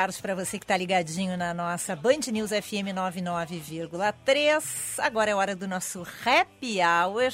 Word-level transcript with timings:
Tarde 0.00 0.22
para 0.22 0.34
você 0.34 0.58
que 0.58 0.64
está 0.64 0.78
ligadinho 0.78 1.36
na 1.36 1.52
nossa 1.52 1.94
Band 1.94 2.20
News 2.32 2.48
FM 2.48 2.96
99,3. 2.96 4.64
Agora 4.96 5.30
é 5.30 5.34
hora 5.34 5.54
do 5.54 5.68
nosso 5.68 6.06
Happy 6.24 6.78
Hour. 6.80 7.30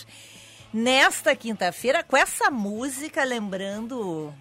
Nesta 0.74 1.36
quinta-feira, 1.36 2.02
com 2.02 2.16
essa 2.16 2.50
música, 2.50 3.22
lembrando 3.22 4.34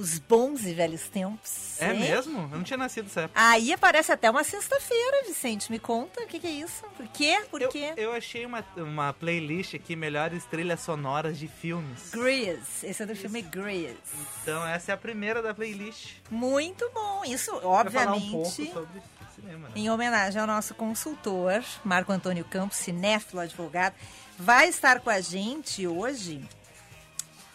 os 0.00 0.18
bons 0.18 0.64
e 0.64 0.72
velhos 0.72 1.08
tempos. 1.08 1.80
É 1.80 1.92
hein? 1.92 2.00
mesmo? 2.00 2.40
Eu 2.40 2.58
não 2.58 2.62
tinha 2.62 2.76
nascido 2.76 3.04
nessa 3.04 3.22
época. 3.22 3.40
Aí 3.40 3.72
aparece 3.72 4.10
até 4.10 4.30
uma 4.30 4.42
sexta-feira, 4.42 5.24
Vicente. 5.26 5.70
Me 5.70 5.78
conta 5.78 6.22
o 6.22 6.26
que, 6.26 6.38
que, 6.38 6.46
é 6.46 6.50
isso? 6.50 6.84
Por 6.96 7.06
quê? 7.08 7.42
Por 7.50 7.60
eu, 7.60 7.68
quê? 7.68 7.92
Eu 7.96 8.12
achei 8.12 8.46
uma, 8.46 8.64
uma 8.76 9.12
playlist 9.12 9.74
aqui, 9.74 9.94
melhores 9.94 10.44
trilhas 10.46 10.80
sonoras 10.80 11.38
de 11.38 11.46
filmes. 11.46 12.10
Grease. 12.10 12.86
Esse 12.86 13.02
é 13.02 13.06
do 13.06 13.14
filme 13.14 13.42
Grease. 13.42 13.96
Então 14.42 14.66
essa 14.66 14.92
é 14.92 14.94
a 14.94 14.98
primeira 14.98 15.42
da 15.42 15.54
playlist. 15.54 16.14
Muito 16.30 16.90
bom. 16.94 17.22
Isso, 17.24 17.52
obviamente... 17.62 18.26
Um 18.26 18.32
pouco 18.32 18.50
sobre 18.50 19.02
cinema, 19.34 19.68
né? 19.68 19.74
Em 19.76 19.90
homenagem 19.90 20.40
ao 20.40 20.46
nosso 20.46 20.74
consultor, 20.74 21.62
Marco 21.84 22.12
Antônio 22.12 22.44
Campos, 22.44 22.78
cinéfilo 22.78 23.40
advogado, 23.40 23.94
vai 24.38 24.68
estar 24.68 25.00
com 25.00 25.10
a 25.10 25.20
gente 25.20 25.86
hoje 25.86 26.42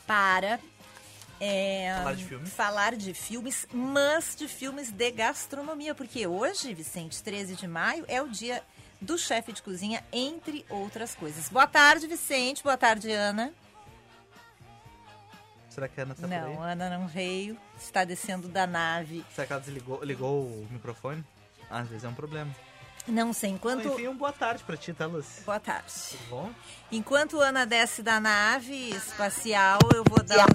para 0.05 0.59
é, 1.39 1.93
falar 1.97 2.15
de 2.15 2.25
filmes. 2.25 2.53
Falar 2.53 2.95
de 2.95 3.13
filmes, 3.13 3.67
mas 3.73 4.35
de 4.35 4.47
filmes 4.47 4.91
de 4.91 5.11
gastronomia. 5.11 5.93
Porque 5.93 6.25
hoje, 6.27 6.73
Vicente, 6.73 7.21
13 7.21 7.55
de 7.55 7.67
maio, 7.67 8.05
é 8.07 8.21
o 8.21 8.29
dia 8.29 8.63
do 9.01 9.17
chefe 9.17 9.51
de 9.51 9.61
cozinha, 9.61 10.03
entre 10.11 10.65
outras 10.69 11.13
coisas. 11.15 11.49
Boa 11.49 11.67
tarde, 11.67 12.07
Vicente. 12.07 12.63
Boa 12.63 12.77
tarde, 12.77 13.11
Ana. 13.11 13.53
Será 15.69 15.89
que 15.89 15.99
a 15.99 16.03
Ana 16.03 16.13
está 16.13 16.27
Não? 16.27 16.63
Ana 16.63 16.89
não 16.89 17.07
veio. 17.07 17.57
Está 17.77 18.05
descendo 18.05 18.47
da 18.47 18.65
nave. 18.65 19.25
Será 19.33 19.45
que 19.45 19.53
ela 19.53 19.61
desligou 19.61 20.03
ligou 20.03 20.45
o 20.45 20.67
microfone? 20.71 21.23
Às 21.69 21.89
vezes 21.89 22.05
é 22.05 22.07
um 22.07 22.13
problema. 22.13 22.55
Não 23.07 23.31
sei, 23.33 23.51
enquanto... 23.51 23.87
Enfim, 23.87 24.07
um 24.07 24.15
boa 24.15 24.31
tarde 24.33 24.63
pra 24.63 24.75
ti, 24.75 24.91
tá, 24.93 25.05
Lucy? 25.05 25.41
Boa 25.45 25.59
tarde. 25.59 25.91
Tudo 26.11 26.29
bom? 26.29 26.51
Enquanto 26.91 27.39
Ana 27.39 27.65
desce 27.65 28.01
da 28.01 28.19
nave 28.19 28.89
espacial, 28.89 29.77
eu 29.93 30.03
vou 30.09 30.23
dar 30.23 30.45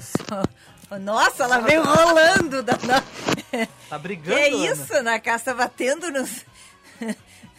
o... 0.91 0.99
Nossa, 0.99 1.45
ela 1.45 1.59
veio 1.61 1.85
rolando 1.85 2.63
da 2.63 2.77
nave. 2.79 3.07
Tá 3.89 3.99
brigando, 3.99 4.39
É 4.39 4.49
Ana? 4.49 4.67
isso, 4.73 4.95
Ana 4.95 5.19
Cássia 5.21 5.55
batendo 5.55 6.11
nos, 6.13 6.45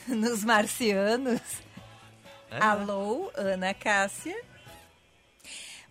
nos 0.07 0.43
marcianos. 0.45 1.41
É, 2.49 2.57
Alô, 2.63 3.29
Ana 3.35 3.73
Cássia. 3.73 4.41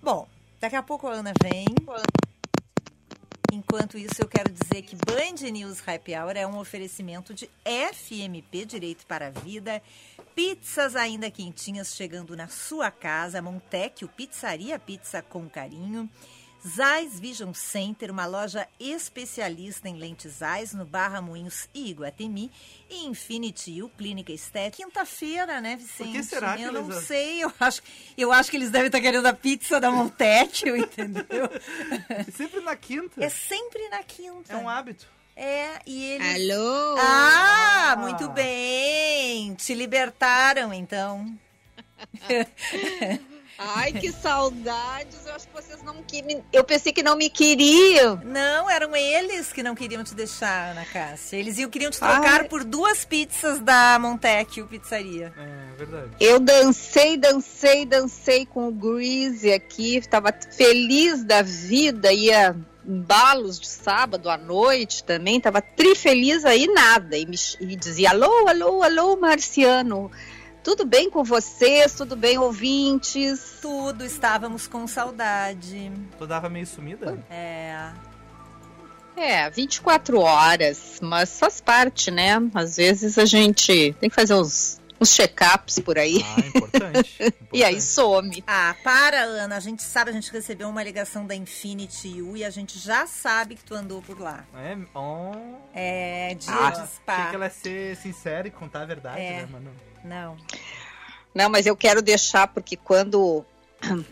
Bom, 0.03 0.27
daqui 0.59 0.77
a 0.77 0.83
pouco 0.83 1.07
a 1.09 1.13
Ana 1.13 1.33
vem. 1.43 1.67
Enquanto 3.53 3.99
isso, 3.99 4.15
eu 4.21 4.29
quero 4.29 4.53
dizer 4.53 4.83
que 4.83 4.95
Band 4.95 5.51
News 5.51 5.83
Happy 5.87 6.15
Hour 6.15 6.37
é 6.37 6.47
um 6.47 6.57
oferecimento 6.57 7.35
de 7.35 7.51
FMP 7.65 8.65
Direito 8.65 9.05
para 9.07 9.27
a 9.27 9.31
Vida. 9.31 9.83
Pizzas 10.37 10.95
ainda 10.95 11.29
quentinhas 11.33 11.97
chegando 11.97 12.37
na 12.37 12.47
sua 12.47 12.93
casa. 12.93 13.43
Montecchio 13.43 14.07
Pizzaria 14.07 14.79
Pizza 14.79 15.21
com 15.21 15.49
Carinho. 15.51 16.09
Zais 16.67 17.19
Vision 17.19 17.53
Center, 17.55 18.11
uma 18.11 18.27
loja 18.27 18.69
especialista 18.79 19.89
em 19.89 19.95
lentes 19.97 20.35
Zais 20.35 20.75
no 20.75 20.85
Barra 20.85 21.21
Moinhos 21.23 21.69
e 21.73 21.91
Iguatemi. 21.91 22.51
E 22.89 23.07
Infinity 23.07 23.83
U, 23.83 23.89
Clínica 23.89 24.33
Estética. 24.33 24.85
Quinta-feira, 24.85 25.61
né, 25.61 25.77
Vicente? 25.77 26.09
Por 26.11 26.13
que 26.13 26.23
será 26.23 26.57
que 26.57 26.63
Eu 26.63 26.71
eles- 26.77 26.87
não 26.89 27.01
sei, 27.01 27.43
eu 27.45 27.53
acho, 27.59 27.83
eu 28.17 28.33
acho 28.33 28.51
que 28.51 28.57
eles 28.57 28.71
devem 28.71 28.87
estar 28.89 29.01
querendo 29.01 29.27
a 29.27 29.33
pizza 29.33 29.81
da 29.81 29.91
Montecchio, 29.91 30.77
entendeu? 30.77 31.49
Sempre 32.37 32.61
na 32.61 32.77
quinta. 32.77 33.25
É 33.25 33.29
sempre 33.31 33.89
na 33.89 34.03
quinta. 34.03 34.53
É 34.53 34.57
um 34.57 34.69
hábito. 34.69 35.07
É, 35.37 35.81
e 35.87 36.05
eles. 36.05 36.53
Alô? 36.53 36.97
Ah, 36.99 37.97
muito 37.99 38.29
bem! 38.29 39.55
Te 39.55 39.73
libertaram, 39.75 40.75
então. 40.75 41.39
Ai, 43.61 43.93
que 43.93 44.11
saudades. 44.23 45.27
Eu 45.27 45.35
acho 45.35 45.47
que 45.47 45.53
vocês 45.55 45.83
não 45.83 46.03
queriam. 46.03 46.43
Eu 46.51 46.65
pensei 46.65 46.93
que 46.93 47.03
não 47.03 47.15
me 47.15 47.29
queriam. 47.29 48.19
Não, 48.25 48.71
eram 48.71 48.97
eles 48.97 49.53
que 49.53 49.63
não 49.63 49.75
queriam 49.75 50.03
te 50.03 50.15
deixar, 50.15 50.71
Ana 50.71 50.87
Cássia. 50.87 51.37
Eles 51.37 51.59
iam, 51.59 51.69
queriam 51.69 51.91
te 51.91 51.99
trocar 51.99 52.41
Ai. 52.41 52.49
por 52.49 52.65
duas 52.65 53.05
pizzas 53.05 53.61
da 53.61 53.99
Montecchio 54.01 54.67
Pizzaria. 54.67 55.33
É 55.37 55.77
verdade. 55.77 56.11
Eu 56.19 56.41
dancei, 56.41 57.19
dancei, 57.19 57.85
dancei 57.85 58.47
com 58.47 58.69
o 58.69 58.73
Greasy 58.73 59.53
aqui. 59.53 60.01
Tava 60.09 60.35
feliz 60.57 61.23
da 61.23 61.43
vida. 61.43 62.11
Ia 62.11 62.57
em 62.87 63.01
balos 63.03 63.61
de 63.61 63.69
sábado 63.69 64.31
à 64.31 64.39
noite 64.39 65.05
também. 65.05 65.39
Tava 65.39 65.61
trifeliz 65.61 66.47
aí, 66.47 66.67
nada. 66.67 67.17
E, 67.17 67.27
me, 67.27 67.37
e 67.61 67.77
dizia: 67.77 68.11
alô, 68.11 68.49
alô, 68.49 68.83
alô, 68.83 69.17
Marciano. 69.17 70.11
Tudo 70.63 70.85
bem 70.85 71.09
com 71.09 71.25
vocês? 71.25 71.95
Tudo 71.95 72.15
bem, 72.17 72.39
ouvintes? 72.39 73.59
Tudo, 73.63 74.05
estávamos 74.05 74.67
com 74.67 74.87
saudade. 74.87 75.91
Tu 76.19 76.27
dava 76.27 76.51
meio 76.51 76.67
sumida? 76.67 77.19
É. 77.31 77.91
É, 79.17 79.51
24 79.51 80.19
horas, 80.21 80.99
mas 81.03 81.39
faz 81.39 81.61
parte, 81.61 82.11
né? 82.11 82.37
Às 82.55 82.77
vezes 82.77 83.19
a 83.19 83.25
gente 83.25 83.95
tem 84.01 84.09
que 84.09 84.17
fazer 84.17 84.35
uns, 84.35 84.80
uns 85.01 85.15
check-ups 85.15 85.79
por 85.81 85.99
aí. 85.99 86.25
Ah, 86.37 86.41
importante. 86.47 87.17
E 87.53 87.65
aí 87.65 87.75
importante. 87.77 87.83
some. 87.83 88.45
Ah, 88.47 88.77
para, 88.85 89.23
Ana. 89.23 89.57
A 89.57 89.61
gente 89.61 89.83
sabe, 89.83 90.11
a 90.11 90.13
gente 90.13 90.31
recebeu 90.31 90.69
uma 90.69 90.83
ligação 90.85 91.27
da 91.27 91.35
Infinity 91.35 92.23
U 92.23 92.37
e 92.37 92.45
a 92.45 92.51
gente 92.51 92.79
já 92.79 93.07
sabe 93.09 93.57
que 93.57 93.65
tu 93.65 93.75
andou 93.75 94.01
por 94.03 94.21
lá. 94.21 94.45
É, 94.55 94.77
oh, 94.95 95.33
É, 95.75 96.35
dia 96.39 96.53
Ah, 96.55 96.71
de 96.71 96.77
Achei 96.81 96.87
spa. 96.95 97.27
que 97.31 97.35
ela 97.35 97.47
ia 97.47 97.51
ser 97.51 97.97
sincera 97.97 98.47
e 98.47 98.51
contar 98.53 98.83
a 98.83 98.87
verdade, 98.87 99.21
É. 99.21 99.41
né, 99.43 99.49
mano? 99.51 99.71
Não. 100.05 100.37
Não, 101.35 101.49
mas 101.51 101.67
eu 101.67 101.77
quero 101.77 102.01
deixar 102.03 102.47
porque 102.49 102.77
quando 102.77 103.45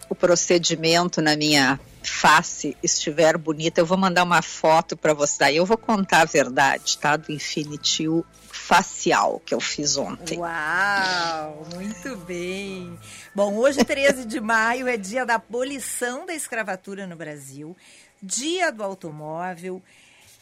o 0.09 0.15
procedimento 0.15 1.21
na 1.23 1.37
minha 1.37 1.79
face 2.03 2.77
estiver 2.83 3.37
bonita, 3.37 3.81
eu 3.81 3.87
vou 3.87 3.99
mandar 3.99 4.23
uma 4.25 4.41
foto 4.43 4.97
para 4.97 5.13
você. 5.15 5.37
Daí 5.41 5.57
eu 5.59 5.67
vou 5.67 5.77
contar 5.79 6.23
a 6.23 6.25
verdade, 6.25 6.97
tá? 6.99 7.17
Do 7.17 7.31
Infinity 7.31 8.09
U 8.09 8.25
facial 8.69 9.41
que 9.47 9.55
eu 9.55 9.61
fiz 9.61 9.97
ontem. 9.97 10.39
Uau, 10.39 11.67
muito 11.75 12.15
bem. 12.19 12.99
Bom, 13.35 13.57
hoje, 13.57 13.83
13 13.83 14.27
de 14.27 14.43
maio, 14.43 14.87
é 14.87 14.95
dia 14.99 15.25
da 15.25 15.37
abolição 15.37 16.27
da 16.27 16.35
escravatura 16.35 17.07
no 17.07 17.17
Brasil, 17.17 17.75
dia 18.23 18.71
do 18.71 18.85
automóvel. 18.85 19.83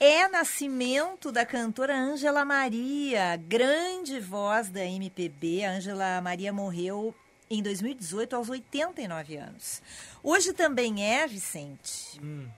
É 0.01 0.27
nascimento 0.27 1.31
da 1.31 1.47
cantora 1.47 1.97
Ângela 1.97 2.45
Maria, 2.45 3.37
grande 3.37 4.19
voz 4.19 4.71
da 4.71 4.85
MPB. 4.85 5.65
A 5.65 5.71
Ângela 5.71 6.21
Maria 6.21 6.53
morreu 6.53 7.15
em 7.49 7.63
2018, 7.63 8.35
aos 8.35 8.49
89 8.49 9.37
anos. 9.37 9.81
Hoje 10.21 10.53
também 10.53 11.05
é, 11.05 11.29
Vicente. 11.29 12.21
Hum. 12.21 12.49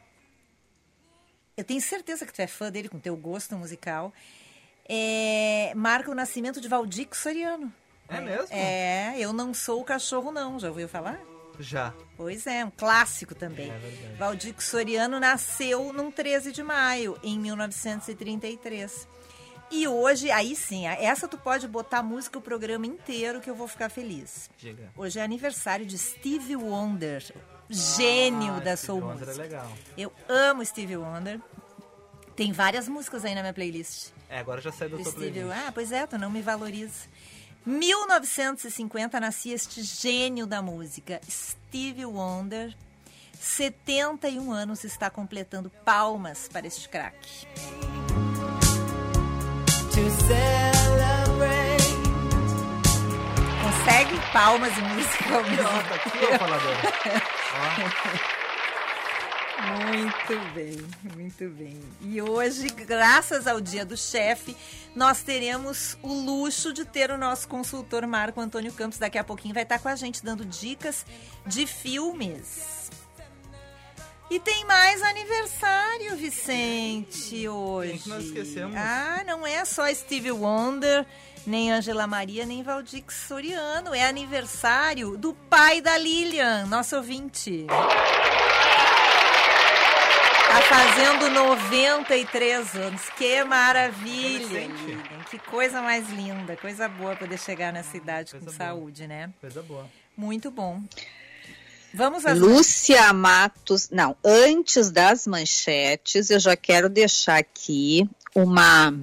Eu 1.55 1.65
tenho 1.65 1.83
certeza 1.83 2.25
que 2.25 2.33
tu 2.33 2.41
é 2.41 2.47
fã 2.47 2.73
dele, 2.73 2.89
com 2.89 2.99
teu 2.99 3.15
gosto 3.17 3.55
musical. 3.55 4.15
É, 4.89 5.73
marca 5.77 6.11
o 6.11 6.15
nascimento 6.15 6.61
de 6.61 6.69
Valdir 6.69 7.09
Soriano. 7.13 7.73
É 8.09 8.21
mesmo? 8.21 8.47
É, 8.51 9.15
eu 9.19 9.33
não 9.33 9.53
sou 9.53 9.81
o 9.83 9.85
cachorro, 9.85 10.33
não. 10.33 10.59
Já 10.59 10.69
ouviu 10.69 10.89
falar? 10.89 11.21
Já. 11.61 11.93
Pois 12.17 12.47
é, 12.47 12.65
um 12.65 12.71
clássico 12.71 13.35
também. 13.35 13.71
É 13.71 13.77
verdade. 13.79 14.15
Valdir 14.17 14.55
Soriano 14.59 15.21
nasceu 15.21 15.93
num 15.93 16.11
13 16.11 16.53
de 16.53 16.63
maio, 16.63 17.19
em 17.23 17.39
1933. 17.39 19.07
E 19.71 19.87
hoje, 19.87 20.31
aí 20.31 20.57
sim, 20.57 20.87
essa 20.87 21.29
tu 21.29 21.37
pode 21.37 21.69
botar 21.69 21.99
a 21.99 22.03
música 22.03 22.39
o 22.39 22.41
programa 22.43 22.87
inteiro 22.87 23.41
que 23.41 23.51
eu 23.51 23.55
vou 23.55 23.69
ficar 23.69 23.91
feliz. 23.91 24.49
Diga. 24.57 24.91
Hoje 24.97 25.19
é 25.19 25.23
aniversário 25.23 25.85
de 25.85 25.99
Stevie 25.99 26.57
Wonder, 26.57 27.23
gênio 27.69 28.55
Ah, 28.55 28.61
da 28.61 28.75
Stevie 28.77 28.87
soul 28.87 29.01
Wonder 29.03 29.27
music. 29.27 29.39
é 29.39 29.43
legal. 29.43 29.73
Eu 29.99 30.13
amo 30.27 30.65
Stevie 30.65 30.97
Wonder. 30.97 31.39
Tem 32.35 32.53
várias 32.53 32.89
músicas 32.89 33.27
aí 33.27 33.35
na 33.35 33.43
minha 33.43 33.53
playlist. 33.53 34.09
É, 34.29 34.39
agora 34.39 34.61
já 34.61 34.71
saiu 34.71 34.91
do 34.91 35.13
playlist. 35.13 35.47
Ah, 35.53 35.73
pois 35.73 35.91
é, 35.91 36.07
tu 36.07 36.19
não 36.19 36.31
me 36.31 36.43
valoriza. 36.43 37.09
1950 37.65 39.19
nascia 39.21 39.55
este 39.55 39.83
gênio 39.83 40.47
da 40.47 40.63
música, 40.63 41.21
Stevie 41.29 42.07
Wonder. 42.07 42.75
71 43.39 44.53
anos 44.53 44.85
está 44.85 45.09
completando 45.11 45.71
palmas 45.85 46.49
para 46.53 46.67
este 46.67 46.89
craque. 46.89 47.47
Consegue 53.63 54.21
palmas 54.33 54.77
e 54.77 54.81
música 54.83 55.35
ao 55.35 55.43
mesmo 55.45 55.65
tá 55.65 55.95
aqui, 55.95 56.19
ó, 56.35 56.39
falador. 56.39 56.77
Muito 59.59 60.55
bem, 60.55 60.77
muito 61.17 61.49
bem. 61.49 61.81
E 62.01 62.23
hoje, 62.23 62.69
graças 62.69 63.47
ao 63.47 63.61
Dia 63.61 63.85
do 63.85 63.97
Chefe, 63.97 64.57
nós 64.95 65.23
teremos 65.23 65.99
o 66.01 66.13
luxo 66.13 66.73
de 66.73 66.85
ter 66.85 67.11
o 67.11 67.19
nosso 67.19 67.49
consultor 67.49 68.07
Marco 68.07 68.41
Antônio 68.41 68.73
Campos. 68.73 68.99
Daqui 68.99 69.19
a 69.19 69.25
pouquinho 69.25 69.53
vai 69.53 69.65
estar 69.65 69.81
com 69.81 69.89
a 69.89 69.97
gente 69.97 70.25
dando 70.25 70.45
dicas 70.45 71.05
de 71.45 71.67
filmes. 71.67 72.89
E 74.31 74.39
tem 74.39 74.65
mais 74.67 75.03
aniversário, 75.03 76.15
Vicente, 76.15 77.49
hoje. 77.49 77.93
Quem 77.93 77.99
que 77.99 78.09
nós 78.11 78.25
esquecemos? 78.27 78.77
Ah, 78.77 79.25
não 79.27 79.47
é 79.47 79.65
só 79.65 79.93
Stevie 79.93 80.33
Wonder, 80.33 81.05
nem 81.47 81.73
Angela 81.73 82.07
Maria, 82.07 82.45
nem 82.45 82.63
Valdir 82.63 83.05
Soriano. 83.09 83.95
É 83.95 84.07
aniversário 84.07 85.17
do 85.17 85.33
pai 85.33 85.81
da 85.81 85.97
Lilian, 85.97 86.67
nosso 86.67 86.95
ouvinte. 86.95 87.67
Fazendo 90.69 91.31
93 91.31 92.75
anos. 92.75 93.03
Que 93.17 93.43
maravilha. 93.45 94.47
Lilian. 94.47 94.69
Que 95.31 95.39
coisa 95.39 95.81
mais 95.81 96.09
linda. 96.11 96.57
Coisa 96.57 96.89
boa 96.89 97.17
poder 97.17 97.39
chegar 97.39 97.73
nessa 97.73 97.97
idade 97.97 98.33
com 98.33 98.39
Coisa 98.41 98.57
boa. 98.59 98.69
saúde, 98.69 99.07
né? 99.07 99.31
Coisa 99.41 99.63
boa. 99.63 99.87
Muito 100.17 100.51
bom. 100.51 100.83
Vamos 101.95 102.27
às 102.27 102.39
Lúcia 102.39 103.13
Matos. 103.13 103.89
Não, 103.91 104.15
antes 104.23 104.91
das 104.91 105.27
manchetes, 105.27 106.29
eu 106.29 106.39
já 106.39 106.55
quero 106.55 106.89
deixar 106.89 107.39
aqui 107.39 108.09
uma 108.35 108.95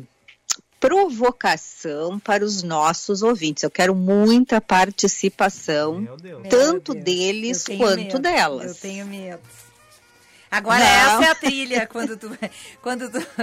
provocação 0.80 2.20
para 2.20 2.46
os 2.46 2.62
nossos 2.62 3.24
ouvintes. 3.24 3.64
Eu 3.64 3.72
quero 3.72 3.96
muita 3.96 4.62
participação, 4.62 6.00
Meu 6.00 6.18
Deus. 6.18 6.42
Meu 6.44 6.50
tanto 6.50 6.94
Deus, 6.94 7.06
deles 7.06 7.64
quanto 7.66 7.98
medo, 8.04 8.20
delas. 8.20 8.68
Eu 8.68 8.76
tenho 8.76 9.06
medo. 9.08 9.42
Agora 10.50 10.80
Não. 10.80 10.86
essa 10.86 11.26
é 11.26 11.32
a 11.32 11.36
trilha 11.36 11.88
quando 11.88 12.16
tu 12.18 12.38
quando 12.82 13.10
tu 13.10 13.18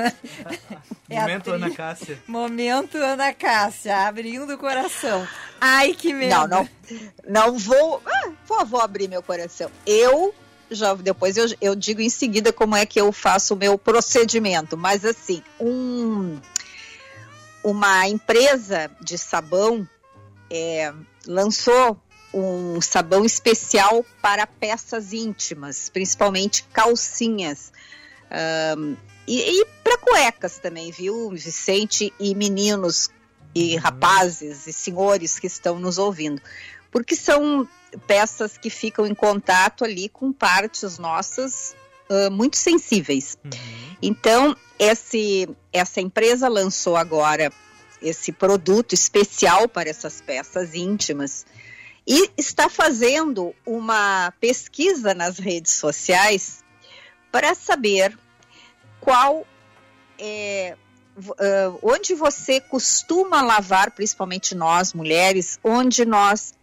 é 1.11 1.21
Momento 1.21 1.51
Ana. 1.51 1.71
Cássia. 1.71 2.23
Momento 2.27 2.97
Ana 2.99 3.33
Cássia, 3.33 4.07
abrindo 4.07 4.55
o 4.55 4.59
coração. 4.59 5.27
Ai, 5.61 5.95
que 5.95 6.13
medo. 6.13 6.31
Não, 6.31 6.49
não, 6.49 6.69
não 7.29 7.59
vou, 7.59 8.03
ah, 8.07 8.31
vou, 8.47 8.67
vou 8.67 8.81
abrir 8.81 9.09
meu 9.09 9.23
coração. 9.23 9.71
Eu 9.87 10.35
já 10.71 10.95
depois 10.95 11.37
eu, 11.37 11.47
eu 11.61 11.75
digo 11.75 12.01
em 12.01 12.09
seguida 12.09 12.53
como 12.53 12.75
é 12.75 12.87
que 12.87 13.01
eu 13.01 13.13
faço 13.13 13.55
o 13.55 13.57
meu 13.57 13.77
procedimento, 13.77 14.77
mas 14.77 15.05
assim, 15.05 15.43
um, 15.61 16.39
uma 17.63 18.09
empresa 18.09 18.91
de 19.01 19.19
sabão 19.19 19.87
é, 20.51 20.93
lançou 21.27 22.01
um 22.33 22.81
sabão 22.81 23.25
especial 23.25 24.05
para 24.21 24.47
peças 24.47 25.13
íntimas, 25.13 25.89
principalmente 25.89 26.65
calcinhas. 26.73 27.73
Ahn, 28.31 28.97
e 29.27 29.61
e 29.61 29.67
para 29.85 29.99
cuecas 29.99 30.59
também, 30.59 30.91
viu, 30.91 31.31
Vicente? 31.31 32.13
E 32.19 32.35
meninos 32.35 33.11
e 33.55 33.77
rapazes 33.77 34.67
e 34.67 34.73
senhores 34.73 35.39
que 35.39 35.47
estão 35.47 35.79
nos 35.79 35.99
ouvindo. 35.99 36.41
Porque 36.91 37.15
são 37.15 37.69
peças 38.07 38.57
que 38.57 38.71
ficam 38.71 39.07
em 39.07 39.15
contato 39.15 39.85
ali 39.85 40.09
com 40.09 40.33
partes 40.33 40.99
nossas 40.99 41.75
ah, 42.13 42.29
muito 42.31 42.59
sensíveis. 42.59 43.39
Uhum. 43.43 43.51
Então, 44.03 44.57
esse, 44.79 45.49
essa 45.73 46.01
empresa 46.01 46.47
lançou 46.49 46.97
agora 46.97 47.51
esse 48.03 48.33
produto 48.33 48.93
especial 48.93 49.69
para 49.69 49.89
essas 49.89 50.21
peças 50.21 50.75
íntimas 50.75 51.47
e 52.07 52.31
está 52.37 52.69
fazendo 52.69 53.55
uma 53.65 54.33
pesquisa 54.41 55.15
nas 55.15 55.39
redes 55.39 55.75
sociais 55.75 56.65
para 57.31 57.55
saber 57.55 58.19
qual 59.01 59.47
é 60.19 60.77
onde 61.83 62.15
você 62.15 62.61
costuma 62.61 63.43
lavar, 63.43 63.91
principalmente 63.91 64.55
nós 64.55 64.93
mulheres, 64.95 65.59
onde 65.63 66.05
nós 66.05 66.55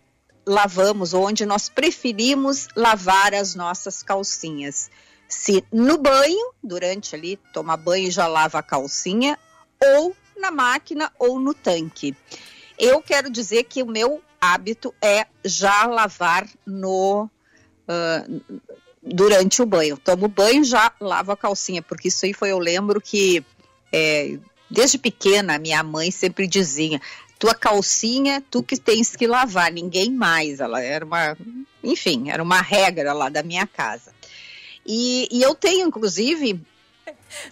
lavamos, 0.46 1.14
onde 1.14 1.46
nós 1.46 1.70
preferimos 1.70 2.68
lavar 2.76 3.34
as 3.34 3.54
nossas 3.54 4.02
calcinhas. 4.02 4.90
Se 5.28 5.64
no 5.72 5.98
banho, 5.98 6.54
durante 6.64 7.16
ali, 7.16 7.38
tomar 7.54 7.78
banho 7.78 8.08
e 8.08 8.12
já 8.12 8.26
lava 8.26 8.58
a 8.58 8.64
calcinha, 8.64 9.38
ou 9.80 10.16
na 10.36 10.50
máquina 10.50 11.12
ou 11.20 11.40
no 11.40 11.54
tanque. 11.54 12.18
Eu 12.78 13.02
quero 13.02 13.30
dizer 13.30 13.66
que 13.66 13.84
o 13.84 13.86
meu 13.86 14.24
hábito 14.40 14.94
é 15.02 15.26
já 15.44 15.86
lavar 15.86 16.48
no 16.66 17.30
ah, 17.88 18.26
durante 19.02 19.62
o 19.62 19.66
banho. 19.66 19.98
Tomo 19.98 20.28
banho 20.28 20.64
já 20.64 20.92
lavo 21.00 21.32
a 21.32 21.38
calcinha, 21.38 21.82
porque 21.82 22.10
isso 22.10 22.26
aí 22.26 22.34
foi 22.34 22.52
eu 22.52 22.60
lembro 22.60 23.02
que 23.02 23.44
é, 23.92 24.38
desde 24.70 24.98
pequena 24.98 25.58
minha 25.58 25.82
mãe 25.84 26.12
sempre 26.12 26.48
dizia 26.48 27.02
tua 27.40 27.56
calcinha 27.56 28.44
tu 28.52 28.62
que 28.62 28.78
tens 28.78 29.16
que 29.16 29.26
lavar, 29.26 29.72
ninguém 29.72 30.12
mais. 30.12 30.60
Ela 30.60 30.82
era 30.82 31.06
uma, 31.06 31.38
enfim, 31.82 32.30
era 32.30 32.44
uma 32.44 32.62
regra 32.62 33.14
lá 33.14 33.30
da 33.30 33.42
minha 33.42 33.66
casa. 33.66 34.14
E, 34.86 35.28
e 35.32 35.42
eu 35.42 35.56
tenho, 35.56 35.88
inclusive, 35.88 36.62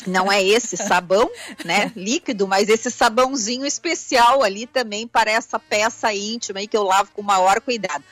não 0.06 0.32
é 0.32 0.44
esse 0.44 0.78
sabão, 0.78 1.30
né, 1.64 1.92
líquido, 1.96 2.48
mas 2.48 2.70
esse 2.70 2.90
sabãozinho 2.92 3.66
especial 3.66 4.44
ali 4.44 4.66
também 4.66 5.08
para 5.08 5.32
essa 5.32 5.60
peça 5.60 6.14
íntima 6.14 6.60
aí 6.60 6.68
que 6.68 6.78
eu 6.78 6.84
lavo 6.84 7.12
com 7.14 7.22
maior 7.22 7.62
cuidado. 7.62 8.04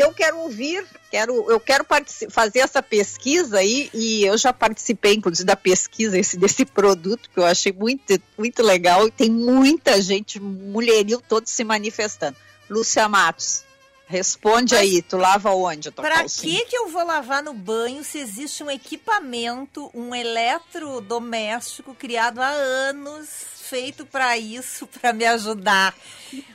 Então 0.00 0.08
eu 0.08 0.14
quero 0.14 0.38
ouvir, 0.38 0.86
quero, 1.10 1.50
eu 1.50 1.60
quero 1.60 1.84
fazer 2.30 2.60
essa 2.60 2.82
pesquisa 2.82 3.58
aí 3.58 3.90
e 3.92 4.24
eu 4.24 4.38
já 4.38 4.50
participei, 4.50 5.12
inclusive, 5.12 5.44
da 5.44 5.56
pesquisa 5.56 6.18
esse, 6.18 6.38
desse 6.38 6.64
produto 6.64 7.28
que 7.28 7.38
eu 7.38 7.44
achei 7.44 7.70
muito, 7.70 8.18
muito 8.38 8.62
legal 8.62 9.06
e 9.06 9.10
tem 9.10 9.30
muita 9.30 10.00
gente, 10.00 10.40
mulheril 10.40 11.20
todo 11.20 11.46
se 11.46 11.62
manifestando. 11.64 12.34
Lúcia 12.70 13.06
Matos, 13.10 13.62
responde 14.10 14.74
Mas- 14.74 14.82
aí, 14.82 15.00
tu 15.02 15.16
lava 15.16 15.50
onde 15.52 15.88
a 15.88 15.92
tua 15.92 16.04
Pra 16.04 16.16
calcinha? 16.18 16.58
que 16.58 16.66
que 16.66 16.76
eu 16.76 16.88
vou 16.88 17.06
lavar 17.06 17.42
no 17.42 17.54
banho 17.54 18.02
se 18.02 18.18
existe 18.18 18.62
um 18.64 18.70
equipamento, 18.70 19.90
um 19.94 20.12
eletrodoméstico 20.14 21.94
criado 21.94 22.40
há 22.40 22.48
anos, 22.48 23.28
feito 23.70 24.04
para 24.04 24.36
isso, 24.36 24.86
para 25.00 25.12
me 25.12 25.24
ajudar? 25.24 25.94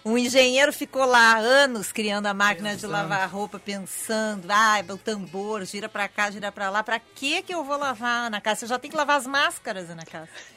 Um 0.03 0.17
engenheiro 0.17 0.71
ficou 0.73 1.05
lá 1.05 1.37
anos 1.37 1.91
criando 1.91 2.25
a 2.27 2.33
máquina 2.33 2.69
de 2.71 2.75
Pensando. 2.81 2.91
lavar 2.91 3.29
roupa, 3.29 3.57
pensando, 3.59 4.47
ah, 4.49 4.77
o 4.93 4.97
tambor, 4.97 5.63
gira 5.65 5.87
para 5.89 6.07
cá, 6.07 6.29
gira 6.31 6.51
para 6.51 6.69
lá. 6.69 6.83
Pra 6.83 6.99
que 6.99 7.41
que 7.41 7.53
eu 7.53 7.63
vou 7.63 7.77
lavar, 7.77 8.27
Ana 8.27 8.39
Cássia? 8.41 8.65
Eu 8.65 8.69
já 8.69 8.79
tenho 8.79 8.91
que 8.91 8.97
lavar 8.97 9.17
as 9.17 9.25
máscaras, 9.27 9.89
Ana 9.89 10.03
Cássia. 10.05 10.54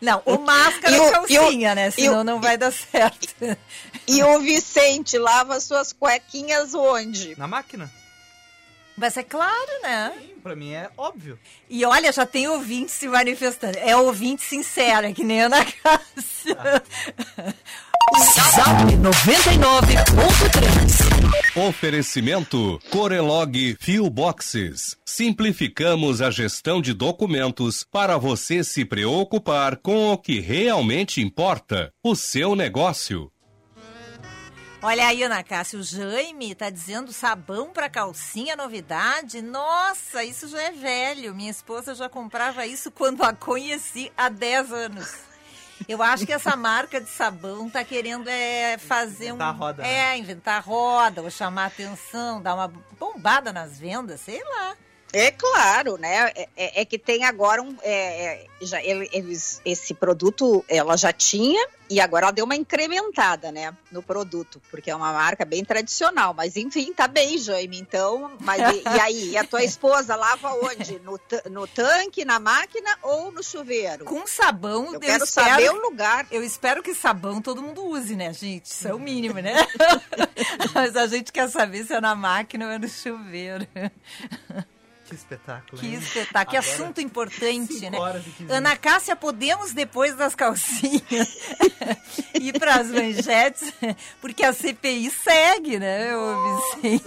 Não, 0.00 0.22
o 0.24 0.38
máscara 0.38 0.96
E 0.96 0.98
é 0.98 1.02
o- 1.02 1.04
e 1.04 1.08
o- 1.08 1.12
calcinha, 1.42 1.74
né? 1.74 1.86
e 1.86 1.88
o- 1.88 1.92
Senão 1.92 2.24
não 2.24 2.40
vai 2.40 2.56
dar 2.56 2.72
certo. 2.72 3.34
E 4.06 4.22
o 4.22 4.38
Vicente 4.40 5.18
lava 5.18 5.60
suas 5.60 5.92
cuequinhas 5.92 6.74
onde? 6.74 7.34
Na 7.38 7.46
máquina? 7.46 7.90
Mas 8.96 9.16
é 9.16 9.22
claro, 9.22 9.80
né? 9.82 10.12
Sim, 10.20 10.34
pra 10.42 10.54
mim 10.54 10.72
é 10.74 10.90
óbvio. 10.98 11.38
E 11.68 11.84
olha, 11.84 12.12
já 12.12 12.26
tem 12.26 12.46
ouvinte 12.48 12.92
se 12.92 13.08
manifestando. 13.08 13.78
É 13.78 13.96
ouvinte 13.96 14.42
sincera, 14.42 15.12
que 15.12 15.24
nem 15.24 15.42
a 15.42 15.46
Ana 15.46 15.64
Cássia. 15.64 16.82
Zap 18.54 18.96
99.3. 18.96 21.11
Oferecimento 21.54 22.80
Corelog 22.90 23.76
Fio 23.78 24.08
Boxes. 24.08 24.96
Simplificamos 25.04 26.22
a 26.22 26.30
gestão 26.30 26.80
de 26.80 26.94
documentos 26.94 27.84
para 27.84 28.16
você 28.16 28.64
se 28.64 28.84
preocupar 28.84 29.76
com 29.76 30.12
o 30.12 30.18
que 30.18 30.40
realmente 30.40 31.20
importa, 31.20 31.92
o 32.02 32.16
seu 32.16 32.54
negócio. 32.54 33.30
Olha 34.82 35.06
aí, 35.06 35.22
Ana 35.22 35.44
Cássia, 35.44 35.78
o 35.78 35.82
Jaime 35.82 36.54
tá 36.54 36.68
dizendo 36.68 37.12
sabão 37.12 37.70
para 37.70 37.88
calcinha 37.88 38.56
novidade. 38.56 39.40
Nossa, 39.40 40.24
isso 40.24 40.48
já 40.48 40.60
é 40.60 40.72
velho. 40.72 41.34
Minha 41.34 41.50
esposa 41.50 41.94
já 41.94 42.08
comprava 42.08 42.66
isso 42.66 42.90
quando 42.90 43.22
a 43.22 43.32
conheci 43.32 44.10
há 44.16 44.28
10 44.28 44.72
anos. 44.72 45.31
Eu 45.88 46.02
acho 46.02 46.24
que 46.26 46.32
essa 46.32 46.56
marca 46.56 47.00
de 47.00 47.08
sabão 47.08 47.68
tá 47.70 47.82
querendo 47.84 48.28
é, 48.28 48.76
fazer 48.78 49.26
Inventar 49.28 49.48
um. 49.48 49.50
a 49.50 49.52
roda, 49.58 49.82
É, 49.86 49.86
né? 49.86 50.18
inventar 50.18 50.62
roda, 50.62 51.22
ou 51.22 51.30
chamar 51.30 51.66
atenção, 51.66 52.40
dar 52.42 52.54
uma 52.54 52.68
bombada 52.98 53.52
nas 53.52 53.78
vendas, 53.78 54.20
sei 54.20 54.42
lá. 54.44 54.76
É 55.12 55.30
claro, 55.30 55.98
né? 55.98 56.30
É, 56.34 56.48
é- 56.56 56.80
é 56.80 56.84
que 56.84 56.98
tem 56.98 57.24
agora 57.24 57.60
um. 57.62 57.76
é, 57.82 58.24
é, 58.24 58.46
já, 58.62 58.82
ele- 58.82 59.10
eles, 59.12 59.60
esse 59.64 59.92
produto 59.92 60.64
ela 60.68 60.96
já 60.96 61.12
tinha 61.12 61.66
e 61.90 62.00
agora 62.00 62.26
ela 62.26 62.32
deu 62.32 62.46
uma 62.46 62.56
incrementada, 62.56 63.52
né? 63.52 63.76
No 63.90 64.02
produto, 64.02 64.62
porque 64.70 64.90
é 64.90 64.96
uma 64.96 65.12
marca 65.12 65.44
bem 65.44 65.62
tradicional. 65.64 66.32
Mas 66.32 66.56
enfim, 66.56 66.94
tá 66.94 67.06
bem, 67.06 67.36
Jaime. 67.36 67.78
Então, 67.78 68.32
mas 68.40 68.62
e, 68.74 68.82
e 68.82 69.00
aí? 69.00 69.28
E 69.32 69.36
a 69.36 69.44
tua 69.44 69.62
esposa 69.62 70.16
lava 70.16 70.50
onde? 70.54 70.98
No, 71.00 71.20
no 71.50 71.66
tanque, 71.66 72.24
na 72.24 72.40
máquina 72.40 72.96
ou 73.02 73.30
no 73.30 73.42
chuveiro? 73.42 74.06
Com 74.06 74.26
sabão, 74.26 74.86
Eu 74.86 74.92
eu, 74.94 75.00
quero 75.00 75.24
espero. 75.24 75.50
saber 75.50 75.70
o 75.72 75.82
lugar. 75.82 76.26
Eu 76.30 76.42
espero 76.42 76.82
que 76.82 76.94
sabão 76.94 77.42
todo 77.42 77.60
mundo 77.62 77.84
use, 77.84 78.16
né, 78.16 78.32
gente? 78.32 78.64
Isso 78.64 78.88
é 78.88 78.94
o 78.94 78.98
mínimo, 78.98 79.40
né? 79.40 79.54
Mas 80.74 80.96
a 80.96 81.06
gente 81.06 81.30
quer 81.30 81.50
saber 81.50 81.84
se 81.84 81.92
é 81.92 82.00
na 82.00 82.14
máquina 82.14 82.64
ou 82.66 82.72
é 82.72 82.78
no 82.78 82.88
chuveiro. 82.88 83.66
Que 85.12 85.16
espetáculo. 85.16 85.80
Que 85.80 85.86
hein? 85.88 85.94
espetáculo, 85.94 86.50
que 86.50 86.56
Agora, 86.56 86.72
assunto 86.72 87.00
importante, 87.00 87.90
né? 87.90 87.98
horas 87.98 88.24
15 88.24 88.50
Ana 88.50 88.76
Cássia, 88.76 89.14
podemos, 89.14 89.74
depois 89.74 90.16
das 90.16 90.34
calcinhas, 90.34 91.36
ir 92.40 92.58
para 92.58 92.76
as 92.76 92.88
manchetes, 92.88 93.72
porque 94.22 94.42
a 94.42 94.54
CPI 94.54 95.10
segue, 95.10 95.78
né, 95.78 96.16
ô 96.16 96.56
Vicente? 96.80 97.04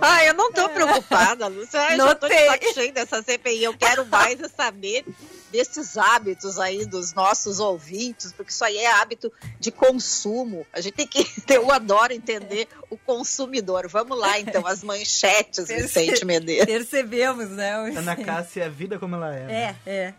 Ah, 0.00 0.24
eu 0.24 0.34
não 0.34 0.52
tô 0.52 0.68
preocupada, 0.68 1.48
Lúcia. 1.48 1.80
Ai, 1.80 1.96
já 1.96 2.14
tô 2.14 2.28
de 2.28 2.46
saco 2.46 2.74
cheio 2.74 2.92
dessa 2.92 3.22
CPI. 3.22 3.64
Eu 3.64 3.76
quero 3.76 4.06
mais 4.06 4.40
é 4.40 4.48
saber 4.48 5.04
desses 5.50 5.96
hábitos 5.96 6.58
aí 6.58 6.84
dos 6.86 7.12
nossos 7.14 7.60
ouvintes, 7.60 8.32
porque 8.32 8.50
isso 8.52 8.64
aí 8.64 8.76
é 8.78 8.90
hábito 8.92 9.32
de 9.58 9.70
consumo. 9.70 10.66
A 10.72 10.80
gente 10.80 10.94
tem 10.94 11.06
que. 11.06 11.26
Eu 11.52 11.70
adoro 11.72 12.12
entender 12.12 12.68
o 12.90 12.96
consumidor. 12.96 13.88
Vamos 13.88 14.18
lá, 14.18 14.38
então, 14.38 14.66
as 14.66 14.82
manchetes, 14.84 15.66
Perce- 15.66 15.82
Vicente 16.00 16.24
Medeiros. 16.24 16.66
Percebemos, 16.66 17.48
né, 17.50 17.72
Ana? 17.74 18.16
Cássia, 18.16 18.66
a 18.66 18.68
vida 18.68 18.98
como 18.98 19.14
ela 19.16 19.34
é. 19.34 19.46
né? 19.46 19.76
É, 19.86 19.90
é. 19.90 20.14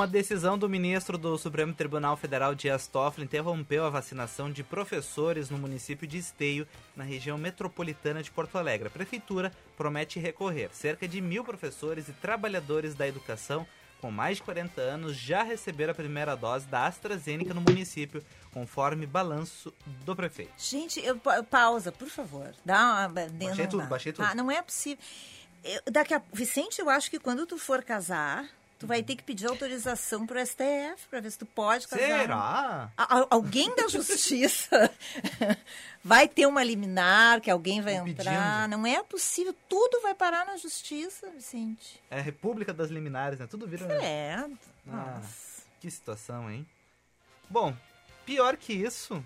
Uma 0.00 0.06
decisão 0.06 0.56
do 0.56 0.66
ministro 0.66 1.18
do 1.18 1.36
Supremo 1.36 1.74
Tribunal 1.74 2.16
Federal, 2.16 2.54
Dias 2.54 2.86
Toffoli, 2.86 3.26
interrompeu 3.26 3.84
a 3.84 3.90
vacinação 3.90 4.50
de 4.50 4.64
professores 4.64 5.50
no 5.50 5.58
município 5.58 6.08
de 6.08 6.16
Esteio, 6.16 6.66
na 6.96 7.04
região 7.04 7.36
metropolitana 7.36 8.22
de 8.22 8.30
Porto 8.30 8.56
Alegre. 8.56 8.88
A 8.88 8.90
prefeitura 8.90 9.52
promete 9.76 10.18
recorrer. 10.18 10.70
Cerca 10.72 11.06
de 11.06 11.20
mil 11.20 11.44
professores 11.44 12.08
e 12.08 12.14
trabalhadores 12.14 12.94
da 12.94 13.06
educação 13.06 13.66
com 14.00 14.10
mais 14.10 14.38
de 14.38 14.42
40 14.44 14.80
anos 14.80 15.14
já 15.18 15.42
receberam 15.42 15.90
a 15.90 15.94
primeira 15.94 16.34
dose 16.34 16.66
da 16.66 16.86
AstraZeneca 16.86 17.52
no 17.52 17.60
município, 17.60 18.24
conforme 18.54 19.04
balanço 19.04 19.70
do 20.06 20.16
prefeito. 20.16 20.52
Gente, 20.56 20.98
eu, 21.04 21.18
pa- 21.18 21.42
pausa, 21.42 21.92
por 21.92 22.08
favor. 22.08 22.54
Dá 22.64 23.06
uma, 23.06 23.08
Baixei 23.28 23.66
tudo, 23.66 23.86
baixei 23.86 24.12
tudo. 24.14 24.24
Ah, 24.24 24.34
não 24.34 24.50
é 24.50 24.62
possível. 24.62 25.04
Eu- 25.62 25.82
daqui 25.92 26.14
a, 26.14 26.22
Vicente, 26.32 26.80
eu 26.80 26.88
acho 26.88 27.10
que 27.10 27.18
quando 27.18 27.44
tu 27.44 27.58
for 27.58 27.84
casar, 27.84 28.48
tu 28.80 28.86
vai 28.86 29.02
ter 29.02 29.14
que 29.14 29.22
pedir 29.22 29.46
autorização 29.46 30.26
pro 30.26 30.40
STF 30.44 31.06
para 31.10 31.20
ver 31.20 31.30
se 31.30 31.38
tu 31.38 31.44
pode 31.46 31.86
casar. 31.86 32.04
Será? 32.04 32.90
A- 32.96 33.26
alguém 33.30 33.72
da 33.76 33.86
justiça 33.86 34.90
vai 36.02 36.26
ter 36.26 36.46
uma 36.46 36.64
liminar 36.64 37.40
que 37.42 37.50
alguém 37.50 37.80
vai 37.82 37.94
entrar. 37.96 38.66
Não 38.68 38.86
é 38.86 39.02
possível. 39.02 39.54
Tudo 39.68 40.00
vai 40.00 40.14
parar 40.14 40.46
na 40.46 40.56
justiça, 40.56 41.28
Vicente. 41.30 42.00
É 42.10 42.18
a 42.18 42.22
República 42.22 42.72
das 42.72 42.90
Liminares, 42.90 43.38
né? 43.38 43.46
Tudo 43.46 43.66
vira... 43.68 43.84
É. 44.02 44.34
Ah. 44.36 44.48
Nossa. 44.86 45.62
Que 45.78 45.90
situação, 45.90 46.50
hein? 46.50 46.66
Bom, 47.48 47.76
pior 48.24 48.56
que 48.56 48.72
isso, 48.72 49.22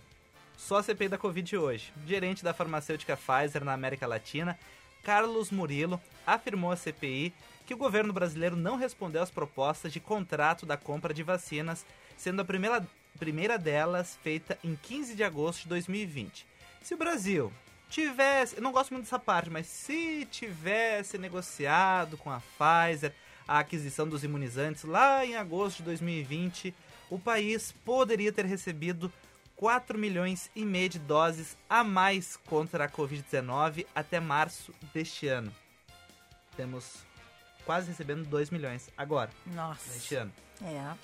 só 0.57 0.79
a 0.79 0.83
CPI 0.83 1.09
da 1.09 1.19
Covid 1.19 1.57
hoje. 1.57 1.93
Gerente 2.07 2.43
da 2.43 2.53
farmacêutica 2.53 3.17
Pfizer 3.17 3.65
na 3.65 3.73
América 3.73 4.07
Latina, 4.07 4.59
Carlos 5.05 5.51
Murilo, 5.51 6.01
afirmou 6.27 6.73
à 6.73 6.77
CPI 6.77 7.33
que 7.67 7.75
o 7.75 7.79
governo 7.79 8.13
brasileiro 8.13 8.57
não 8.57 8.77
respondeu 8.77 9.23
às 9.23 9.31
propostas 9.31 9.93
de 9.93 10.01
contrato 10.01 10.67
da 10.67 10.77
compra 10.77 11.15
de 11.15 11.23
vacinas, 11.23 11.85
sendo 12.17 12.41
a 12.41 12.45
primeira, 12.45 12.87
primeira 13.19 13.59
delas 13.59 14.19
feita 14.23 14.59
em 14.63 14.77
15 14.77 15.15
de 15.15 15.25
agosto 15.25 15.63
de 15.63 15.69
2020. 15.69 16.47
Se 16.83 16.95
o 16.95 16.99
Brasil 16.99 17.53
tivesse, 17.89 18.57
eu 18.57 18.63
não 18.63 18.73
gosto 18.73 18.93
muito 18.93 19.05
dessa 19.05 19.19
parte, 19.19 19.51
mas 19.51 19.67
se 19.67 20.27
tivesse 20.31 21.17
negociado 21.17 22.17
com 22.17 22.31
a 22.31 22.41
Pfizer 22.41 23.13
a 23.47 23.59
aquisição 23.59 24.09
dos 24.09 24.25
imunizantes 24.25 24.85
lá 24.85 25.25
em 25.25 25.37
agosto 25.37 25.79
de 25.79 25.85
2020, 25.85 26.75
o 27.11 27.19
país 27.19 27.73
poderia 27.85 28.33
ter 28.33 28.45
recebido 28.47 29.13
4 29.57 29.99
milhões 29.99 30.51
e 30.55 30.65
meio 30.65 30.89
de 30.89 30.99
doses 30.99 31.57
a 31.69 31.85
mais 31.85 32.37
contra 32.37 32.85
a 32.85 32.89
Covid-19 32.89 33.87
até 33.95 34.19
março 34.19 34.75
deste 34.93 35.29
ano. 35.29 35.53
Temos 36.57 37.05
quase 37.65 37.89
recebendo 37.89 38.25
2 38.27 38.51
milhões 38.51 38.91
agora, 38.97 39.31
Nossa. 39.47 39.93
neste 39.93 40.15
ano. 40.15 40.33
É. 40.63 40.95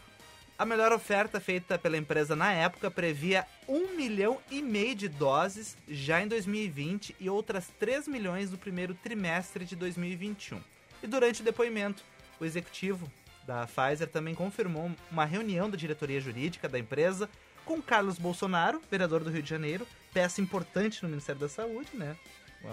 A 0.58 0.66
melhor 0.66 0.92
oferta 0.92 1.40
feita 1.40 1.78
pela 1.78 1.96
empresa 1.96 2.36
na 2.36 2.52
época 2.52 2.90
previa 2.90 3.46
1 3.66 3.96
milhão 3.96 4.38
e 4.50 4.60
meio 4.60 4.94
de 4.94 5.08
doses 5.08 5.74
já 5.88 6.22
em 6.22 6.28
2020 6.28 7.16
e 7.18 7.30
outras 7.30 7.68
3 7.78 8.06
milhões 8.06 8.50
no 8.50 8.58
primeiro 8.58 8.94
trimestre 8.94 9.64
de 9.64 9.74
2021. 9.74 10.60
E 11.02 11.06
durante 11.06 11.40
o 11.40 11.44
depoimento, 11.44 12.04
o 12.38 12.44
executivo 12.44 13.10
da 13.46 13.66
Pfizer 13.66 14.08
também 14.08 14.34
confirmou 14.34 14.90
uma 15.10 15.24
reunião 15.24 15.70
da 15.70 15.78
diretoria 15.78 16.20
jurídica 16.20 16.68
da 16.68 16.78
empresa 16.78 17.28
com 17.64 17.80
Carlos 17.80 18.18
Bolsonaro, 18.18 18.82
vereador 18.90 19.24
do 19.24 19.30
Rio 19.30 19.42
de 19.42 19.48
Janeiro, 19.48 19.86
peça 20.12 20.40
importante 20.40 21.02
no 21.02 21.08
Ministério 21.08 21.40
da 21.40 21.48
Saúde, 21.48 21.90
né? 21.94 22.16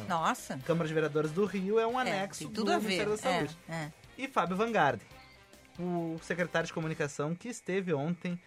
Nossa. 0.08 0.58
Câmara 0.66 0.88
de 0.88 0.94
Vereadores 0.94 1.32
do 1.32 1.46
Rio 1.46 1.80
é 1.80 1.88
um 1.88 1.98
É, 2.00 2.02
anexo 2.02 2.40
tem 2.40 2.48
do 2.50 2.54
tudo 2.54 2.72
a 2.72 2.78
ver. 2.78 2.84
Ministério 2.84 3.12
da 3.12 3.18
Saúde 3.18 3.58
É, 3.70 3.74
é. 3.76 3.92
e 4.18 4.28
Fábio 4.28 4.56
Van 4.58 4.72
Garden, 4.72 5.08
o 5.80 6.18
secretário 6.22 6.68
de 6.68 6.74
comunicação 6.74 7.34
que 7.36 7.48
esteve 7.50 7.94
ontem 7.94 8.40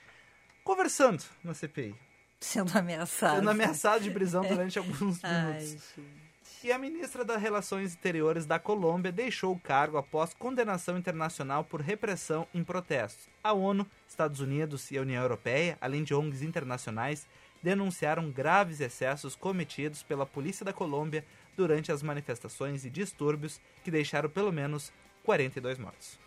conversando 0.65 1.23
na 1.43 1.55
CPI, 1.55 1.95
Sendo 2.41 2.77
ameaçado. 2.77 3.37
sendo 3.37 3.51
ameaçado 3.51 4.03
de 4.03 4.11
prisão 4.11 4.43
durante 4.43 4.79
alguns 4.79 5.19
Ai, 5.25 5.45
minutos. 5.61 5.71
gente. 5.97 6.21
E 6.63 6.71
a 6.71 6.79
ministra 6.79 7.25
das 7.25 7.41
Relações 7.41 7.91
Exteriores 7.93 8.45
da 8.45 8.59
Colômbia 8.59 9.11
deixou 9.11 9.55
o 9.55 9.59
cargo 9.59 9.97
após 9.97 10.35
condenação 10.35 10.99
internacional 10.99 11.65
por 11.65 11.81
repressão 11.81 12.47
em 12.53 12.63
protestos. 12.63 13.29
A 13.43 13.55
ONU, 13.55 13.87
Estados 14.07 14.41
Unidos 14.41 14.91
e 14.91 14.99
a 14.99 15.01
União 15.01 15.23
Europeia, 15.23 15.79
além 15.81 16.05
de 16.05 16.13
ONGs 16.15 16.43
internacionais, 16.43 17.27
denunciaram 17.63 18.31
graves 18.31 18.81
excessos 18.81 19.35
cometidos 19.35 20.03
pela 20.03 20.27
polícia 20.27 20.65
da 20.65 20.73
Colômbia 20.73 21.25
durante 21.57 21.93
as 21.93 22.03
manifestações 22.03 22.85
e 22.85 22.91
distúrbios 22.91 23.61
que 23.85 23.91
deixaram 23.91 24.29
pelo 24.31 24.53
menos 24.53 24.93
42 25.25 25.79
mortos. 25.79 26.19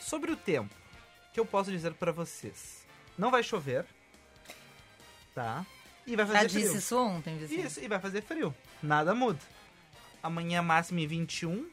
Sobre 0.00 0.30
o 0.30 0.36
tempo, 0.36 0.72
o 1.28 1.32
que 1.32 1.40
eu 1.40 1.46
posso 1.46 1.70
dizer 1.70 1.92
para 1.94 2.12
vocês? 2.12 2.86
Não 3.18 3.30
vai 3.30 3.42
chover, 3.42 3.84
tá? 5.34 5.66
E 6.06 6.14
vai 6.14 6.24
fazer 6.24 6.42
Já 6.42 6.48
frio. 6.48 6.62
disse 6.62 6.76
isso 6.78 6.98
ontem, 6.98 7.36
Vicente. 7.36 7.66
Isso, 7.66 7.80
e 7.80 7.88
vai 7.88 7.98
fazer 7.98 8.22
frio. 8.22 8.54
Nada 8.82 9.14
muda. 9.14 9.40
Amanhã 10.22 10.62
máxima 10.62 11.00
em 11.00 11.06
21. 11.06 11.68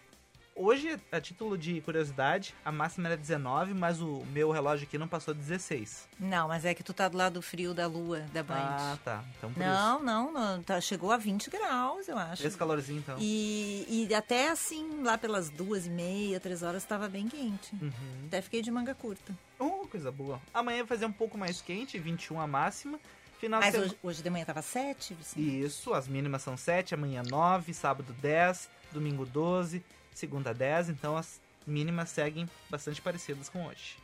Hoje, 0.55 0.99
a 1.11 1.19
título 1.19 1.57
de 1.57 1.81
curiosidade, 1.81 2.53
a 2.63 2.71
máxima 2.71 3.07
era 3.07 3.17
19, 3.17 3.73
mas 3.73 3.99
o 3.99 4.23
meu 4.31 4.51
relógio 4.51 4.85
aqui 4.87 4.97
não 4.97 5.07
passou 5.07 5.33
16. 5.33 6.07
Não, 6.19 6.47
mas 6.47 6.63
é 6.63 6.75
que 6.75 6.83
tu 6.83 6.93
tá 6.93 7.07
do 7.07 7.17
lado 7.17 7.41
frio 7.41 7.73
da 7.73 7.87
lua, 7.87 8.19
da 8.31 8.43
Band. 8.43 8.55
Ah, 8.57 8.97
tá. 9.03 9.23
Então 9.37 9.51
por 9.51 9.59
isso. 9.59 9.69
não, 9.69 10.03
não, 10.03 10.31
não, 10.31 10.63
tá, 10.63 10.79
chegou 10.79 11.11
a 11.11 11.17
20 11.17 11.49
graus, 11.49 12.07
eu 12.07 12.17
acho. 12.17 12.45
Esse 12.45 12.55
calorzinho, 12.55 12.99
então. 12.99 13.17
E, 13.19 14.07
e 14.09 14.13
até 14.13 14.49
assim, 14.49 15.01
lá 15.01 15.17
pelas 15.17 15.49
duas 15.49 15.87
e 15.87 15.89
meia, 15.89 16.39
três 16.39 16.61
horas, 16.61 16.83
estava 16.83 17.09
bem 17.09 17.27
quente. 17.27 17.73
Uhum. 17.81 17.91
Até 18.27 18.41
fiquei 18.41 18.61
de 18.61 18.69
manga 18.69 18.93
curta. 18.93 19.35
Oh, 19.57 19.87
coisa 19.87 20.11
boa. 20.11 20.39
Amanhã 20.53 20.79
vai 20.79 20.87
fazer 20.87 21.05
um 21.05 21.11
pouco 21.11 21.35
mais 21.35 21.61
quente, 21.61 21.97
21 21.97 22.39
a 22.39 22.45
máxima. 22.45 22.99
Final 23.39 23.59
Mas 23.59 23.75
hoje, 23.75 23.97
hoje 24.01 24.23
de 24.23 24.29
manhã 24.29 24.45
tava 24.45 24.61
7, 24.61 25.15
Vicente? 25.15 25.63
Isso, 25.63 25.93
as 25.93 26.07
mínimas 26.07 26.43
são 26.43 26.55
7, 26.55 26.93
amanhã 26.93 27.23
9, 27.23 27.73
sábado 27.73 28.13
10, 28.21 28.69
domingo 28.91 29.25
12, 29.25 29.83
segunda 30.19 30.53
10, 30.53 30.89
então 30.89 31.15
as 31.17 31.39
mínimas 31.65 32.09
seguem 32.09 32.49
bastante 32.69 33.01
parecidas 33.01 33.49
com 33.49 33.65
hoje. 33.65 33.97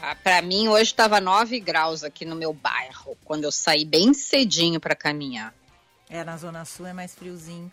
Ah, 0.00 0.14
para 0.14 0.40
mim, 0.42 0.68
hoje 0.68 0.84
estava 0.84 1.20
9 1.20 1.58
graus 1.60 2.04
aqui 2.04 2.24
no 2.24 2.36
meu 2.36 2.52
bairro, 2.52 3.16
quando 3.24 3.44
eu 3.44 3.50
saí 3.52 3.84
bem 3.84 4.14
cedinho 4.14 4.78
para 4.78 4.94
caminhar. 4.94 5.52
É, 6.08 6.22
na 6.22 6.36
Zona 6.36 6.64
Sul 6.64 6.86
é 6.86 6.92
mais 6.92 7.14
friozinho. 7.14 7.70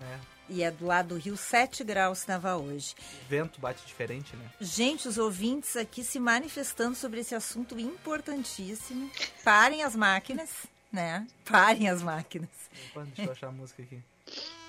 É, 0.00 0.18
E 0.48 0.62
é 0.62 0.70
do 0.70 0.86
lado 0.86 1.08
do 1.08 1.16
Rio, 1.16 1.36
7 1.36 1.82
graus 1.82 2.20
estava 2.20 2.56
hoje. 2.56 2.94
o 3.26 3.28
vento 3.28 3.60
bate 3.60 3.84
diferente, 3.86 4.36
né? 4.36 4.50
Gente, 4.60 5.08
os 5.08 5.18
ouvintes 5.18 5.76
aqui 5.76 6.04
se 6.04 6.20
manifestando 6.20 6.94
sobre 6.94 7.20
esse 7.20 7.34
assunto 7.34 7.78
importantíssimo. 7.78 9.10
Parem 9.42 9.82
as 9.82 9.96
máquinas, 9.96 10.50
né? 10.92 11.26
Parem 11.44 11.88
as 11.88 12.02
máquinas. 12.02 12.50
Opa, 12.90 13.04
deixa 13.04 13.22
eu 13.22 13.32
achar 13.32 13.48
a 13.48 13.52
música 13.52 13.82
aqui. 13.82 14.00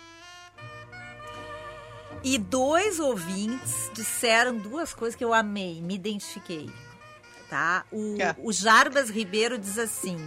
E 2.25 2.39
dois 2.39 2.99
ouvintes 2.99 3.91
disseram 3.93 4.57
duas 4.57 4.93
coisas 4.95 5.15
que 5.15 5.23
eu 5.23 5.31
amei, 5.33 5.79
me 5.79 5.93
identifiquei. 5.93 6.69
Tá? 7.49 7.85
O, 7.91 8.17
É. 8.19 8.35
o 8.39 8.51
Jarbas 8.51 9.09
Ribeiro 9.11 9.59
diz 9.59 9.77
assim: 9.77 10.17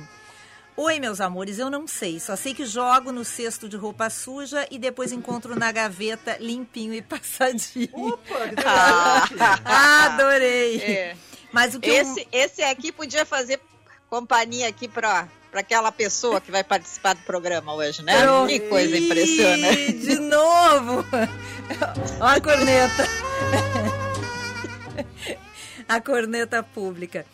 Oi, 0.77 1.01
meus 1.01 1.21
amores, 1.21 1.59
eu 1.59 1.69
não 1.69 1.89
sei. 1.89 2.21
Só 2.21 2.37
sei 2.37 2.55
que 2.55 2.65
jogo 2.65 3.11
no 3.11 3.25
cesto 3.25 3.69
de 3.69 3.77
roupa 3.77 4.09
suja 4.09 4.65
e 4.71 4.79
depois 4.79 5.11
encontro 5.11 5.59
na 5.59 5.73
gaveta 5.73 6.37
limpinho 6.39 6.95
e 6.95 7.03
passadinho. 7.03 7.89
Opa, 7.93 8.49
que 8.49 8.65
Ah. 8.65 10.05
Adorei! 10.15 10.81
É. 10.81 11.17
Mas 11.53 11.75
o 11.75 11.81
que 11.81 11.91
eu- 11.91 11.95
Esse, 11.97 12.29
esse 12.31 12.63
aqui 12.63 12.93
podia 12.93 13.27
fazer 13.27 13.61
companhia 14.09 14.69
aqui 14.69 14.87
para 14.87 15.29
para 15.51 15.61
aquela 15.61 15.91
pessoa 15.91 16.41
que 16.41 16.51
vai 16.51 16.63
participar 16.63 17.15
do 17.15 17.23
programa 17.23 17.75
hoje, 17.75 18.03
né? 18.03 18.23
Pronto. 18.23 18.49
Que 18.49 18.61
coisa 18.61 18.97
impressionante. 18.97 19.93
De 19.95 20.19
novo! 20.19 21.05
Olha 22.21 22.37
a 22.37 22.41
corneta. 22.41 23.09
A 25.89 26.01
corneta 26.01 26.63
pública. 26.63 27.25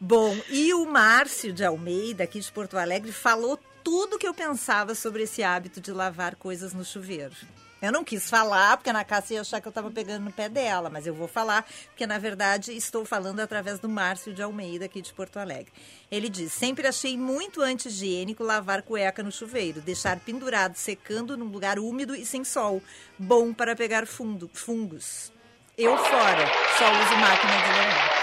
Bom, 0.00 0.36
e 0.48 0.72
o 0.72 0.86
Márcio 0.86 1.52
de 1.52 1.64
Almeida, 1.64 2.24
aqui 2.24 2.40
de 2.40 2.50
Porto 2.50 2.78
Alegre, 2.78 3.12
falou 3.12 3.58
tudo 3.82 4.18
que 4.18 4.26
eu 4.26 4.34
pensava 4.34 4.94
sobre 4.94 5.24
esse 5.24 5.42
hábito 5.42 5.80
de 5.80 5.90
lavar 5.92 6.36
coisas 6.36 6.72
no 6.72 6.84
chuveiro. 6.84 7.34
Eu 7.80 7.92
não 7.92 8.02
quis 8.02 8.28
falar, 8.28 8.76
porque 8.76 8.92
na 8.92 9.04
Cássia 9.04 9.34
ia 9.34 9.40
achar 9.40 9.60
que 9.60 9.68
eu 9.68 9.70
estava 9.70 9.88
pegando 9.88 10.24
no 10.24 10.32
pé 10.32 10.48
dela, 10.48 10.90
mas 10.90 11.06
eu 11.06 11.14
vou 11.14 11.28
falar, 11.28 11.64
porque 11.86 12.06
na 12.08 12.18
verdade 12.18 12.76
estou 12.76 13.04
falando 13.04 13.38
através 13.38 13.78
do 13.78 13.88
Márcio 13.88 14.34
de 14.34 14.42
Almeida, 14.42 14.86
aqui 14.86 15.00
de 15.00 15.12
Porto 15.12 15.38
Alegre. 15.38 15.72
Ele 16.10 16.28
diz: 16.28 16.52
sempre 16.52 16.88
achei 16.88 17.16
muito 17.16 17.62
anti-higiênico 17.62 18.42
lavar 18.42 18.82
cueca 18.82 19.22
no 19.22 19.30
chuveiro, 19.30 19.80
deixar 19.80 20.18
pendurado, 20.18 20.74
secando 20.74 21.36
num 21.36 21.46
lugar 21.46 21.78
úmido 21.78 22.16
e 22.16 22.26
sem 22.26 22.42
sol. 22.42 22.82
Bom 23.16 23.54
para 23.54 23.76
pegar 23.76 24.06
fundo, 24.06 24.50
fungos. 24.52 25.30
Eu 25.76 25.96
fora, 25.96 26.46
só 26.76 26.90
uso 26.90 27.16
máquina 27.16 27.52
de 27.52 27.68
lavar. 27.68 28.17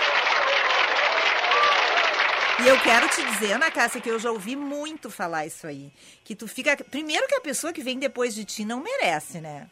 E 2.63 2.67
eu 2.67 2.79
quero 2.81 3.07
te 3.09 3.21
dizer, 3.33 3.53
Ana 3.53 3.69
Cássia, 3.69 3.99
que 3.99 4.09
eu 4.09 4.17
já 4.17 4.31
ouvi 4.31 4.55
muito 4.55 5.09
falar 5.09 5.45
isso 5.45 5.67
aí. 5.67 5.91
Que 6.23 6.33
tu 6.35 6.47
fica. 6.47 6.75
Primeiro 6.77 7.27
que 7.27 7.35
a 7.35 7.41
pessoa 7.41 7.73
que 7.73 7.83
vem 7.83 7.99
depois 7.99 8.33
de 8.33 8.45
ti 8.45 8.63
não 8.63 8.81
merece, 8.81 9.41
né? 9.41 9.67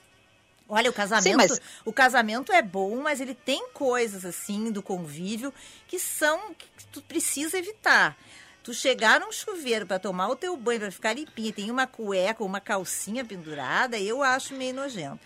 Olha, 0.67 0.89
o 0.89 0.93
casamento, 0.93 1.37
mas- 1.37 1.61
o 1.85 1.93
casamento 1.93 2.51
é 2.51 2.61
bom, 2.61 3.01
mas 3.01 3.21
ele 3.21 3.33
tem 3.35 3.67
coisas 3.73 4.25
assim 4.25 4.71
do 4.71 4.81
convívio 4.81 5.53
que 5.87 5.99
são 5.99 6.53
que 6.55 6.85
tu 6.91 7.01
precisa 7.01 7.57
evitar. 7.57 8.17
Tu 8.63 8.73
chegar 8.73 9.19
num 9.19 9.31
chuveiro 9.31 9.85
para 9.85 9.99
tomar 9.99 10.29
o 10.29 10.35
teu 10.35 10.55
banho, 10.55 10.79
para 10.81 10.91
ficar 10.91 11.13
limpinha, 11.13 11.49
e 11.49 11.53
tem 11.53 11.69
uma 11.71 11.85
cueca 11.85 12.41
ou 12.43 12.47
uma 12.47 12.61
calcinha 12.61 13.23
pendurada, 13.25 13.99
eu 13.99 14.23
acho 14.23 14.53
meio 14.55 14.73
nojento. 14.73 15.19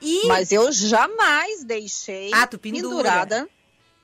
E 0.00 0.26
Mas 0.26 0.52
eu 0.52 0.70
jamais 0.72 1.64
deixei 1.64 2.30
Ah, 2.32 2.46
tu 2.46 2.58
pendura. 2.58 2.88
pendurada 2.88 3.48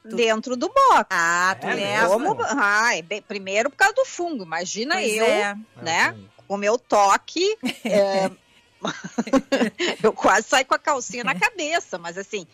Tu- 0.08 0.16
dentro 0.16 0.56
do 0.56 0.68
box. 0.68 1.06
ah, 1.11 1.56
tu 1.61 1.66
É 1.66 1.75
leva. 1.75 2.08
Como? 2.08 2.37
Ai, 2.58 3.02
bem, 3.02 3.23
primeiro 3.23 3.70
por 3.70 3.76
causa 3.76 3.94
do 3.94 4.04
fungo. 4.04 4.44
Imagina 4.44 4.94
Pois 4.96 5.12
eu, 5.12 5.25
é. 5.26 5.56
né? 5.82 6.08
Assim, 6.08 6.28
Com 6.46 6.54
o 6.54 6.58
meu 6.58 6.78
toque. 6.78 7.56
é, 7.84 8.30
eu 10.02 10.12
quase 10.12 10.49
saio 10.49 10.66
com 10.66 10.75
a 10.75 10.78
calcinha 10.78 11.25
na 11.25 11.34
cabeça, 11.34 11.99
mas 11.99 12.18
assim, 12.18 12.46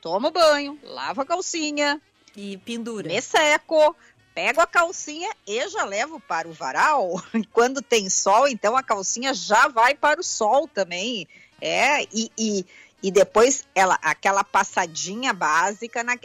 tomo 0.00 0.30
banho, 0.30 0.78
lavo 0.82 1.22
a 1.22 1.26
calcinha, 1.26 2.00
E 2.36 2.56
pendura. 2.58 3.08
me 3.08 3.20
seco, 3.22 3.96
pego 4.34 4.60
a 4.60 4.66
calcinha 4.66 5.30
e 5.46 5.66
já 5.68 5.84
levo 5.84 6.20
para 6.20 6.46
o 6.48 6.52
varal. 6.52 7.22
E 7.34 7.44
quando 7.46 7.80
tem 7.82 8.08
sol, 8.10 8.46
então 8.48 8.76
a 8.76 8.82
calcinha 8.82 9.32
já 9.32 9.68
vai 9.68 9.94
para 9.94 10.20
o 10.20 10.24
sol 10.24 10.68
também. 10.68 11.26
É, 11.60 12.02
e, 12.12 12.30
e, 12.38 12.66
e 13.02 13.10
depois 13.10 13.64
ela, 13.74 13.98
aquela 14.02 14.44
passadinha 14.44 15.32
básica 15.32 16.04
na, 16.04 16.16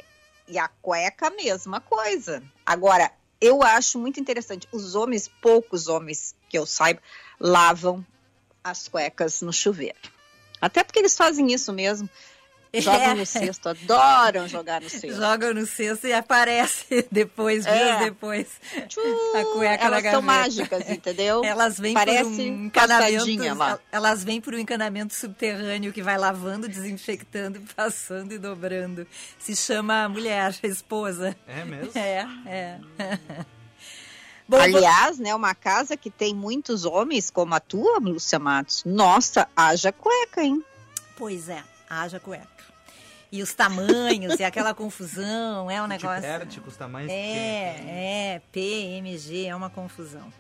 e 0.48 0.58
a 0.58 0.68
cueca, 0.68 1.30
mesma 1.30 1.80
coisa. 1.80 2.44
Agora, 2.66 3.12
eu 3.40 3.62
acho 3.62 4.00
muito 4.00 4.20
interessante, 4.20 4.68
os 4.72 4.96
homens, 4.96 5.30
poucos 5.42 5.88
homens 5.88 6.36
que 6.50 6.58
eu 6.58 6.66
saiba, 6.66 7.02
lavam 7.40 8.06
as 8.64 8.88
cuecas 8.88 9.42
no 9.42 9.52
chuveiro. 9.52 9.98
Até 10.62 10.84
porque 10.84 11.00
eles 11.00 11.18
fazem 11.18 11.52
isso 11.52 11.74
mesmo. 11.74 12.10
Jogam 12.76 13.02
É. 13.02 13.14
no 13.14 13.26
cesto, 13.26 13.70
adoram 13.70 14.48
jogar 14.48 14.82
no 14.82 14.90
cesto. 14.90 15.14
Joga 15.16 15.54
no 15.54 15.66
cesto 15.66 16.08
e 16.08 16.14
aparece 16.14 17.06
depois, 17.12 17.64
dias 17.66 17.76
É. 17.76 18.00
depois. 18.06 18.48
Tchu, 18.88 19.00
A 19.36 19.44
cueca 19.54 19.86
elas 19.86 20.04
são 20.04 20.22
mágicas, 20.24 20.90
entendeu? 20.90 21.44
Elas 21.46 21.80
vêm 21.80 21.94
Parece 21.94 22.24
por 22.24 22.40
um 22.42 22.66
encanamento. 22.66 23.58
lá. 23.58 23.80
Elas 23.92 24.24
vêm 24.24 24.42
por 24.42 24.56
um 24.56 24.58
encanamento 24.58 25.14
subterrâneo 25.14 25.94
que 25.94 26.02
vai 26.02 26.18
lavando, 26.18 26.68
desinfectando, 26.68 27.62
passando 27.76 28.32
e 28.34 28.40
dobrando. 28.40 29.06
Se 29.38 29.56
chama 29.56 30.10
mulher, 30.10 30.56
esposa. 30.64 31.36
É 31.48 31.64
mesmo? 31.64 31.92
É, 31.96 32.26
é. 32.48 32.80
Bom, 34.48 34.58
Aliás, 34.58 35.20
né, 35.20 35.34
uma 35.34 35.56
casa 35.56 35.96
que 35.96 36.10
tem 36.10 36.34
muitos 36.34 36.86
homens, 36.86 37.30
como 37.30 37.54
a 37.56 37.60
tua, 37.60 37.98
Lúcia 38.00 38.38
Matos, 38.40 38.84
nossa, 38.86 39.48
haja 39.56 39.92
cueca, 39.92 40.42
hein? 40.44 40.62
Pois 41.16 41.48
é, 41.50 41.64
haja 41.90 42.20
cueca. 42.20 42.53
E 43.34 43.42
os 43.42 43.52
tamanhos, 43.52 44.40
e 44.40 44.44
aquela 44.44 44.76
confusão, 44.76 45.72
é 45.72 45.82
um 45.82 45.88
negócio. 45.88 46.22
Tipértico, 46.22 46.70
os 46.70 46.78
tamanhos 46.78 47.12
É, 47.12 48.36
é, 48.36 48.42
PMG, 48.52 49.48
é 49.48 49.56
uma 49.56 49.72
confusão. 49.72 50.32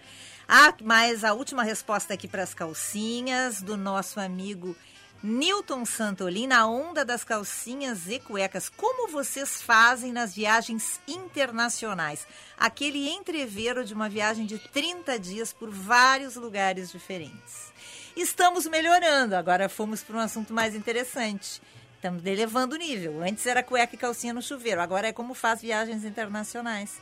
Ah, 0.47 0.71
mas 0.79 1.23
a 1.23 1.33
última 1.33 1.63
resposta 1.63 2.13
aqui 2.13 2.27
para 2.27 2.43
as 2.43 2.53
calcinhas 2.53 3.63
do 3.63 3.75
nosso 3.75 4.19
amigo 4.19 4.75
Newton 5.23 5.85
Santolin, 5.85 6.45
na 6.45 6.67
onda 6.67 7.03
das 7.03 7.23
calcinhas 7.23 8.07
e 8.09 8.19
cuecas. 8.19 8.69
Como 8.69 9.09
vocês 9.11 9.59
fazem 9.59 10.13
nas 10.13 10.35
viagens 10.35 11.01
internacionais? 11.07 12.27
Aquele 12.55 13.09
entreveiro 13.09 13.83
de 13.83 13.95
uma 13.95 14.07
viagem 14.07 14.45
de 14.45 14.59
30 14.59 15.17
dias 15.17 15.51
por 15.51 15.71
vários 15.71 16.35
lugares 16.35 16.91
diferentes. 16.91 17.73
Estamos 18.15 18.67
melhorando, 18.67 19.35
agora 19.35 19.67
fomos 19.67 20.03
para 20.03 20.17
um 20.17 20.19
assunto 20.19 20.53
mais 20.53 20.75
interessante. 20.75 21.59
Estamos 22.03 22.25
elevando 22.25 22.75
o 22.75 22.77
nível. 22.77 23.23
Antes 23.23 23.45
era 23.45 23.63
cueca 23.63 23.95
e 23.95 23.97
calcinha 23.97 24.33
no 24.33 24.41
chuveiro, 24.41 24.81
agora 24.81 25.07
é 25.07 25.13
como 25.13 25.33
faz 25.33 25.61
viagens 25.61 26.03
internacionais. 26.03 26.99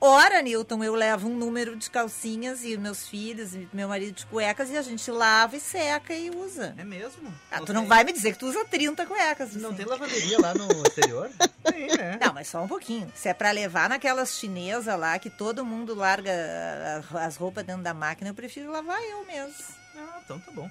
Ora, 0.00 0.42
Newton, 0.42 0.82
eu 0.82 0.96
levo 0.96 1.28
um 1.28 1.36
número 1.36 1.76
de 1.76 1.88
calcinhas 1.88 2.64
e 2.64 2.76
meus 2.76 3.06
filhos 3.06 3.54
e 3.54 3.68
meu 3.72 3.88
marido 3.88 4.16
de 4.16 4.26
cuecas 4.26 4.70
e 4.70 4.76
a 4.76 4.82
gente 4.82 5.08
lava 5.08 5.54
e 5.54 5.60
seca 5.60 6.12
e 6.12 6.30
usa. 6.30 6.74
É 6.76 6.82
mesmo? 6.82 7.32
Ah, 7.48 7.60
tu 7.60 7.72
não 7.72 7.86
vai 7.86 8.02
me 8.02 8.12
dizer 8.12 8.32
que 8.32 8.40
tu 8.40 8.46
usa 8.46 8.64
30 8.64 9.06
cuecas. 9.06 9.54
Não 9.54 9.68
assim. 9.68 9.78
tem 9.78 9.86
lavanderia 9.86 10.40
lá 10.40 10.52
no 10.52 10.66
exterior? 10.82 11.30
Tem, 11.70 11.86
né? 11.96 12.18
Não, 12.20 12.34
mas 12.34 12.48
só 12.48 12.60
um 12.60 12.68
pouquinho. 12.68 13.08
Se 13.14 13.28
é 13.28 13.34
pra 13.34 13.52
levar 13.52 13.88
naquelas 13.88 14.36
chinesas 14.36 14.98
lá 14.98 15.16
que 15.20 15.30
todo 15.30 15.64
mundo 15.64 15.94
larga 15.94 17.04
as 17.20 17.36
roupas 17.36 17.64
dentro 17.64 17.84
da 17.84 17.94
máquina, 17.94 18.30
eu 18.30 18.34
prefiro 18.34 18.72
lavar 18.72 19.00
eu 19.00 19.24
mesmo. 19.24 19.54
Ah, 19.96 20.20
então 20.24 20.40
tá 20.40 20.50
bom. 20.50 20.68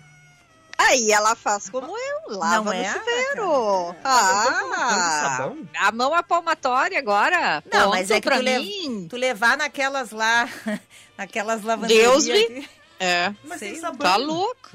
Aí 0.78 1.12
ela 1.12 1.36
faz 1.36 1.70
como 1.70 1.88
eu, 1.98 2.38
lava 2.38 2.56
Não 2.58 2.64
no 2.66 2.74
é, 2.74 2.94
chuveiro. 2.94 3.94
Tanto 3.96 4.00
Ah, 4.04 5.36
sabão? 5.38 5.68
a 5.76 5.92
mão 5.92 6.14
a 6.14 6.22
palmatória 6.24 7.00
agora. 7.00 7.64
Não, 7.72 7.90
mas 7.90 8.12
é 8.12 8.16
que 8.22 8.28
pra 8.28 8.38
tu, 8.38 8.44
le- 8.44 8.60
mim. 8.60 9.08
tu 9.10 9.18
levar 9.18 9.58
naquelas 9.58 10.12
lá, 10.12 10.48
naquelas 11.18 11.64
lavanderias. 11.64 12.24
Deus 12.26 12.50
me- 12.50 12.70
É, 13.00 13.32
Mas 13.44 13.60
Sei 13.60 13.74
tem 13.74 13.80
sabão. 13.82 13.98
tá 14.00 14.16
louco. 14.16 14.72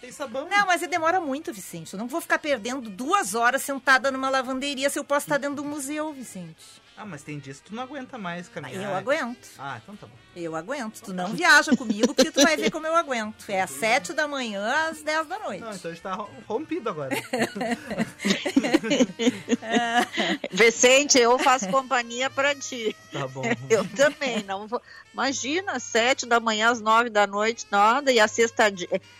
Tem 0.00 0.12
sabão. 0.12 0.48
Não, 0.48 0.66
mas 0.66 0.80
demora 0.82 1.18
muito, 1.20 1.52
Vicente. 1.52 1.92
Eu 1.94 1.98
não 1.98 2.06
vou 2.06 2.20
ficar 2.20 2.38
perdendo 2.38 2.88
duas 2.88 3.34
horas 3.34 3.62
sentada 3.62 4.12
numa 4.12 4.30
lavanderia 4.30 4.88
se 4.90 4.96
eu 4.98 5.02
posso 5.02 5.26
estar 5.26 5.38
dentro 5.38 5.56
do 5.56 5.64
museu, 5.64 6.12
Vicente. 6.12 6.54
Ah, 6.96 7.04
mas 7.04 7.22
tem 7.22 7.36
dias 7.38 7.58
que 7.58 7.70
tu 7.70 7.74
não 7.74 7.82
aguenta 7.82 8.16
mais 8.16 8.48
caminhar. 8.48 8.80
eu 8.84 8.94
aguento. 8.94 9.48
Ah, 9.58 9.80
então 9.82 9.96
tá 9.96 10.06
bom. 10.06 10.14
Eu 10.36 10.56
aguento. 10.56 11.00
Tu 11.00 11.12
não 11.12 11.28
viaja 11.32 11.76
comigo 11.76 12.12
porque 12.14 12.30
tu 12.30 12.42
vai 12.42 12.56
ver 12.56 12.70
como 12.70 12.86
eu 12.86 12.94
aguento. 12.96 13.44
É 13.48 13.62
às 13.62 13.70
sete 13.70 14.12
da 14.12 14.26
manhã 14.26 14.88
às 14.90 15.00
dez 15.02 15.26
da 15.26 15.38
noite. 15.38 15.60
Não, 15.60 15.72
então 15.72 15.90
a 15.90 15.94
gente 15.94 16.02
tá 16.02 16.14
ro- 16.14 16.28
rompido 16.48 16.90
agora. 16.90 17.14
Vicente, 20.50 21.18
eu 21.18 21.38
faço 21.38 21.68
companhia 21.68 22.28
pra 22.30 22.54
ti. 22.54 22.94
tá 23.12 23.26
bom. 23.28 23.42
Eu 23.68 23.84
também, 23.88 24.42
não 24.44 24.66
vou. 24.66 24.80
Imagina, 25.12 25.78
sete 25.78 26.26
da 26.26 26.40
manhã 26.40 26.70
às 26.70 26.80
nove 26.80 27.08
da 27.08 27.26
noite, 27.26 27.66
nada, 27.70 28.10
e 28.10 28.18
a 28.18 28.26
sexta, 28.26 28.64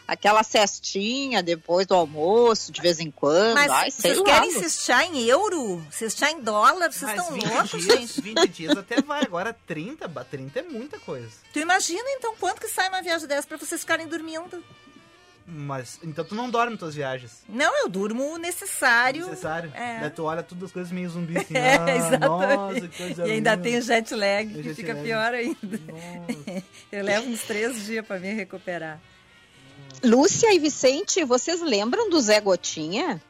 aquela 0.08 0.42
cestinha 0.42 1.40
depois 1.42 1.86
do 1.86 1.94
almoço, 1.94 2.72
de 2.72 2.80
vez 2.80 2.98
em 2.98 3.10
quando. 3.12 3.54
Mas 3.54 3.70
Ai, 3.70 3.90
vocês 3.92 4.18
lá. 4.18 4.24
querem 4.24 4.50
cestar 4.50 5.04
em 5.04 5.22
euro? 5.24 5.80
Cestar 5.90 6.30
em 6.30 6.40
dólar? 6.40 6.92
Vocês 6.92 7.10
estão 7.12 7.32
20 7.32 7.44
loucos, 7.46 7.70
dias, 7.70 7.84
gente? 7.98 8.20
20 8.20 8.48
dias 8.48 8.76
até 8.76 9.00
vai. 9.00 9.22
Agora 9.22 9.56
30, 9.66 10.08
ba- 10.08 10.24
30 10.24 10.58
é 10.58 10.62
muita 10.64 10.98
coisa. 10.98 11.03
Tu 11.52 11.58
imagina, 11.58 12.02
então, 12.10 12.34
quanto 12.36 12.60
que 12.60 12.68
sai 12.68 12.88
uma 12.88 13.02
viagem 13.02 13.26
dessa 13.28 13.46
pra 13.46 13.56
vocês 13.58 13.80
ficarem 13.80 14.06
dormindo? 14.06 14.62
Mas, 15.46 15.98
então 16.02 16.24
tu 16.24 16.34
não 16.34 16.48
dorme 16.48 16.70
nas 16.70 16.78
tuas 16.80 16.94
viagens. 16.94 17.42
Não, 17.46 17.82
eu 17.82 17.88
durmo 17.88 18.32
o 18.32 18.38
necessário. 18.38 19.26
Necessário. 19.26 19.70
É. 19.74 20.00
Daí 20.00 20.10
tu 20.10 20.24
olha 20.24 20.42
todas 20.42 20.64
as 20.64 20.72
coisas 20.72 20.90
meio 20.90 21.10
zumbi 21.10 21.36
assim. 21.36 21.52
É, 21.56 21.76
ah, 21.76 21.96
exatamente. 21.96 22.56
Nossa, 22.56 22.80
que 22.88 22.96
coisa 22.96 23.26
E 23.26 23.30
ainda 23.32 23.50
linda. 23.50 23.62
tem 23.62 23.76
o 23.78 23.82
jet 23.82 24.14
lag, 24.14 24.46
Tem 24.46 24.56
que 24.56 24.62
jet 24.62 24.74
fica 24.74 24.94
lag. 24.94 25.04
pior 25.04 25.34
ainda. 25.34 25.58
Nossa. 25.62 26.62
Eu 26.90 27.04
levo 27.04 27.28
uns 27.28 27.42
três 27.42 27.84
dias 27.84 28.06
pra 28.06 28.18
me 28.18 28.32
recuperar. 28.32 28.98
Lúcia 30.02 30.52
e 30.54 30.58
Vicente, 30.58 31.22
vocês 31.24 31.60
lembram 31.60 32.08
do 32.08 32.18
Zé 32.22 32.40
Gotinha? 32.40 33.20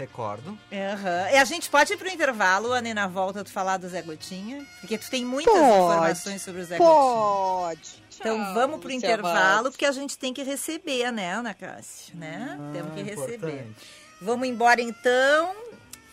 Recordo. 0.00 0.58
Aham. 0.72 1.30
E 1.30 1.36
a 1.36 1.44
gente 1.44 1.68
pode 1.68 1.92
ir 1.92 1.96
pro 1.98 2.08
intervalo, 2.08 2.72
Ana, 2.72 2.88
e 2.88 2.94
na 2.94 3.06
volta 3.06 3.44
tu 3.44 3.50
falar 3.50 3.76
do 3.76 3.86
Zé 3.86 4.00
Gotinha? 4.00 4.66
Porque 4.80 4.96
tu 4.96 5.10
tem 5.10 5.24
muitas 5.26 5.52
Pode. 5.52 5.66
informações 5.66 6.40
sobre 6.40 6.62
o 6.62 6.64
Zé 6.64 6.78
Gotinha. 6.78 6.94
Pode. 6.94 8.02
Então 8.18 8.36
Tchau, 8.42 8.54
vamos 8.54 8.80
pro 8.80 8.90
intervalo, 8.90 9.34
Matos. 9.34 9.70
porque 9.72 9.84
a 9.84 9.92
gente 9.92 10.16
tem 10.16 10.32
que 10.32 10.42
receber, 10.42 11.10
né, 11.12 11.34
Ana 11.34 11.52
Cássia? 11.52 12.14
Né? 12.14 12.58
Temos 12.72 12.94
que 12.94 13.02
receber. 13.02 13.34
importante. 13.36 13.74
Vamos 14.22 14.48
embora 14.48 14.80
então. 14.80 15.54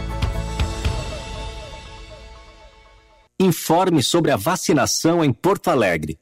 Informe 3.43 4.03
sobre 4.03 4.29
a 4.29 4.37
vacinação 4.37 5.25
em 5.25 5.33
Porto 5.33 5.69
Alegre. 5.69 6.19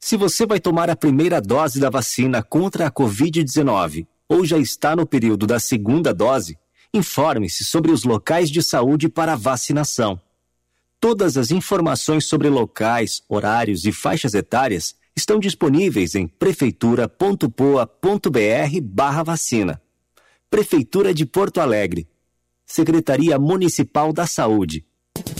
Se 0.00 0.16
você 0.16 0.46
vai 0.46 0.58
tomar 0.58 0.88
a 0.88 0.96
primeira 0.96 1.42
dose 1.42 1.78
da 1.78 1.90
vacina 1.90 2.42
contra 2.42 2.86
a 2.86 2.90
Covid-19 2.90 4.06
ou 4.26 4.46
já 4.46 4.56
está 4.56 4.96
no 4.96 5.06
período 5.06 5.46
da 5.46 5.60
segunda 5.60 6.14
dose, 6.14 6.56
informe-se 6.94 7.66
sobre 7.66 7.92
os 7.92 8.02
locais 8.02 8.50
de 8.50 8.62
saúde 8.62 9.10
para 9.10 9.36
vacinação. 9.36 10.18
Todas 10.98 11.36
as 11.36 11.50
informações 11.50 12.26
sobre 12.26 12.48
locais, 12.48 13.22
horários 13.28 13.84
e 13.84 13.92
faixas 13.92 14.32
etárias 14.32 14.96
estão 15.14 15.38
disponíveis 15.38 16.14
em 16.14 16.26
prefeitura.poa.br 16.26 19.22
vacina. 19.22 19.82
Prefeitura 20.48 21.12
de 21.12 21.26
Porto 21.26 21.60
Alegre. 21.60 22.08
Secretaria 22.64 23.38
Municipal 23.38 24.14
da 24.14 24.26
Saúde. 24.26 24.87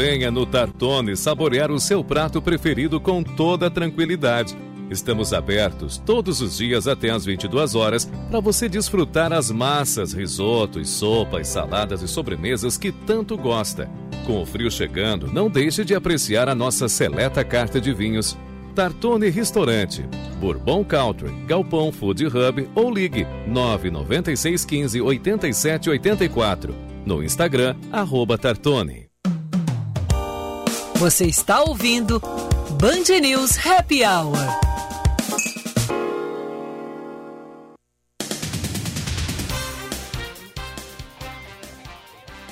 Venha 0.00 0.30
no 0.30 0.46
Tartone 0.46 1.16
saborear 1.16 1.72
o 1.72 1.80
seu 1.80 2.04
prato 2.04 2.40
preferido 2.40 3.00
com 3.00 3.20
toda 3.20 3.68
tranquilidade. 3.68 4.56
Estamos 4.88 5.32
abertos 5.32 5.98
todos 5.98 6.40
os 6.40 6.58
dias 6.58 6.86
até 6.86 7.10
às 7.10 7.24
22 7.24 7.74
horas 7.74 8.08
para 8.30 8.38
você 8.38 8.68
desfrutar 8.68 9.32
as 9.32 9.50
massas, 9.50 10.12
risotos, 10.12 10.88
sopas, 10.88 11.48
saladas 11.48 12.00
e 12.00 12.06
sobremesas 12.06 12.78
que 12.78 12.92
tanto 12.92 13.36
gosta. 13.36 13.90
Com 14.24 14.40
o 14.40 14.46
frio 14.46 14.70
chegando, 14.70 15.32
não 15.32 15.50
deixe 15.50 15.84
de 15.84 15.96
apreciar 15.96 16.48
a 16.48 16.54
nossa 16.54 16.88
seleta 16.88 17.42
carta 17.42 17.80
de 17.80 17.92
vinhos. 17.92 18.38
Tartone 18.76 19.28
Restaurante, 19.30 20.04
Bourbon 20.38 20.84
Country, 20.84 21.32
Galpão 21.44 21.90
Food 21.90 22.24
Hub 22.24 22.70
ou 22.72 22.88
ligue 22.88 23.26
99615 23.48 25.00
8784. 25.00 26.72
No 27.04 27.20
Instagram, 27.20 27.74
arroba 27.90 28.38
Tartone. 28.38 29.07
Você 30.98 31.26
está 31.26 31.62
ouvindo 31.62 32.18
Band 32.18 33.20
News 33.22 33.56
Happy 33.64 34.02
Hour. 34.04 34.36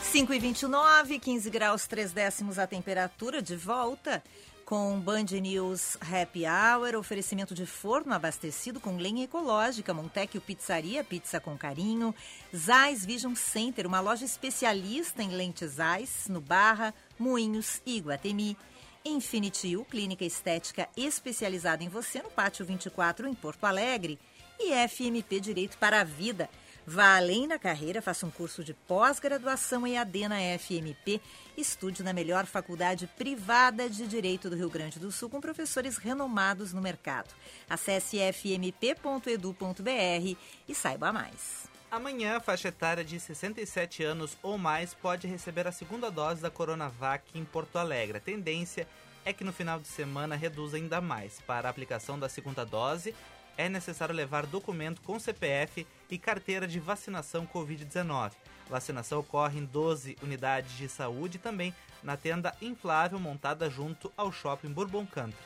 Cinco 0.01 0.33
e 0.33 0.39
29, 0.39 1.19
15 1.19 1.51
graus 1.51 1.89
3 1.89 2.13
décimos 2.13 2.57
a 2.61 2.69
temperatura, 2.69 3.43
de 3.43 3.57
volta 3.57 4.23
com 4.67 4.99
Band 4.99 5.27
News 5.41 5.97
Happy 6.01 6.43
Hour, 6.45 6.97
oferecimento 6.97 7.55
de 7.55 7.65
forno 7.65 8.13
abastecido 8.13 8.81
com 8.81 8.97
lenha 8.97 9.23
ecológica, 9.23 9.95
Montecchio 9.95 10.41
Pizzaria, 10.41 11.05
pizza 11.05 11.39
com 11.39 11.57
carinho, 11.57 12.13
Zais 12.55 13.07
Vision 13.07 13.37
Center, 13.37 13.87
uma 13.87 14.01
loja 14.01 14.25
especialista 14.25 15.23
em 15.23 15.29
lentes 15.29 15.75
Zais, 15.75 16.27
no 16.29 16.41
Barra, 16.41 16.93
Moinhos 17.17 17.81
e 17.87 17.99
Iguatemi, 17.99 18.57
Infinity 19.05 19.77
U, 19.77 19.85
clínica 19.85 20.25
estética 20.25 20.89
especializada 20.97 21.85
em 21.85 21.89
você, 21.89 22.21
no 22.21 22.29
Pátio 22.29 22.67
24, 22.67 23.29
em 23.29 23.35
Porto 23.35 23.65
Alegre. 23.67 24.19
E 24.59 24.73
FMP 24.89 25.39
Direito 25.39 25.79
para 25.79 26.01
a 26.01 26.05
Vida. 26.05 26.51
Vá 26.89 27.17
além 27.17 27.49
na 27.49 27.59
carreira, 27.59 28.01
faça 28.01 28.25
um 28.25 28.31
curso 28.31 28.63
de 28.63 28.73
pós-graduação 28.73 29.85
EAD 29.85 30.29
na 30.29 30.37
FMP. 30.57 31.21
Estude 31.57 32.05
na 32.05 32.13
melhor 32.13 32.47
faculdade 32.47 33.09
privada 33.19 33.91
de 33.91 34.07
Direito 34.07 34.49
do 34.49 34.55
Rio 34.55 34.71
Grande 34.71 35.01
do 35.01 35.11
Sul 35.11 35.29
com 35.29 35.41
professores 35.41 35.97
renomados 35.97 36.73
no 36.73 36.81
mercado. 36.81 37.35
Acesse 37.69 38.19
fmp.edu.br 38.33 39.57
e 40.69 40.75
saiba 40.77 41.13
mais. 41.13 41.69
Amanhã, 41.91 42.37
a 42.37 42.41
faixa 42.41 42.69
etária 42.69 43.05
de 43.05 43.19
67 43.19 44.05
anos 44.05 44.37
ou 44.41 44.57
mais 44.57 44.95
pode 44.95 45.27
receber 45.27 45.67
a 45.67 45.73
segunda 45.73 46.09
dose 46.09 46.41
da 46.41 46.51
Coronavac 46.51 47.25
em 47.35 47.45
Porto 47.45 47.79
Alegre. 47.79 48.19
A 48.19 48.21
tendência 48.21 48.87
é 49.25 49.33
que 49.33 49.43
no 49.43 49.53
final 49.53 49.81
de 49.81 49.89
semana 49.89 50.37
reduza 50.37 50.77
ainda 50.77 51.01
mais. 51.01 51.41
Para 51.41 51.69
a 51.69 51.71
aplicação 51.71 52.17
da 52.17 52.29
segunda 52.29 52.65
dose, 52.65 53.13
é 53.57 53.69
necessário 53.69 54.15
levar 54.15 54.47
documento 54.47 55.01
com 55.03 55.19
CPF 55.19 55.87
e 56.11 56.19
carteira 56.19 56.67
de 56.67 56.79
vacinação 56.79 57.47
Covid-19. 57.47 58.33
Vacinação 58.69 59.21
ocorre 59.21 59.59
em 59.59 59.65
12 59.65 60.17
unidades 60.23 60.77
de 60.77 60.89
saúde 60.89 61.37
e 61.37 61.41
também 61.41 61.75
na 62.03 62.17
tenda 62.17 62.55
inflável 62.61 63.19
montada 63.19 63.71
junto 63.71 64.13
ao 64.17 64.33
shopping 64.33 64.73
Bourbon 64.73 65.07
Country. 65.07 65.39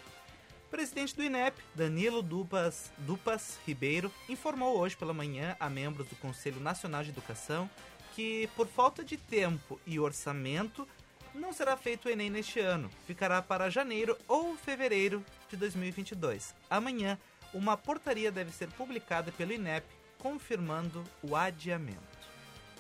O 0.66 0.70
presidente 0.70 1.16
do 1.16 1.23
INEP, 1.23 1.61
Danilo 1.75 2.23
Dupas, 2.23 2.92
Dupas 2.99 3.59
Ribeiro, 3.66 4.11
informou 4.29 4.79
hoje 4.79 4.96
pela 4.96 5.12
manhã 5.12 5.57
a 5.59 5.68
membros 5.68 6.07
do 6.07 6.16
Conselho 6.16 6.61
Nacional 6.61 7.03
de 7.03 7.11
Educação 7.11 7.68
que, 8.14 8.49
por 8.57 8.66
falta 8.66 9.05
de 9.05 9.16
tempo 9.16 9.81
e 9.87 9.99
orçamento, 9.99 10.87
não 11.35 11.53
será 11.53 11.77
feito 11.77 12.07
o 12.07 12.11
Enem 12.11 12.31
neste 12.31 12.61
ano. 12.61 12.90
Ficará 13.07 13.40
para 13.42 13.70
janeiro 13.70 14.16
ou 14.27 14.57
fevereiro 14.57 15.25
de 15.49 15.57
2022. 15.57 16.55
Amanhã, 16.68 17.18
uma 17.53 17.77
portaria 17.77 18.31
deve 18.31 18.53
ser 18.53 18.69
publicada 18.69 19.33
pelo 19.33 19.53
INEP 19.53 19.87
confirmando 20.19 21.03
o 21.23 21.35
adiamento. 21.35 22.21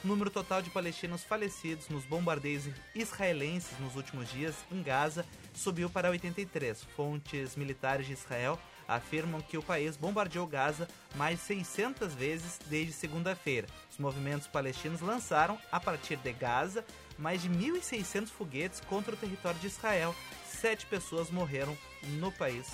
O 0.02 0.06
número 0.06 0.30
total 0.30 0.62
de 0.62 0.70
palestinos 0.70 1.22
falecidos 1.22 1.88
nos 1.88 2.04
bombardeios 2.04 2.64
israelenses 2.94 3.78
nos 3.78 3.96
últimos 3.96 4.30
dias 4.30 4.54
em 4.72 4.82
Gaza 4.82 5.26
subiu 5.52 5.90
para 5.90 6.08
83. 6.08 6.84
Fontes 6.96 7.54
militares 7.54 8.06
de 8.06 8.14
Israel 8.14 8.58
afirmam 8.88 9.42
que 9.42 9.58
o 9.58 9.62
país 9.62 9.96
bombardeou 9.96 10.46
Gaza 10.46 10.88
mais 11.14 11.40
600 11.40 12.14
vezes 12.14 12.58
desde 12.66 12.92
segunda-feira. 12.92 13.68
Os 13.90 13.98
movimentos 13.98 14.46
palestinos 14.46 15.02
lançaram, 15.02 15.58
a 15.70 15.78
partir 15.78 16.16
de 16.16 16.32
Gaza, 16.32 16.84
mais 17.18 17.42
de 17.42 17.50
1.600 17.50 18.28
foguetes 18.28 18.80
contra 18.80 19.14
o 19.14 19.18
território 19.18 19.60
de 19.60 19.66
Israel. 19.66 20.14
Sete 20.46 20.86
pessoas 20.86 21.30
morreram 21.30 21.76
no 22.18 22.32
país 22.32 22.72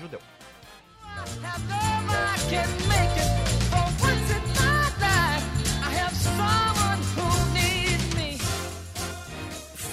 judeu. 0.00 0.20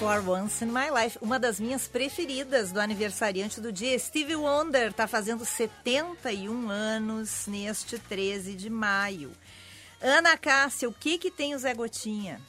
For 0.04 0.20
Once 0.28 0.62
in 0.62 0.68
My 0.68 0.90
Life, 0.92 1.18
uma 1.22 1.40
das 1.40 1.62
minhas 1.62 1.88
preferidas 1.88 2.74
do 2.74 2.80
aniversariante 2.82 3.62
do 3.62 3.72
dia. 3.72 3.98
Stevie 3.98 4.36
Wonder 4.36 4.90
está 4.90 5.08
fazendo 5.08 5.46
71 5.46 6.70
anos 6.70 7.48
neste 7.48 7.98
13 7.98 8.54
de 8.54 8.70
maio. 8.70 9.32
Ana 10.02 10.38
Cássia, 10.38 10.90
o 10.90 10.94
que 10.94 11.18
que 11.18 11.32
tem 11.32 11.56
o 11.56 11.58
Zé 11.58 11.74
Gotinha? 11.74 12.42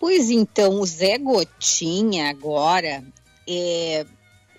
Pois 0.00 0.28
então, 0.28 0.80
o 0.80 0.84
Zé 0.84 1.18
Gotinha 1.18 2.30
agora, 2.30 3.04
é, 3.48 4.04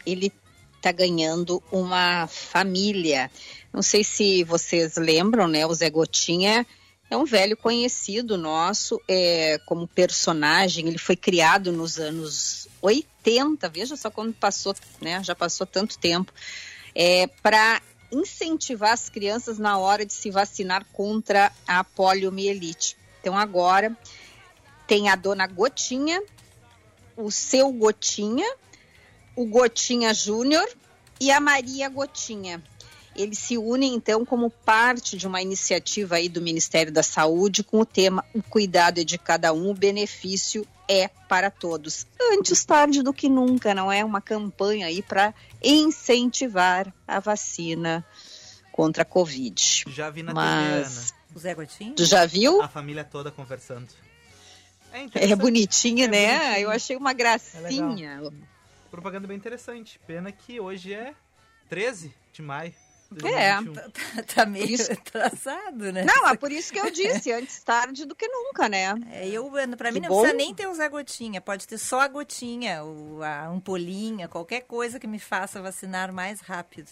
ele 0.05 0.31
está 0.77 0.91
ganhando 0.91 1.61
uma 1.71 2.27
família. 2.27 3.29
Não 3.73 3.81
sei 3.81 4.03
se 4.03 4.43
vocês 4.43 4.95
lembram, 4.95 5.47
né? 5.47 5.65
O 5.65 5.73
Zé 5.73 5.89
Gotinha 5.89 6.65
é 7.09 7.17
um 7.17 7.25
velho 7.25 7.55
conhecido 7.55 8.37
nosso 8.37 9.01
é, 9.07 9.59
como 9.65 9.87
personagem. 9.87 10.87
Ele 10.87 10.97
foi 10.97 11.15
criado 11.15 11.71
nos 11.71 11.99
anos 11.99 12.67
80, 12.81 13.67
veja 13.69 13.95
só 13.95 14.09
quando 14.09 14.33
passou, 14.33 14.75
né? 15.01 15.23
Já 15.23 15.35
passou 15.35 15.67
tanto 15.67 15.97
tempo. 15.97 16.31
É, 16.95 17.27
para 17.27 17.81
incentivar 18.11 18.93
as 18.93 19.09
crianças 19.09 19.57
na 19.59 19.77
hora 19.77 20.05
de 20.05 20.13
se 20.13 20.31
vacinar 20.31 20.85
contra 20.93 21.51
a 21.67 21.83
poliomielite. 21.83 22.95
Então 23.19 23.37
agora 23.37 23.95
tem 24.85 25.09
a 25.09 25.15
dona 25.15 25.45
Gotinha, 25.45 26.21
o 27.17 27.29
seu 27.29 27.71
Gotinha, 27.71 28.47
o 29.37 29.45
Gotinha 29.45 30.13
Júnior 30.15 30.67
e 31.21 31.31
a 31.31 31.39
Maria 31.39 31.87
Gotinha. 31.87 32.61
Eles 33.15 33.37
se 33.37 33.57
unem 33.57 33.93
então 33.93 34.25
como 34.25 34.49
parte 34.49 35.15
de 35.15 35.27
uma 35.27 35.41
iniciativa 35.41 36.15
aí 36.15 36.27
do 36.27 36.41
Ministério 36.41 36.91
da 36.91 37.03
Saúde 37.03 37.63
com 37.63 37.79
o 37.79 37.85
tema 37.85 38.25
O 38.33 38.41
cuidado 38.43 38.99
é 38.99 39.03
de 39.03 39.17
cada 39.17 39.53
um, 39.53 39.69
o 39.69 39.73
benefício 39.75 40.67
é 40.87 41.07
para 41.07 41.51
todos. 41.51 42.07
Antes 42.31 42.65
tarde 42.65 43.03
do 43.03 43.13
que 43.13 43.29
nunca, 43.29 43.75
não 43.75 43.91
é? 43.91 44.03
Uma 44.03 44.21
campanha 44.21 44.87
aí 44.87 45.03
para 45.03 45.33
incentivar 45.63 46.91
a 47.07 47.19
vacina 47.19 48.03
contra 48.71 49.03
a 49.03 49.05
Covid. 49.05 49.85
Já 49.87 50.09
vi 50.09 50.23
na 50.23 50.33
Mas... 50.33 50.63
TV, 50.63 50.85
Ana. 50.85 51.17
O 51.35 51.39
Zé 51.39 51.53
Gotinha? 51.53 51.93
Tu 51.93 52.05
já 52.05 52.25
viu? 52.25 52.61
A 52.61 52.67
família 52.67 53.03
toda 53.03 53.29
conversando. 53.29 53.87
É, 54.91 55.35
bonitinha, 55.35 56.05
É 56.05 56.07
né? 56.07 56.37
bonitinho. 56.37 56.61
Eu 56.61 56.71
achei 56.71 56.95
uma 56.95 57.13
gracinha. 57.13 58.21
Propaganda 58.97 59.27
bem 59.27 59.37
interessante. 59.37 59.99
Pena 60.07 60.31
que 60.31 60.59
hoje 60.59 60.91
é 60.91 61.13
13 61.69 62.11
de 62.33 62.41
maio. 62.41 62.73
É. 63.23 63.61
2021. 63.61 63.73
Tá, 63.91 64.23
tá 64.35 64.45
meio 64.47 64.75
atrasado, 64.91 65.93
né? 65.93 66.03
Não, 66.03 66.27
é 66.27 66.35
por 66.35 66.51
isso 66.51 66.73
que 66.73 66.79
eu 66.79 66.89
disse, 66.89 67.31
antes 67.31 67.63
tarde 67.63 68.05
do 68.05 68.15
que 68.15 68.27
nunca, 68.27 68.67
né? 68.67 68.95
É, 69.11 69.27
eu, 69.29 69.51
pra 69.77 69.91
mim 69.91 70.01
Que 70.01 70.07
não 70.09 70.15
precisa 70.15 70.31
bom. 70.31 70.35
nem 70.37 70.53
ter 70.55 70.67
o 70.67 70.73
Zé 70.73 70.89
Gotinha, 70.89 71.39
pode 71.39 71.67
ter 71.67 71.77
só 71.77 72.01
a 72.01 72.07
gotinha, 72.07 72.83
o, 72.83 73.21
a 73.21 73.45
ampolinha, 73.45 74.27
qualquer 74.27 74.61
coisa 74.61 74.99
que 74.99 75.05
me 75.05 75.19
faça 75.19 75.61
vacinar 75.61 76.11
mais 76.11 76.41
rápido. 76.41 76.89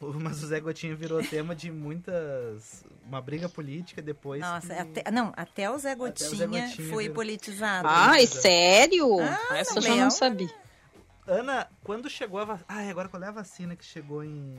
Mas 0.00 0.42
o 0.42 0.46
Zé 0.46 0.60
Gotinha 0.60 0.96
virou 0.96 1.22
tema 1.22 1.54
de 1.54 1.70
muitas. 1.70 2.84
Uma 3.06 3.20
briga 3.20 3.48
política 3.50 4.00
depois. 4.00 4.40
Nossa, 4.40 4.74
que- 4.74 5.00
até, 5.00 5.10
não, 5.10 5.32
até 5.36 5.70
o 5.70 5.76
Zé 5.76 5.90
Zé 5.90 5.94
Gotinha, 5.94 6.46
Gotinha 6.46 6.88
foi 6.88 7.04
virou- 7.04 7.14
politizado. 7.16 7.86
Ai, 7.88 8.26
sério? 8.26 9.20
Ah, 9.20 9.56
Essa 9.58 9.74
não 9.74 9.82
eu 9.82 9.82
já 9.82 9.88
é 9.88 9.96
não 9.96 10.04
uma- 10.04 10.10
sabia. 10.10 10.67
Ana, 11.28 11.68
quando 11.84 12.08
chegou 12.08 12.40
a 12.40 12.44
vacina. 12.46 12.66
Ah, 12.66 12.88
agora 12.88 13.06
qual 13.06 13.22
é 13.22 13.26
a 13.26 13.30
vacina 13.30 13.76
que 13.76 13.84
chegou 13.84 14.24
em. 14.24 14.58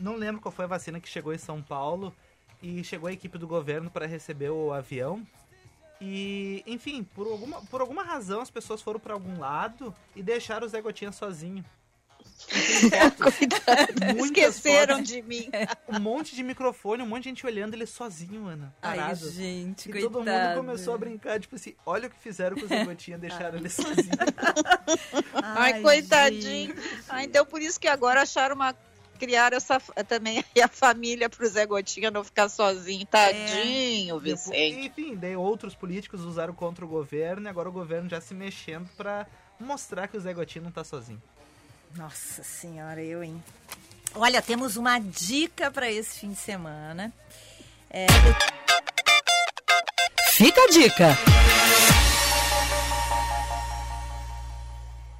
Não 0.00 0.16
lembro 0.16 0.40
qual 0.40 0.50
foi 0.50 0.64
a 0.64 0.68
vacina 0.68 0.98
que 0.98 1.08
chegou 1.08 1.34
em 1.34 1.38
São 1.38 1.62
Paulo. 1.62 2.14
E 2.62 2.82
chegou 2.82 3.08
a 3.08 3.12
equipe 3.12 3.36
do 3.36 3.46
governo 3.46 3.90
para 3.90 4.06
receber 4.06 4.48
o 4.48 4.72
avião. 4.72 5.24
E, 6.00 6.62
enfim, 6.66 7.04
por 7.04 7.26
alguma, 7.26 7.60
por 7.66 7.82
alguma 7.82 8.02
razão 8.02 8.40
as 8.40 8.50
pessoas 8.50 8.80
foram 8.80 8.98
para 8.98 9.12
algum 9.12 9.38
lado 9.38 9.94
e 10.16 10.22
deixaram 10.22 10.66
o 10.66 10.68
Zé 10.68 10.80
Gotinha 10.80 11.12
sozinho. 11.12 11.62
Muitas 14.16 14.24
Esqueceram 14.54 14.96
fotos, 14.96 15.10
de 15.10 15.22
mim. 15.22 15.48
Um 15.88 16.00
monte 16.00 16.34
de 16.34 16.42
microfone, 16.42 17.02
um 17.02 17.06
monte 17.06 17.22
de 17.24 17.28
gente 17.30 17.46
olhando 17.46 17.74
ele 17.74 17.86
sozinho, 17.86 18.46
Ana. 18.48 18.74
Ai, 18.82 18.96
Parado. 18.98 19.30
gente, 19.30 19.88
E 19.88 19.92
coitado. 19.92 20.12
todo 20.12 20.24
mundo 20.24 20.56
começou 20.56 20.94
a 20.94 20.98
brincar, 20.98 21.38
tipo 21.40 21.54
assim, 21.54 21.74
olha 21.86 22.08
o 22.08 22.10
que 22.10 22.18
fizeram 22.18 22.56
com 22.56 22.64
o 22.64 22.68
Zé 22.68 22.84
Gotinha, 22.84 23.16
deixaram 23.18 23.58
ele 23.58 23.68
sozinho. 23.68 24.08
Ai, 25.42 25.80
coitadinho. 25.80 26.74
Ah, 27.08 27.22
então 27.22 27.46
por 27.46 27.60
isso 27.62 27.78
que 27.78 27.88
agora 27.88 28.22
acharam 28.22 28.54
uma. 28.56 28.74
Criaram 29.16 29.56
essa, 29.56 29.78
também 30.08 30.38
aí 30.56 30.60
a 30.60 30.66
família 30.66 31.28
pro 31.30 31.46
Zé 31.48 31.64
Gotinha 31.64 32.10
não 32.10 32.24
ficar 32.24 32.48
sozinho. 32.48 33.06
Tadinho, 33.06 34.18
Depois- 34.18 34.46
Vicente. 34.48 34.86
Enfim, 34.88 35.16
daí 35.16 35.36
outros 35.36 35.74
políticos 35.76 36.22
usaram 36.24 36.52
contra 36.52 36.84
o 36.84 36.88
governo 36.88 37.46
e 37.46 37.48
agora 37.48 37.68
o 37.68 37.72
governo 37.72 38.08
já 38.10 38.20
se 38.20 38.34
mexendo 38.34 38.88
pra 38.96 39.24
mostrar 39.60 40.08
que 40.08 40.16
o 40.16 40.20
Zé 40.20 40.34
Gotinha 40.34 40.64
não 40.64 40.72
tá 40.72 40.82
sozinho. 40.82 41.22
Nossa 41.96 42.42
senhora, 42.42 43.00
eu, 43.02 43.22
hein? 43.22 43.42
Olha, 44.14 44.42
temos 44.42 44.76
uma 44.76 44.98
dica 44.98 45.70
para 45.70 45.90
esse 45.90 46.20
fim 46.20 46.30
de 46.30 46.38
semana. 46.38 47.12
É, 47.90 48.06
Fica 50.32 50.60
a 50.60 50.66
dica. 50.68 51.16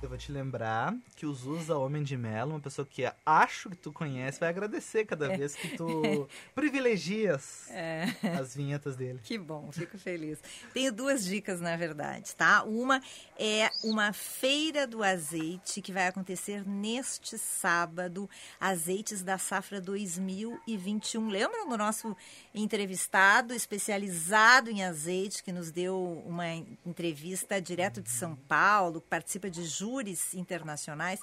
Eu 0.05 0.09
vou 0.11 0.19
te 0.19 0.31
lembrar 0.31 0.95
que 1.17 1.25
o 1.25 1.33
Zusa 1.33 1.79
Homem 1.79 2.03
de 2.03 2.14
Melo, 2.14 2.51
uma 2.51 2.61
pessoa 2.61 2.87
que 2.87 3.11
acho 3.25 3.71
que 3.71 3.77
tu 3.77 3.90
conhece, 3.90 4.38
vai 4.38 4.51
agradecer 4.51 5.07
cada 5.07 5.35
vez 5.35 5.55
que 5.57 5.79
tu 5.79 6.29
privilegias 6.55 7.71
É. 7.71 8.05
as 8.38 8.55
vinhetas 8.55 8.97
dele. 8.97 9.19
Que 9.25 9.38
bom, 9.38 9.73
fico 9.73 9.97
feliz. 9.97 10.38
Tenho 10.75 10.93
duas 10.93 11.25
dicas, 11.25 11.59
na 11.59 11.75
verdade, 11.75 12.37
tá? 12.37 12.64
Uma 12.64 13.01
é 13.38 13.71
uma 13.83 14.12
feira 14.12 14.87
do 14.87 15.03
azeite 15.03 15.81
que 15.81 15.90
vai 15.90 16.07
acontecer 16.07 16.69
neste 16.69 17.38
sábado, 17.38 18.29
azeites 18.61 19.23
da 19.23 19.38
safra 19.38 19.81
2021. 19.81 21.29
Lembram 21.31 21.67
do 21.67 21.79
nosso 21.79 22.14
entrevistado 22.55 23.55
especializado 23.55 24.69
em 24.69 24.85
azeite 24.85 25.43
que 25.43 25.51
nos 25.51 25.71
deu 25.71 26.23
uma 26.27 26.47
entrevista 26.85 27.59
direto 27.59 28.03
de 28.03 28.11
São 28.11 28.37
Paulo, 28.37 29.01
que 29.01 29.09
participa 29.09 29.49
de 29.49 29.64
julho 29.64 29.94
tours 29.95 30.35
internacionais, 30.35 31.21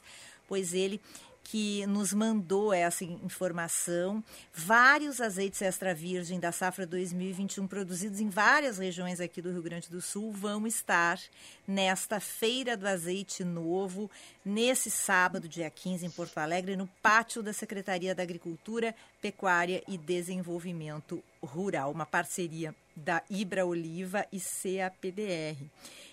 pois 0.48 0.74
ele 0.74 1.02
que 1.44 1.86
nos 1.88 2.14
mandou 2.14 2.72
essa 2.72 3.04
informação. 3.04 4.24
Vários 4.54 5.20
azeites 5.20 5.62
extra 5.62 5.94
virgem 5.94 6.40
da 6.40 6.52
safra 6.52 6.86
2021 6.86 7.68
produzidos 7.68 8.22
em 8.22 8.30
várias 8.30 8.78
regiões 8.78 9.20
aqui 9.20 9.42
do 9.42 9.52
Rio 9.52 9.64
Grande 9.64 9.90
do 9.90 10.02
Sul 10.02 10.32
vão 10.32 10.68
estar 10.68 11.20
nesta 11.68 12.20
Feira 12.20 12.78
do 12.78 12.88
Azeite 12.88 13.44
Novo, 13.44 14.10
nesse 14.46 14.92
sábado, 14.92 15.50
dia 15.50 15.70
15, 15.70 16.06
em 16.06 16.12
Porto 16.12 16.38
Alegre, 16.38 16.76
no 16.76 16.88
pátio 17.02 17.42
da 17.42 17.52
Secretaria 17.52 18.14
da 18.14 18.24
Agricultura, 18.24 18.96
Pecuária 19.20 19.84
e 19.88 19.98
Desenvolvimento 19.98 21.24
Rural, 21.42 21.92
uma 21.92 22.06
parceria 22.06 22.74
da 22.96 23.24
Ibra 23.30 23.66
Oliva 23.66 24.26
e 24.32 24.40
CAPBR, 24.40 25.58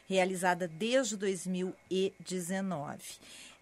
realizada 0.09 0.67
desde 0.67 1.17
2019. 1.17 2.99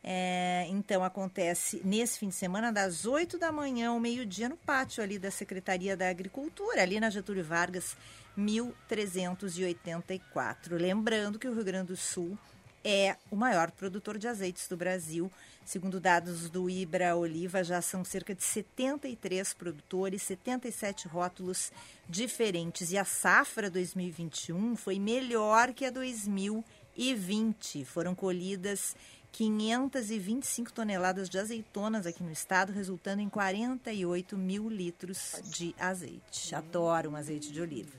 É, 0.09 0.67
então, 0.69 1.03
acontece 1.03 1.83
nesse 1.85 2.21
fim 2.21 2.29
de 2.29 2.37
semana, 2.37 2.73
das 2.73 3.07
8 3.07 3.37
da 3.39 3.51
manhã 3.51 3.91
ao 3.91 3.99
meio-dia, 3.99 4.49
no 4.49 4.57
pátio 4.57 5.03
ali 5.03 5.19
da 5.19 5.33
Secretaria 5.33 5.97
da 5.97 6.09
Agricultura, 6.09 6.83
ali 6.83 7.01
na 7.01 7.11
Getúlio 7.11 7.43
Vargas, 7.43 7.97
1384. 8.37 10.77
Lembrando 10.77 11.41
que 11.41 11.49
o 11.49 11.55
Rio 11.55 11.65
Grande 11.65 11.89
do 11.89 11.97
Sul 11.97 12.39
é 12.85 13.17
o 13.33 13.37
maior 13.37 13.73
produtor 13.73 14.17
de 14.17 14.29
azeites 14.29 14.69
do 14.69 14.77
Brasil. 14.77 15.29
Segundo 15.66 15.98
dados 15.98 16.48
do 16.48 16.70
Ibra 16.70 17.16
Oliva, 17.16 17.64
já 17.64 17.83
são 17.83 18.05
cerca 18.05 18.33
de 18.33 18.44
73 18.44 19.52
produtores, 19.55 20.22
77 20.22 21.09
rótulos 21.09 21.72
diferentes. 22.09 22.92
E 22.92 22.96
a 22.96 23.05
safra 23.05 23.68
2021 23.68 24.76
foi 24.76 25.00
melhor 25.00 25.74
que 25.74 25.85
a 25.85 25.90
2020. 25.90 27.85
Foram 27.85 28.14
colhidas 28.14 28.94
525 29.33 30.72
toneladas 30.72 31.29
de 31.29 31.37
azeitonas 31.37 32.07
aqui 32.07 32.22
no 32.22 32.31
estado, 32.31 32.72
resultando 32.72 33.20
em 33.20 33.29
48 33.29 34.38
mil 34.38 34.70
litros 34.70 35.35
de 35.46 35.74
azeite. 35.81 36.55
Adoro 36.55 37.11
um 37.11 37.16
azeite 37.16 37.50
de 37.50 37.61
oliva. 37.61 37.90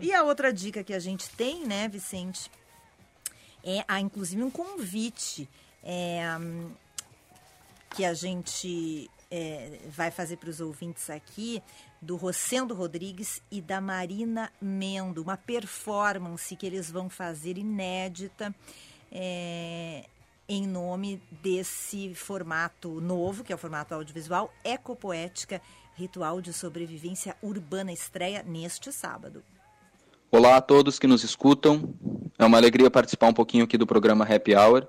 E 0.00 0.12
a 0.12 0.22
outra 0.22 0.52
dica 0.52 0.84
que 0.84 0.94
a 0.94 1.00
gente 1.00 1.28
tem, 1.30 1.66
né, 1.66 1.88
Vicente, 1.88 2.48
é 3.64 3.84
há 3.88 4.00
inclusive 4.00 4.44
um 4.44 4.50
convite 4.50 5.48
é, 5.82 6.24
que 7.94 8.04
a 8.04 8.12
gente 8.12 9.08
é, 9.30 9.78
vai 9.88 10.10
fazer 10.10 10.36
para 10.36 10.50
os 10.50 10.60
ouvintes 10.60 11.08
aqui 11.08 11.62
do 12.02 12.16
Rocendo 12.16 12.74
Rodrigues 12.74 13.40
e 13.50 13.60
da 13.60 13.80
Marina 13.80 14.52
Mendo, 14.60 15.22
uma 15.22 15.36
performance 15.36 16.54
que 16.56 16.66
eles 16.66 16.90
vão 16.90 17.08
fazer 17.08 17.56
inédita. 17.56 18.54
É, 19.12 20.04
em 20.48 20.66
nome 20.66 21.22
desse 21.42 22.14
formato 22.14 23.00
novo, 23.00 23.44
que 23.44 23.52
é 23.52 23.54
o 23.54 23.58
formato 23.58 23.94
audiovisual, 23.94 24.52
Ecopoética, 24.62 25.62
Ritual 25.94 26.40
de 26.40 26.52
Sobrevivência 26.52 27.36
Urbana, 27.40 27.92
estreia 27.92 28.42
neste 28.42 28.92
sábado. 28.92 29.42
Olá 30.30 30.56
a 30.56 30.60
todos 30.60 30.98
que 30.98 31.06
nos 31.06 31.22
escutam. 31.22 31.94
É 32.36 32.44
uma 32.44 32.58
alegria 32.58 32.90
participar 32.90 33.28
um 33.28 33.32
pouquinho 33.32 33.64
aqui 33.64 33.78
do 33.78 33.86
programa 33.86 34.24
Happy 34.24 34.54
Hour. 34.54 34.88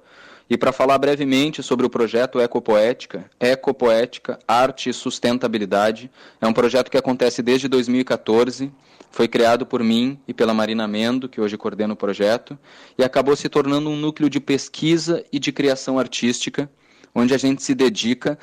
E 0.49 0.58
para 0.58 0.71
falar 0.71 0.97
brevemente 0.97 1.63
sobre 1.63 1.86
o 1.86 1.89
projeto 1.89 2.39
Ecopoética, 2.39 3.29
Ecopoética, 3.39 4.38
Arte 4.47 4.89
e 4.89 4.93
Sustentabilidade, 4.93 6.12
é 6.39 6.45
um 6.45 6.53
projeto 6.53 6.91
que 6.91 6.97
acontece 6.97 7.41
desde 7.41 7.67
2014 7.67 8.71
foi 9.15 9.29
criado 9.29 9.65
por 9.65 9.81
mim 9.81 10.19
e 10.27 10.34
pela 10.34 10.53
Marina 10.53 10.86
Mendo, 10.89 11.29
que 11.29 11.39
hoje 11.39 11.58
coordena 11.58 11.93
o 11.93 11.95
projeto, 11.95 12.60
e 12.97 13.03
acabou 13.03 13.34
se 13.34 13.47
tornando 13.47 13.89
um 13.89 13.95
núcleo 13.95 14.29
de 14.29 14.41
pesquisa 14.41 15.23
e 15.31 15.39
de 15.39 15.53
criação 15.53 15.97
artística, 15.97 16.69
onde 17.15 17.34
a 17.34 17.38
gente 17.38 17.63
se 17.63 17.73
dedica 17.73 18.38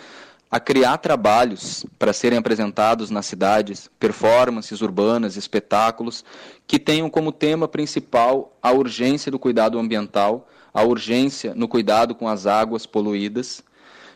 a 0.50 0.58
criar 0.58 0.96
trabalhos 0.96 1.84
para 1.98 2.14
serem 2.14 2.38
apresentados 2.38 3.10
nas 3.10 3.26
cidades, 3.26 3.90
performances 4.00 4.80
urbanas, 4.80 5.36
espetáculos, 5.36 6.24
que 6.66 6.78
tenham 6.78 7.10
como 7.10 7.32
tema 7.32 7.68
principal 7.68 8.56
a 8.62 8.72
urgência 8.72 9.30
do 9.30 9.38
cuidado 9.38 9.78
ambiental, 9.78 10.48
a 10.72 10.82
urgência 10.82 11.54
no 11.54 11.68
cuidado 11.68 12.14
com 12.14 12.28
as 12.28 12.46
águas 12.46 12.86
poluídas. 12.86 13.62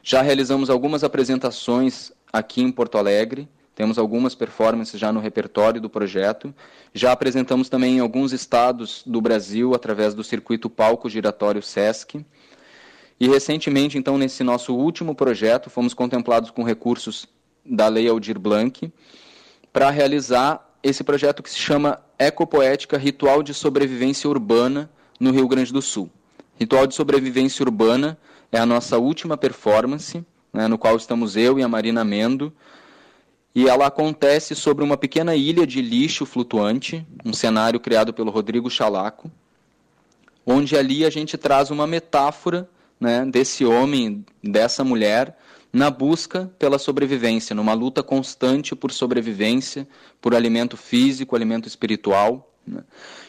Já 0.02 0.22
realizamos 0.22 0.70
algumas 0.70 1.04
apresentações 1.04 2.12
aqui 2.32 2.62
em 2.62 2.70
Porto 2.70 2.98
Alegre, 2.98 3.48
temos 3.76 3.98
algumas 3.98 4.34
performances 4.34 4.98
já 4.98 5.12
no 5.12 5.20
repertório 5.20 5.82
do 5.82 5.90
projeto. 5.90 6.52
Já 6.94 7.12
apresentamos 7.12 7.68
também 7.68 7.98
em 7.98 8.00
alguns 8.00 8.32
estados 8.32 9.02
do 9.04 9.20
Brasil 9.20 9.74
através 9.74 10.14
do 10.14 10.24
circuito 10.24 10.70
Palco 10.70 11.10
Giratório 11.10 11.62
SESC. 11.62 12.24
E 13.20 13.28
recentemente, 13.28 13.98
então, 13.98 14.16
nesse 14.16 14.42
nosso 14.42 14.74
último 14.74 15.14
projeto, 15.14 15.68
fomos 15.68 15.92
contemplados 15.92 16.50
com 16.50 16.62
recursos 16.62 17.26
da 17.66 17.86
Lei 17.88 18.08
Aldir 18.08 18.38
Blanc 18.38 18.90
para 19.70 19.90
realizar 19.90 20.66
esse 20.82 21.04
projeto 21.04 21.42
que 21.42 21.50
se 21.50 21.58
chama 21.58 22.00
Ecopoética 22.18 22.96
Ritual 22.96 23.42
de 23.42 23.52
Sobrevivência 23.52 24.28
Urbana 24.28 24.88
no 25.20 25.30
Rio 25.30 25.46
Grande 25.46 25.70
do 25.70 25.82
Sul. 25.82 26.10
Ritual 26.58 26.86
de 26.86 26.94
Sobrevivência 26.94 27.62
Urbana 27.62 28.18
é 28.50 28.58
a 28.58 28.64
nossa 28.64 28.98
última 28.98 29.36
performance, 29.36 30.24
né, 30.52 30.66
no 30.66 30.78
qual 30.78 30.96
estamos 30.96 31.36
eu 31.36 31.58
e 31.58 31.62
a 31.62 31.68
Marina 31.68 32.02
Mendo, 32.02 32.52
e 33.54 33.68
ela 33.68 33.86
acontece 33.86 34.54
sobre 34.54 34.82
uma 34.82 34.96
pequena 34.96 35.34
ilha 35.34 35.66
de 35.66 35.80
lixo 35.82 36.24
flutuante, 36.24 37.06
um 37.24 37.32
cenário 37.32 37.78
criado 37.80 38.12
pelo 38.12 38.30
Rodrigo 38.30 38.70
Chalaco, 38.70 39.30
onde 40.46 40.76
ali 40.76 41.04
a 41.04 41.10
gente 41.10 41.36
traz 41.36 41.70
uma 41.70 41.86
metáfora 41.86 42.68
né, 42.98 43.24
desse 43.26 43.64
homem, 43.64 44.24
dessa 44.42 44.82
mulher, 44.82 45.36
na 45.72 45.90
busca 45.90 46.50
pela 46.58 46.78
sobrevivência, 46.78 47.54
numa 47.54 47.74
luta 47.74 48.02
constante 48.02 48.74
por 48.74 48.90
sobrevivência, 48.92 49.86
por 50.22 50.34
alimento 50.34 50.74
físico, 50.76 51.36
alimento 51.36 51.68
espiritual. 51.68 52.50
Né? 52.66 52.82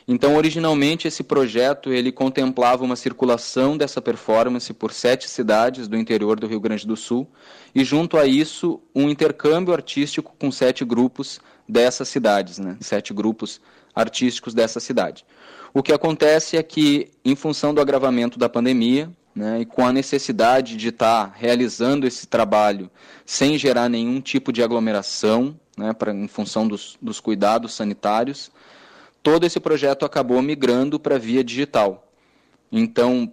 Então, 0.08 0.36
originalmente, 0.36 1.08
esse 1.08 1.24
projeto 1.24 1.92
ele 1.92 2.12
contemplava 2.12 2.84
uma 2.84 2.96
circulação 2.96 3.78
dessa 3.78 4.02
performance 4.02 4.74
por 4.74 4.92
sete 4.92 5.30
cidades 5.30 5.88
do 5.88 5.98
interior 5.98 6.40
do 6.40 6.48
Rio 6.48 6.60
Grande 6.60 6.88
do 6.88 6.96
Sul 6.96 7.28
e, 7.76 7.84
junto 7.84 8.18
a 8.18 8.26
isso, 8.26 8.82
um 8.96 9.10
intercâmbio 9.10 9.74
artístico 9.74 10.36
com 10.40 10.52
sete 10.52 10.84
grupos 10.84 11.40
dessas 11.68 12.08
cidades, 12.08 12.58
né? 12.58 12.78
sete 12.82 13.14
grupos 13.14 13.62
artísticos 13.94 14.54
dessa 14.54 14.80
cidade. 14.80 15.26
O 15.74 15.84
que 15.84 15.92
acontece 15.92 16.58
é 16.58 16.64
que, 16.64 17.12
em 17.24 17.36
função 17.36 17.74
do 17.74 17.82
agravamento 17.82 18.40
da 18.40 18.50
pandemia, 18.50 19.12
né, 19.36 19.62
e 19.62 19.66
com 19.66 19.86
a 19.86 19.94
necessidade 19.94 20.76
de 20.76 20.88
estar 20.88 21.32
realizando 21.36 22.08
esse 22.08 22.26
trabalho 22.26 22.90
sem 23.24 23.56
gerar 23.58 23.88
nenhum 23.88 24.20
tipo 24.20 24.52
de 24.52 24.64
aglomeração, 24.64 25.56
né, 25.78 25.94
pra, 25.94 26.12
em 26.12 26.28
função 26.28 26.68
dos, 26.68 26.98
dos 27.00 27.20
cuidados 27.20 27.76
sanitários, 27.76 28.52
todo 29.22 29.46
esse 29.46 29.60
projeto 29.60 30.06
acabou 30.06 30.42
migrando 30.42 31.00
para 31.00 31.18
via 31.18 31.44
digital. 31.44 32.12
Então, 32.72 33.32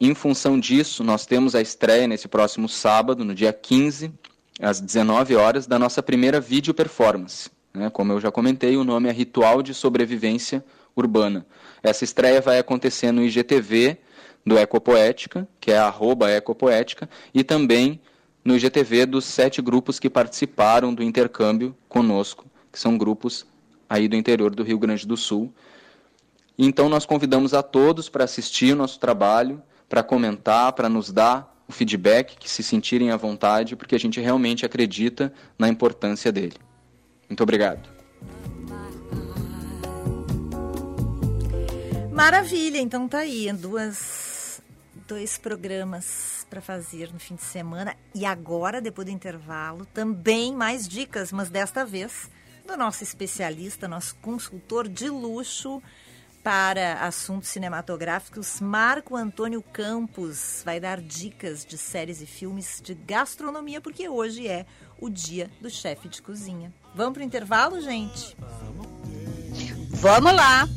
em 0.00 0.14
função 0.14 0.58
disso, 0.58 1.04
nós 1.04 1.26
temos 1.26 1.54
a 1.54 1.60
estreia 1.60 2.06
nesse 2.06 2.26
próximo 2.26 2.68
sábado, 2.68 3.24
no 3.24 3.34
dia 3.34 3.52
15, 3.52 4.12
às 4.60 4.80
19 4.80 5.36
horas, 5.36 5.66
da 5.66 5.78
nossa 5.78 6.02
primeira 6.02 6.40
vídeo 6.40 6.72
performance. 6.72 7.50
Né? 7.74 7.90
Como 7.90 8.12
eu 8.12 8.20
já 8.20 8.30
comentei, 8.30 8.76
o 8.76 8.84
nome 8.84 9.08
é 9.08 9.12
Ritual 9.12 9.62
de 9.62 9.74
Sobrevivência 9.74 10.64
Urbana. 10.96 11.46
Essa 11.82 12.04
estreia 12.04 12.40
vai 12.40 12.58
acontecer 12.58 13.12
no 13.12 13.22
IGTV 13.22 13.98
do 14.44 14.58
Ecopoética, 14.58 15.46
que 15.60 15.70
é 15.70 15.78
arroba 15.78 16.30
Ecopoética, 16.30 17.08
e 17.34 17.44
também 17.44 18.00
no 18.44 18.56
IGTV 18.56 19.06
dos 19.06 19.24
sete 19.24 19.60
grupos 19.60 19.98
que 19.98 20.08
participaram 20.08 20.94
do 20.94 21.02
intercâmbio 21.02 21.76
conosco, 21.88 22.46
que 22.72 22.78
são 22.78 22.96
grupos 22.96 23.46
aí 23.90 24.06
do 24.06 24.14
interior 24.14 24.54
do 24.54 24.62
Rio 24.62 24.78
Grande 24.78 25.04
do 25.04 25.16
Sul. 25.16 25.52
Então 26.56 26.88
nós 26.88 27.04
convidamos 27.04 27.52
a 27.52 27.62
todos 27.62 28.08
para 28.08 28.22
assistir 28.22 28.72
o 28.72 28.76
nosso 28.76 29.00
trabalho, 29.00 29.60
para 29.88 30.04
comentar, 30.04 30.72
para 30.74 30.88
nos 30.88 31.10
dar 31.10 31.60
o 31.66 31.72
feedback, 31.72 32.36
que 32.36 32.48
se 32.48 32.62
sentirem 32.62 33.10
à 33.10 33.16
vontade, 33.16 33.74
porque 33.74 33.96
a 33.96 33.98
gente 33.98 34.20
realmente 34.20 34.64
acredita 34.64 35.32
na 35.58 35.68
importância 35.68 36.30
dele. 36.30 36.54
Muito 37.28 37.42
obrigado. 37.42 37.88
Maravilha, 42.12 42.78
então 42.78 43.08
tá 43.08 43.18
aí, 43.18 43.50
duas, 43.52 44.60
dois 45.08 45.38
programas 45.38 46.46
para 46.50 46.60
fazer 46.60 47.12
no 47.12 47.18
fim 47.18 47.34
de 47.34 47.42
semana 47.42 47.96
e 48.14 48.26
agora, 48.26 48.80
depois 48.80 49.06
do 49.06 49.12
intervalo, 49.12 49.86
também 49.86 50.54
mais 50.54 50.86
dicas, 50.86 51.32
mas 51.32 51.48
desta 51.48 51.84
vez 51.84 52.28
do 52.70 52.76
nosso 52.76 53.02
especialista, 53.02 53.88
nosso 53.88 54.14
consultor 54.16 54.86
de 54.86 55.08
luxo 55.08 55.82
para 56.42 57.04
assuntos 57.04 57.48
cinematográficos, 57.48 58.60
Marco 58.60 59.16
Antônio 59.16 59.60
Campos. 59.60 60.62
Vai 60.64 60.78
dar 60.78 61.00
dicas 61.00 61.64
de 61.64 61.76
séries 61.76 62.22
e 62.22 62.26
filmes 62.26 62.80
de 62.82 62.94
gastronomia, 62.94 63.80
porque 63.80 64.08
hoje 64.08 64.46
é 64.46 64.64
o 64.98 65.10
dia 65.10 65.50
do 65.60 65.68
chefe 65.68 66.08
de 66.08 66.22
cozinha. 66.22 66.72
Vamos 66.94 67.14
para 67.14 67.22
o 67.22 67.26
intervalo, 67.26 67.80
gente? 67.80 68.36
Vamos 69.90 70.32
lá! 70.32 70.68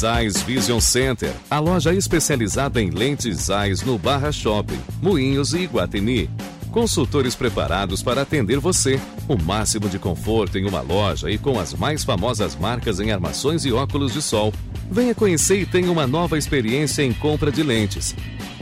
Zeiss 0.00 0.40
Vision 0.40 0.80
Center, 0.80 1.30
a 1.50 1.58
loja 1.58 1.92
especializada 1.92 2.80
em 2.80 2.88
lentes 2.88 3.36
Zeiss 3.36 3.82
no 3.82 3.98
Barra 3.98 4.32
Shopping, 4.32 4.80
Moinhos 5.02 5.52
e 5.52 5.58
Iguatemi. 5.58 6.30
Consultores 6.70 7.34
preparados 7.34 8.02
para 8.02 8.22
atender 8.22 8.58
você. 8.58 8.98
O 9.28 9.36
máximo 9.36 9.90
de 9.90 9.98
conforto 9.98 10.56
em 10.56 10.66
uma 10.66 10.80
loja 10.80 11.30
e 11.30 11.36
com 11.36 11.60
as 11.60 11.74
mais 11.74 12.02
famosas 12.02 12.56
marcas 12.56 12.98
em 12.98 13.12
armações 13.12 13.66
e 13.66 13.72
óculos 13.72 14.14
de 14.14 14.22
sol. 14.22 14.54
Venha 14.90 15.14
conhecer 15.14 15.60
e 15.60 15.66
tenha 15.66 15.92
uma 15.92 16.06
nova 16.06 16.38
experiência 16.38 17.02
em 17.02 17.12
compra 17.12 17.52
de 17.52 17.62
lentes. 17.62 18.14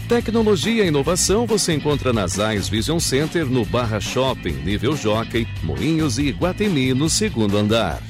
Tecnologia 0.09 0.85
e 0.85 0.89
inovação 0.89 1.47
você 1.47 1.73
encontra 1.73 2.13
na 2.13 2.27
Zeiss 2.27 2.69
Vision 2.69 2.99
Center 2.99 3.47
no 3.47 3.65
Barra 3.65 4.01
Shopping, 4.01 4.55
nível 4.65 4.97
Jockey, 4.97 5.47
Moinhos 5.63 6.19
e 6.19 6.23
Iguatemi 6.23 6.93
no 6.95 7.09
segundo 7.09 7.57
andar. 7.57 8.03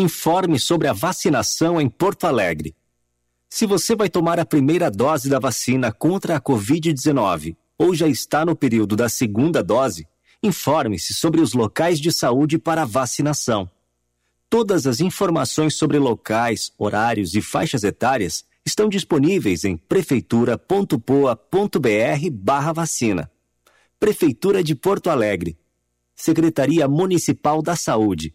Informe 0.00 0.58
sobre 0.58 0.88
a 0.88 0.94
vacinação 0.94 1.78
em 1.78 1.86
Porto 1.86 2.24
Alegre. 2.24 2.74
Se 3.50 3.66
você 3.66 3.94
vai 3.94 4.08
tomar 4.08 4.40
a 4.40 4.46
primeira 4.46 4.90
dose 4.90 5.28
da 5.28 5.38
vacina 5.38 5.92
contra 5.92 6.36
a 6.36 6.40
Covid-19 6.40 7.54
ou 7.76 7.94
já 7.94 8.08
está 8.08 8.42
no 8.42 8.56
período 8.56 8.96
da 8.96 9.10
segunda 9.10 9.62
dose, 9.62 10.08
informe-se 10.42 11.12
sobre 11.12 11.42
os 11.42 11.52
locais 11.52 12.00
de 12.00 12.10
saúde 12.10 12.58
para 12.58 12.86
vacinação. 12.86 13.70
Todas 14.48 14.86
as 14.86 15.00
informações 15.00 15.74
sobre 15.74 15.98
locais, 15.98 16.72
horários 16.78 17.34
e 17.34 17.42
faixas 17.42 17.84
etárias 17.84 18.42
estão 18.64 18.88
disponíveis 18.88 19.66
em 19.66 19.76
prefeitura.poa.br 19.76 22.30
barra 22.32 22.72
vacina. 22.72 23.30
Prefeitura 23.98 24.64
de 24.64 24.74
Porto 24.74 25.10
Alegre. 25.10 25.58
Secretaria 26.16 26.88
Municipal 26.88 27.60
da 27.60 27.76
Saúde. 27.76 28.34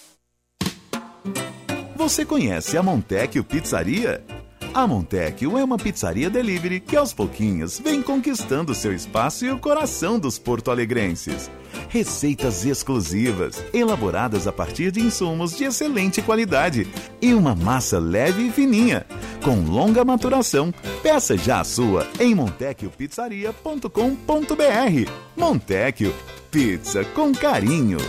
Você 2.01 2.25
conhece 2.25 2.75
a 2.77 2.81
Montecchio 2.81 3.43
Pizzaria? 3.43 4.25
A 4.73 4.87
Montecchio 4.87 5.55
é 5.55 5.63
uma 5.63 5.77
pizzaria 5.77 6.31
delivery 6.31 6.79
que 6.79 6.97
aos 6.97 7.13
pouquinhos 7.13 7.77
vem 7.77 8.01
conquistando 8.01 8.73
seu 8.73 8.91
espaço 8.91 9.45
e 9.45 9.51
o 9.51 9.59
coração 9.59 10.17
dos 10.17 10.39
porto-alegrenses. 10.39 11.51
Receitas 11.89 12.65
exclusivas, 12.65 13.63
elaboradas 13.71 14.47
a 14.47 14.51
partir 14.51 14.91
de 14.91 14.99
insumos 14.99 15.55
de 15.55 15.65
excelente 15.65 16.23
qualidade 16.23 16.87
e 17.21 17.35
uma 17.35 17.53
massa 17.53 17.99
leve 17.99 18.47
e 18.47 18.51
fininha, 18.51 19.05
com 19.43 19.61
longa 19.61 20.03
maturação. 20.03 20.73
Peça 21.03 21.37
já 21.37 21.59
a 21.59 21.63
sua 21.63 22.07
em 22.19 22.33
montecchiopizzaria.com.br. 22.33 25.11
Montecchio, 25.37 26.15
pizza 26.49 27.05
com 27.05 27.31
carinho. 27.31 27.99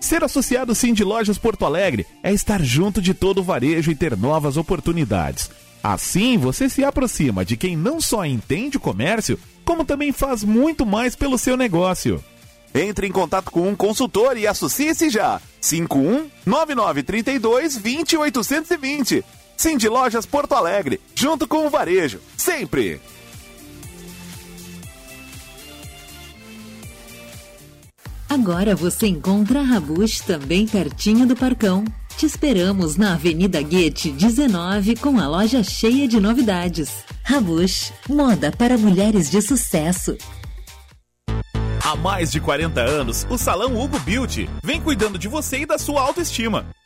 Ser 0.00 0.24
associado 0.24 0.74
Sim 0.74 0.94
de 0.94 1.04
Lojas 1.04 1.36
Porto 1.36 1.66
Alegre 1.66 2.06
é 2.22 2.32
estar 2.32 2.62
junto 2.62 3.02
de 3.02 3.12
todo 3.12 3.38
o 3.38 3.44
varejo 3.44 3.90
e 3.90 3.94
ter 3.94 4.16
novas 4.16 4.56
oportunidades. 4.56 5.50
Assim, 5.82 6.38
você 6.38 6.68
se 6.68 6.82
aproxima 6.82 7.44
de 7.44 7.56
quem 7.56 7.76
não 7.76 8.00
só 8.00 8.24
entende 8.24 8.78
o 8.78 8.80
comércio, 8.80 9.38
como 9.64 9.84
também 9.84 10.10
faz 10.10 10.42
muito 10.42 10.86
mais 10.86 11.14
pelo 11.14 11.38
seu 11.38 11.56
negócio. 11.56 12.22
Entre 12.74 13.06
em 13.06 13.12
contato 13.12 13.50
com 13.50 13.68
um 13.68 13.76
consultor 13.76 14.36
e 14.36 14.46
associe-se 14.46 15.10
já. 15.10 15.40
51 15.60 16.30
9932 16.46 17.76
20820. 17.76 19.24
Sim 19.56 19.76
de 19.76 19.88
Lojas 19.88 20.24
Porto 20.24 20.54
Alegre, 20.54 20.98
junto 21.14 21.46
com 21.46 21.66
o 21.66 21.70
varejo, 21.70 22.20
sempre. 22.36 23.00
Agora 28.30 28.76
você 28.76 29.08
encontra 29.08 29.58
a 29.58 29.64
Rabush 29.64 30.20
também 30.20 30.64
pertinho 30.64 31.26
do 31.26 31.34
Parcão. 31.34 31.84
Te 32.16 32.26
esperamos 32.26 32.94
na 32.96 33.14
Avenida 33.14 33.60
Guete 33.60 34.12
19 34.12 34.94
com 34.94 35.18
a 35.18 35.26
loja 35.26 35.64
cheia 35.64 36.06
de 36.06 36.20
novidades. 36.20 37.04
Rabush, 37.24 37.92
moda 38.08 38.52
para 38.52 38.78
mulheres 38.78 39.28
de 39.28 39.42
sucesso. 39.42 40.16
Há 41.82 41.96
mais 41.96 42.30
de 42.30 42.38
40 42.38 42.80
anos, 42.80 43.26
o 43.28 43.36
Salão 43.36 43.76
Hugo 43.76 43.98
Beauty 43.98 44.48
vem 44.62 44.80
cuidando 44.80 45.18
de 45.18 45.26
você 45.26 45.62
e 45.62 45.66
da 45.66 45.76
sua 45.76 46.00
autoestima, 46.02 46.66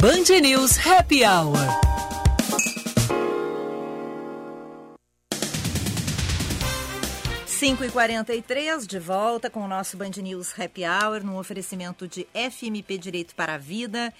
Band 0.00 0.40
News 0.40 0.78
Happy 0.78 1.22
Hour. 1.26 1.58
Cinco 7.46 7.84
e 7.84 7.90
quarenta 7.90 8.32
de 8.86 8.98
volta 8.98 9.50
com 9.50 9.60
o 9.60 9.68
nosso 9.68 9.98
Band 9.98 10.12
News 10.22 10.58
Happy 10.58 10.84
Hour, 10.86 11.22
num 11.22 11.36
oferecimento 11.36 12.08
de 12.08 12.26
FMP 12.32 12.96
Direito 12.96 13.34
para 13.34 13.56
a 13.56 13.58
Vida, 13.58 14.10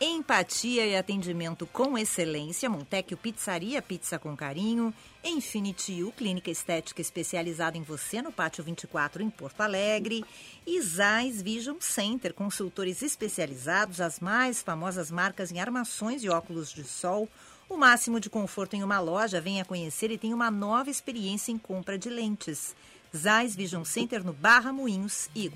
empatia 0.00 0.84
e 0.84 0.96
atendimento 0.96 1.68
com 1.68 1.96
excelência, 1.96 2.68
Montecchio 2.68 3.16
Pizzaria, 3.16 3.80
pizza 3.80 4.18
com 4.18 4.36
carinho, 4.36 4.92
Infinity 5.28 6.02
U, 6.02 6.12
clínica 6.12 6.50
estética 6.50 7.00
especializada 7.00 7.76
em 7.76 7.82
você 7.82 8.22
no 8.22 8.32
Pátio 8.32 8.64
24 8.64 9.22
em 9.22 9.28
Porto 9.28 9.60
Alegre, 9.60 10.24
e 10.66 10.80
Zeiss 10.80 11.42
Vision 11.42 11.76
Center, 11.80 12.32
consultores 12.32 13.02
especializados, 13.02 14.00
as 14.00 14.20
mais 14.20 14.62
famosas 14.62 15.10
marcas 15.10 15.52
em 15.52 15.60
armações 15.60 16.24
e 16.24 16.28
óculos 16.28 16.72
de 16.72 16.84
sol, 16.84 17.28
o 17.68 17.76
máximo 17.76 18.18
de 18.18 18.30
conforto 18.30 18.74
em 18.74 18.82
uma 18.82 18.98
loja, 18.98 19.40
venha 19.40 19.64
conhecer 19.64 20.10
e 20.10 20.18
tenha 20.18 20.34
uma 20.34 20.50
nova 20.50 20.90
experiência 20.90 21.52
em 21.52 21.58
compra 21.58 21.98
de 21.98 22.08
lentes. 22.08 22.74
Zeiss 23.16 23.56
Vision 23.56 23.84
Center 23.84 24.24
no 24.24 24.32
Barra 24.32 24.72
Moinhos 24.72 25.30
e. 25.34 25.50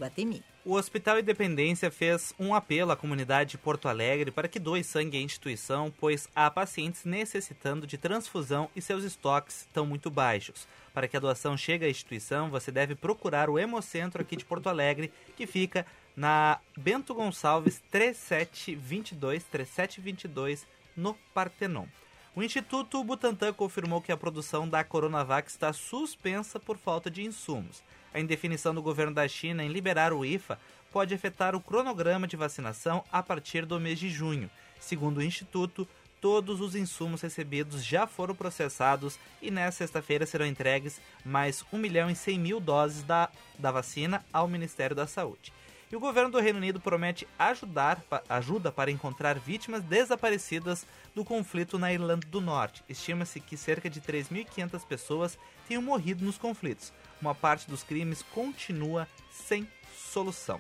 O 0.65 0.75
Hospital 0.75 1.19
Independência 1.19 1.91
fez 1.91 2.33
um 2.39 2.55
apelo 2.55 2.93
à 2.93 2.97
comunidade 2.97 3.51
de 3.51 3.59
Porto 3.59 3.89
Alegre 3.89 4.31
para 4.31 4.47
que 4.47 4.61
doe 4.61 4.85
sangue 4.85 5.19
à 5.19 5.21
instituição, 5.21 5.93
pois 5.99 6.29
há 6.35 6.51
pacientes 6.51 7.05
necessitando 7.05 7.87
de 7.87 7.99
transfusão 7.99 8.71
e 8.75 8.81
seus 8.81 9.03
estoques 9.03 9.63
estão 9.63 9.85
muito 9.85 10.09
baixos. 10.09 10.67
Para 10.95 11.09
que 11.09 11.17
a 11.17 11.21
doação 11.21 11.57
chegue 11.57 11.85
à 11.85 11.89
instituição, 11.89 12.49
você 12.49 12.71
deve 12.71 12.95
procurar 12.95 13.51
o 13.51 13.59
Hemocentro 13.59 14.23
aqui 14.23 14.37
de 14.37 14.45
Porto 14.45 14.69
Alegre, 14.69 15.13
que 15.37 15.47
fica 15.47 15.85
na 16.15 16.61
Bento 16.77 17.15
Gonçalves 17.15 17.83
3722, 17.91 19.45
3722, 19.45 20.67
no 20.97 21.15
Partenon. 21.35 21.87
O 22.35 22.43
Instituto 22.43 23.05
Butantan 23.05 23.53
confirmou 23.53 24.01
que 24.01 24.11
a 24.11 24.17
produção 24.17 24.67
da 24.67 24.83
Coronavac 24.83 25.51
está 25.51 25.71
suspensa 25.71 26.59
por 26.59 26.79
falta 26.79 27.11
de 27.11 27.23
insumos. 27.23 27.83
A 28.13 28.19
indefinição 28.19 28.75
do 28.75 28.81
governo 28.81 29.13
da 29.13 29.29
China 29.29 29.63
em 29.63 29.69
liberar 29.69 30.15
o 30.15 30.25
IFA 30.25 30.59
pode 30.91 31.13
afetar 31.13 31.55
o 31.55 31.61
cronograma 31.61 32.27
de 32.27 32.35
vacinação 32.35 33.05
a 33.13 33.23
partir 33.23 33.67
do 33.67 33.79
mês 33.79 33.99
de 33.99 34.09
junho. 34.09 34.51
Segundo 34.81 35.19
o 35.19 35.23
Instituto, 35.23 35.87
todos 36.23 36.63
os 36.63 36.75
insumos 36.75 37.21
recebidos 37.21 37.85
já 37.85 38.07
foram 38.07 38.35
processados 38.35 39.19
e 39.43 39.51
nesta 39.51 39.85
sexta-feira 39.85 40.25
serão 40.25 40.47
entregues 40.47 41.03
mais 41.23 41.63
1 41.71 41.77
milhão 41.77 42.09
e 42.09 42.17
100 42.17 42.39
mil 42.39 42.61
doses 42.61 43.03
da, 43.03 43.29
da 43.59 43.71
vacina 43.71 44.25
ao 44.33 44.49
Ministério 44.49 44.97
da 44.97 45.07
Saúde. 45.07 45.53
E 45.93 45.97
o 45.97 46.01
governo 46.01 46.31
do 46.31 46.41
Reino 46.41 46.57
Unido 46.57 46.81
promete 46.81 47.29
ajudar, 47.39 48.03
ajuda 48.27 48.73
para 48.73 48.91
encontrar 48.91 49.39
vítimas 49.39 49.83
desaparecidas 49.83 50.87
do 51.15 51.23
conflito 51.23 51.79
na 51.79 51.93
Irlanda 51.93 52.27
do 52.29 52.41
Norte. 52.41 52.83
Estima-se 52.89 53.39
que 53.41 53.59
cerca 53.59 53.91
de 53.91 54.01
3.500 54.01 54.87
pessoas 54.87 55.39
tenham 55.69 55.83
morrido 55.83 56.25
nos 56.25 56.39
conflitos. 56.39 56.95
Uma 57.21 57.35
parte 57.35 57.69
dos 57.69 57.83
crimes 57.83 58.23
continua 58.23 59.07
sem 59.31 59.69
solução. 59.95 60.59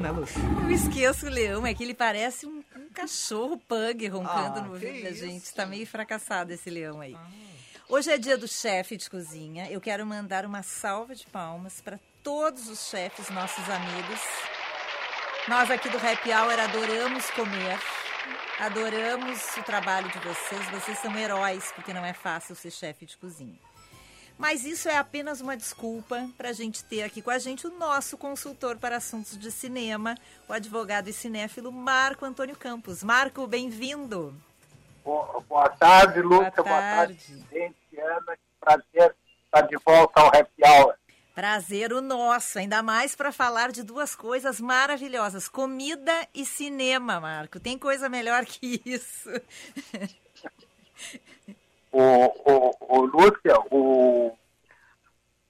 Né? 0.00 0.10
Não 0.62 0.70
esqueço 0.70 1.26
o 1.26 1.30
leão, 1.30 1.66
é 1.66 1.74
que 1.74 1.82
ele 1.82 1.94
parece 1.94 2.46
um, 2.46 2.62
um 2.76 2.88
cachorro 2.92 3.56
pug 3.68 4.08
roncando 4.08 4.58
Ah, 4.58 4.62
no 4.62 4.72
ouvido 4.72 5.02
da 5.04 5.12
gente. 5.12 5.52
Tá 5.54 5.66
meio 5.66 5.86
fracassado 5.86 6.52
esse 6.52 6.68
leão 6.70 7.00
aí. 7.00 7.16
Hoje 7.88 8.10
é 8.10 8.18
dia 8.18 8.38
do 8.38 8.46
chefe 8.48 8.96
de 8.96 9.10
cozinha. 9.10 9.68
Eu 9.70 9.80
quero 9.80 10.06
mandar 10.06 10.44
uma 10.46 10.62
salva 10.62 11.14
de 11.14 11.26
palmas 11.26 11.80
para 11.80 11.98
todos 12.22 12.68
os 12.68 12.88
chefes, 12.88 13.28
nossos 13.30 13.68
amigos. 13.68 14.20
Nós 15.48 15.70
aqui 15.70 15.88
do 15.88 15.96
Happy 15.96 16.30
Hour 16.32 16.58
adoramos 16.60 17.28
comer. 17.30 17.78
Adoramos 18.60 19.40
o 19.56 19.62
trabalho 19.62 20.08
de 20.10 20.18
vocês. 20.18 20.68
Vocês 20.70 20.98
são 20.98 21.16
heróis, 21.16 21.72
porque 21.74 21.92
não 21.92 22.04
é 22.04 22.12
fácil 22.12 22.54
ser 22.54 22.70
chefe 22.70 23.06
de 23.06 23.16
cozinha. 23.16 23.58
Mas 24.40 24.64
isso 24.64 24.88
é 24.88 24.96
apenas 24.96 25.42
uma 25.42 25.54
desculpa 25.54 26.26
para 26.38 26.48
a 26.48 26.52
gente 26.54 26.82
ter 26.82 27.02
aqui 27.02 27.20
com 27.20 27.30
a 27.30 27.38
gente 27.38 27.66
o 27.66 27.78
nosso 27.78 28.16
consultor 28.16 28.78
para 28.78 28.96
assuntos 28.96 29.38
de 29.38 29.52
cinema, 29.52 30.14
o 30.48 30.54
advogado 30.54 31.08
e 31.08 31.12
cinéfilo 31.12 31.70
Marco 31.70 32.24
Antônio 32.24 32.56
Campos. 32.56 33.02
Marco, 33.02 33.46
bem-vindo. 33.46 34.34
Boa, 35.04 35.44
boa 35.46 35.68
tarde, 35.68 36.22
Lúcia. 36.22 36.50
Boa 36.56 36.64
tarde, 36.64 37.18
gente. 37.52 38.00
Ana. 38.00 38.34
Que 38.34 38.42
prazer 38.58 39.14
estar 39.44 39.60
de 39.60 39.76
volta 39.84 40.22
ao 40.22 40.28
Happy 40.28 40.64
Hour. 40.64 40.94
Prazer 41.34 41.92
o 41.92 42.00
nosso, 42.00 42.58
ainda 42.58 42.82
mais 42.82 43.14
para 43.14 43.30
falar 43.32 43.70
de 43.70 43.82
duas 43.82 44.16
coisas 44.16 44.58
maravilhosas: 44.58 45.48
comida 45.48 46.26
e 46.34 46.46
cinema, 46.46 47.20
Marco. 47.20 47.60
Tem 47.60 47.78
coisa 47.78 48.08
melhor 48.08 48.46
que 48.46 48.80
isso. 48.86 49.28
O, 51.92 52.00
o, 52.00 52.76
o 52.80 53.06
Lúcia, 53.06 53.58
o, 53.70 54.36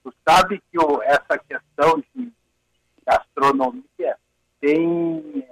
tu 0.02 0.14
sabe 0.26 0.62
que 0.70 0.78
o, 0.78 1.02
essa 1.02 1.38
questão 1.38 2.02
de 2.14 2.32
gastronomia 3.06 4.16
tem 4.60 5.46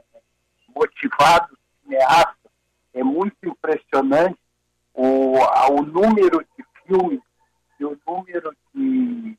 motivado 0.75 1.57
cineastas. 1.83 2.53
É 2.95 3.03
muito 3.03 3.37
impressionante 3.45 4.39
o, 4.95 5.35
o 5.73 5.83
número 5.83 6.45
de 6.57 6.65
filmes 6.87 7.21
e 7.79 7.85
o 7.85 7.99
número 8.07 8.57
de 8.75 9.37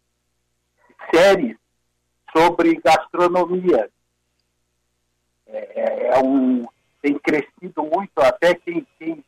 séries 1.13 1.57
sobre 2.35 2.75
gastronomia. 2.75 3.89
É, 5.47 6.07
é 6.07 6.19
um, 6.19 6.65
tem 7.01 7.17
crescido 7.17 7.83
muito, 7.83 8.17
até 8.19 8.53
quem, 8.53 8.85
quem 8.97 9.23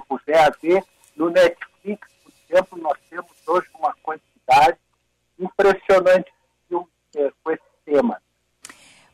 propuser 0.00 0.38
a 0.38 0.50
ver, 0.50 0.84
no 1.16 1.30
Netflix, 1.30 2.08
por 2.22 2.32
exemplo, 2.48 2.78
nós 2.78 2.98
temos 3.08 3.30
hoje 3.46 3.68
uma 3.78 3.94
quantidade 4.02 4.78
impressionante 5.38 6.30
de 6.30 6.68
filmes 6.68 6.88
eh, 7.16 7.32
com 7.42 7.50
esse 7.50 7.62
tema. 7.84 8.22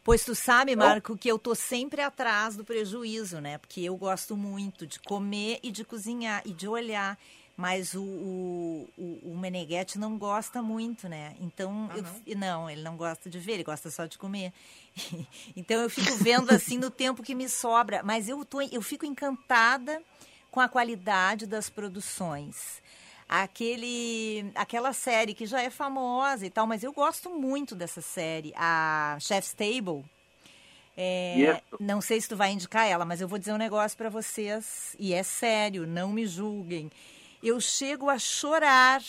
Pois 0.05 0.25
tu 0.25 0.35
sabe, 0.35 0.75
Marco, 0.75 1.19
que 1.19 1.29
eu 1.29 1.39
tô 1.39 1.55
sempre 1.55 2.01
atrás 2.01 2.57
do 2.57 2.65
prejuízo, 2.65 3.41
né? 3.41 3.59
Porque 3.59 3.83
eu 3.83 3.95
gosto 3.97 4.37
muito 4.37 4.87
de 4.87 4.99
comer 5.01 5.59
e 5.63 5.71
de 5.71 5.85
cozinhar 5.85 6.43
e 6.47 6.53
de 6.53 6.67
olhar. 6.67 7.19
Mas 7.55 7.93
o, 7.93 8.03
o, 8.03 8.89
o, 8.97 9.33
o 9.33 9.37
Meneghetti 9.37 9.99
não 9.99 10.17
gosta 10.17 10.63
muito, 10.63 11.09
né? 11.09 11.35
Então, 11.41 11.91
eu 11.95 12.05
fi- 12.05 12.35
não? 12.37 12.71
ele 12.71 12.83
não 12.83 12.97
gosta 12.97 13.29
de 13.29 13.39
ver, 13.39 13.55
ele 13.55 13.65
gosta 13.65 13.91
só 13.91 14.07
de 14.07 14.17
comer. 14.17 14.53
então 15.57 15.83
eu 15.83 15.91
fico 15.91 16.15
vendo 16.17 16.53
assim 16.53 16.79
no 16.79 16.89
tempo 16.89 17.23
que 17.23 17.35
me 17.35 17.49
sobra. 17.49 18.01
Mas 18.03 18.29
eu, 18.29 18.45
tô, 18.45 18.63
eu 18.63 18.81
fico 18.81 19.05
encantada 19.05 20.01
com 20.59 20.63
a 20.63 20.69
qualidade 20.69 21.47
das 21.47 21.71
produções. 21.71 22.83
Aquele, 23.29 24.51
aquela 24.57 24.93
série 24.93 25.33
que 25.33 25.47
já 25.47 25.63
é 25.63 25.71
famosa 25.71 26.45
e 26.45 26.51
tal, 26.51 26.67
mas 26.67 26.83
eu 26.83 26.93
gosto 26.93 27.31
muito 27.31 27.77
dessa 27.77 28.01
série, 28.01 28.53
a 28.57 29.17
Chef's 29.21 29.53
Table. 29.53 30.05
É, 30.97 31.63
não 31.79 32.01
sei 32.01 32.21
se 32.21 32.29
tu 32.29 32.35
vai 32.37 32.51
indicar 32.51 32.89
ela, 32.89 33.05
mas 33.05 33.21
eu 33.21 33.29
vou 33.29 33.39
dizer 33.39 33.53
um 33.53 33.57
negócio 33.57 33.97
para 33.97 34.09
vocês 34.09 34.97
e 34.99 35.15
é 35.15 35.23
sério, 35.23 35.87
não 35.87 36.09
me 36.09 36.27
julguem. 36.27 36.91
Eu 37.41 37.61
chego 37.61 38.11
a 38.11 38.19
chorar, 38.19 39.01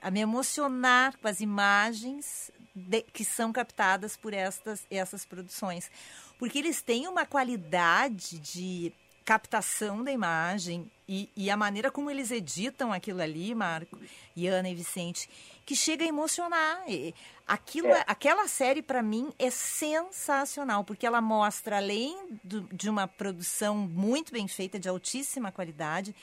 a 0.00 0.08
me 0.08 0.20
emocionar 0.20 1.18
com 1.18 1.26
as 1.26 1.40
imagens 1.40 2.48
de- 2.76 3.02
que 3.12 3.24
são 3.24 3.52
captadas 3.52 4.16
por 4.16 4.32
estas 4.32 4.86
essas 4.88 5.24
produções, 5.24 5.90
porque 6.38 6.60
eles 6.60 6.80
têm 6.80 7.08
uma 7.08 7.26
qualidade 7.26 8.38
de 8.38 8.92
captação 9.32 10.04
da 10.04 10.12
imagem 10.12 10.90
e, 11.08 11.30
e 11.34 11.50
a 11.50 11.56
maneira 11.56 11.90
como 11.90 12.10
eles 12.10 12.30
editam 12.30 12.92
aquilo 12.92 13.22
ali, 13.22 13.54
Marco, 13.54 13.98
e 14.36 14.46
Ana 14.46 14.68
e 14.68 14.74
Vicente, 14.74 15.26
que 15.64 15.74
chega 15.74 16.04
a 16.04 16.08
emocionar. 16.08 16.82
E 16.86 17.14
Aquilo, 17.46 17.88
Aquela 18.06 18.46
série, 18.46 18.82
para 18.82 19.02
mim, 19.02 19.32
é 19.38 19.50
sensacional, 19.50 20.84
porque 20.84 21.06
ela 21.06 21.20
mostra, 21.20 21.78
além 21.78 22.16
do- 22.44 22.68
de 22.72 22.88
uma 22.90 23.08
produção 23.08 23.74
muito 23.74 24.32
bem 24.32 24.46
feita, 24.46 24.78
de 24.78 24.88
altíssima 24.88 25.50
qualidade, 25.50 26.14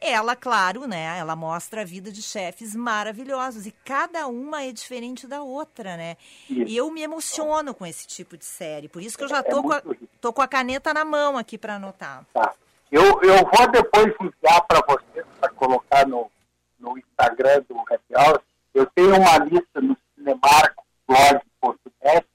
ela, 0.00 0.34
claro, 0.34 0.86
né? 0.86 1.18
Ela 1.18 1.36
mostra 1.36 1.82
a 1.82 1.84
vida 1.84 2.10
de 2.10 2.22
chefes 2.22 2.74
maravilhosos 2.74 3.66
e 3.66 3.70
cada 3.70 4.26
uma 4.26 4.62
é 4.62 4.72
diferente 4.72 5.26
da 5.26 5.42
outra, 5.42 5.96
né? 5.96 6.16
E 6.48 6.76
eu 6.76 6.90
me 6.90 7.02
emociono 7.02 7.74
com 7.74 7.84
esse 7.84 8.06
tipo 8.06 8.36
de 8.36 8.44
série. 8.44 8.88
Por 8.88 9.02
isso 9.02 9.18
que 9.18 9.24
eu 9.24 9.28
já 9.28 9.42
tô, 9.42 9.62
com, 9.62 9.72
a, 9.72 9.82
tô 10.20 10.32
com 10.32 10.42
a 10.42 10.48
caneta 10.48 10.94
na 10.94 11.04
mão 11.04 11.36
aqui 11.36 11.58
para 11.58 11.76
anotar. 11.76 12.24
Tá. 12.32 12.54
Eu, 12.90 13.02
eu 13.22 13.36
vou 13.36 13.70
depois 13.70 14.06
enviar 14.20 14.66
para 14.66 14.82
vocês, 14.88 15.24
para 15.38 15.50
colocar 15.50 16.06
no, 16.06 16.30
no 16.78 16.98
Instagram 16.98 17.62
do 17.68 17.78
Happy 17.80 18.14
Hour. 18.16 18.40
Eu 18.74 18.86
tenho 18.86 19.16
uma 19.16 19.38
lista 19.38 19.80
no 19.80 19.96
Cinemarco, 20.14 20.84
blog.net, 21.06 22.26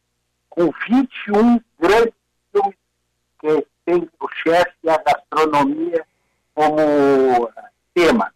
com 0.50 0.72
21 0.88 1.60
grandes 1.80 2.14
filmes 2.52 2.76
que 3.40 3.68
tem 3.86 4.10
o 4.20 4.28
chefe 4.30 4.74
e 4.84 4.90
a 4.90 4.98
gastronomia 4.98 6.06
como 6.56 7.52
tema. 7.94 8.32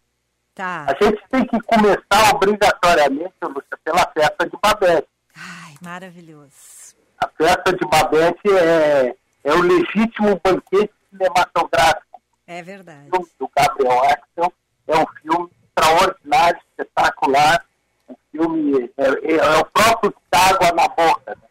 Tá. 0.54 0.86
A 0.88 1.04
gente 1.04 1.22
tem 1.30 1.44
que 1.46 1.58
começar 1.62 2.34
obrigatoriamente, 2.34 3.32
Lúcia, 3.42 3.78
pela 3.82 4.06
festa 4.12 4.46
de 4.48 4.56
Babette. 4.62 5.08
Ai, 5.36 5.74
maravilhoso. 5.82 6.94
A 7.18 7.28
festa 7.28 7.72
de 7.72 7.86
Babette 7.88 8.40
é, 8.56 9.16
é 9.44 9.52
o 9.54 9.60
legítimo 9.62 10.38
banquete 10.44 10.92
cinematográfico 11.10 12.20
É 12.46 12.62
verdade. 12.62 13.08
filme 13.10 13.26
do 13.38 13.50
Gabriel 13.56 14.02
Axel. 14.04 14.52
É 14.88 14.98
um 14.98 15.06
filme 15.22 15.50
extraordinário, 15.68 16.60
espetacular. 16.70 17.64
Um 18.08 18.14
filme, 18.32 18.90
é, 18.98 19.04
é- 19.32 19.36
é 19.36 19.58
o 19.58 19.64
próprio 19.66 20.14
água 20.32 20.72
na 20.72 20.88
boca. 20.88 21.36
né? 21.36 21.42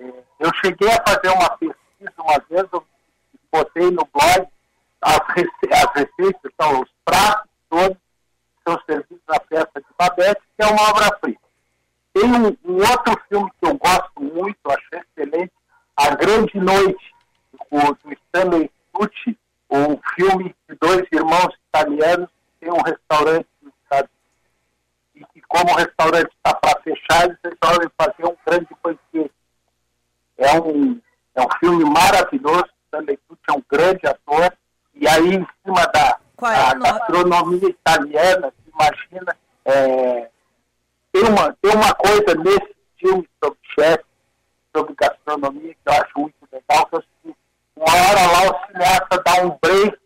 É, 0.00 0.12
eu 0.40 0.50
cheguei 0.64 0.88
a 0.90 1.02
fazer 1.06 1.28
uma 1.34 1.50
pesquisa 1.50 2.12
uma 2.18 2.38
vez, 2.50 2.66
eu 2.72 2.84
botei 3.52 3.90
no 3.90 4.08
blog 4.12 4.48
as, 5.02 5.20
as 5.20 5.92
receitas, 5.94 6.52
são 6.60 6.80
os 6.82 6.88
pratos 7.04 7.48
todos 7.68 7.96
são 8.66 8.78
servidos 8.86 9.22
na 9.26 9.40
festa 9.40 9.80
de 9.80 9.86
Babette, 9.98 10.42
que 10.56 10.64
é 10.64 10.66
uma 10.66 10.90
obra-prima. 10.90 11.38
Tem 12.12 12.24
um, 12.24 12.56
um 12.64 12.76
outro 12.76 13.20
filme 13.28 13.50
que 13.58 13.66
eu 13.66 13.76
gosto 13.76 14.20
muito, 14.20 14.58
acho 14.66 14.88
excelente, 14.92 15.52
A 15.96 16.14
Grande 16.14 16.58
Noite, 16.58 17.14
o, 17.70 17.78
do 17.78 18.12
Stanley 18.12 18.70
Tucci, 18.92 19.38
um 19.70 19.98
filme 20.14 20.54
de 20.68 20.76
dois 20.76 21.04
irmãos 21.12 21.54
italianos 21.68 22.28
que 22.28 22.66
tem 22.66 22.72
um 22.72 22.82
restaurante 22.82 23.46
nos 23.62 23.72
Estados 23.84 24.10
Unidos. 24.10 25.28
E 25.30 25.32
que, 25.32 25.46
como 25.48 25.72
o 25.72 25.76
restaurante 25.76 26.30
está 26.34 26.54
para 26.54 26.80
fechar, 26.82 27.24
eles 27.24 27.38
resolvem 27.42 27.90
fazer 27.96 28.26
um 28.26 28.36
grande 28.46 28.68
banquete. 28.82 29.34
É 30.36 30.60
um, 30.60 31.00
é 31.34 31.42
um 31.42 31.48
filme 31.58 31.84
maravilhoso, 31.84 32.68
Stanley 32.86 33.18
Tucci 33.28 33.42
é 33.48 33.52
um 33.52 33.62
grande 33.70 34.06
ator, 34.06 34.52
e 34.94 35.06
aí 35.06 35.34
em 35.36 35.46
cima 35.64 35.86
da, 35.86 36.18
Qual 36.38 36.52
é 36.52 36.56
nome? 37.24 37.48
gastronomia 37.58 37.68
italiana, 37.70 38.52
se 38.52 38.70
imagina, 38.70 39.36
é, 39.64 40.30
tem, 41.12 41.24
uma, 41.24 41.56
tem 41.60 41.74
uma 41.74 41.94
coisa 41.94 42.34
nesse 42.34 42.76
filme 42.98 43.28
sobre 43.42 43.58
chefe, 43.78 44.04
sobre 44.74 44.94
gastronomia, 44.94 45.74
que 45.74 45.80
eu 45.86 45.92
acho 45.92 46.18
muito 46.18 46.34
legal, 46.52 46.86
que 46.86 46.96
é 46.96 46.98
o 46.98 47.02
seguinte, 47.02 47.38
uma 47.76 47.92
hora 47.92 48.32
lá 48.32 48.50
o 48.50 48.66
cineasta 48.66 49.22
dá 49.24 49.44
um 49.44 49.58
break 49.62 49.98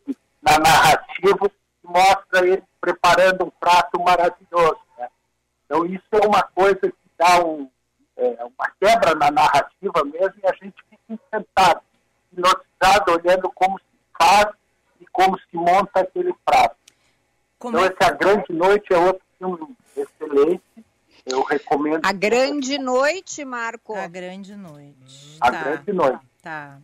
na 0.42 0.58
narrativa 0.58 1.50
e 1.84 1.88
mostra 1.88 2.46
ele 2.46 2.62
preparando 2.80 3.44
um 3.44 3.50
prato 3.50 4.00
maravilhoso. 4.00 4.80
né? 4.98 5.08
Então 5.64 5.86
isso 5.86 6.04
é 6.12 6.26
uma 6.26 6.42
coisa 6.42 6.80
que 6.80 7.10
dá 7.18 7.44
um, 7.44 7.68
é, 8.16 8.44
uma 8.44 8.70
quebra 8.80 9.14
na 9.14 9.30
narrativa 9.30 10.04
mesmo 10.04 10.34
e 10.42 10.46
a 10.46 10.52
gente 10.52 10.76
fica 10.90 11.02
encantado, 11.08 11.80
hipnotizado, 12.32 13.12
olhando 13.12 13.50
como 13.54 13.78
se 13.78 13.84
faz 14.18 14.48
e 15.00 15.06
como 15.12 15.38
se 15.38 15.56
monta 15.56 16.00
aquele 16.00 16.34
prato. 16.44 16.76
Como 17.62 17.78
então 17.78 17.84
é- 17.88 17.92
esse 17.92 18.10
A 18.10 18.10
Grande 18.10 18.52
Noite 18.52 18.92
é 18.92 18.98
outro 18.98 19.22
filme 19.38 19.76
excelente, 19.96 20.84
eu 21.24 21.42
recomendo. 21.44 22.04
A 22.04 22.12
Grande 22.36 22.78
Noite, 22.78 23.44
Marco. 23.44 23.94
A 23.94 24.06
Grande 24.06 24.56
Noite. 24.56 25.36
A 25.40 25.50
Tá. 25.50 25.62
Grande 25.64 25.92
Noite. 25.92 26.20
Tá. 26.42 26.78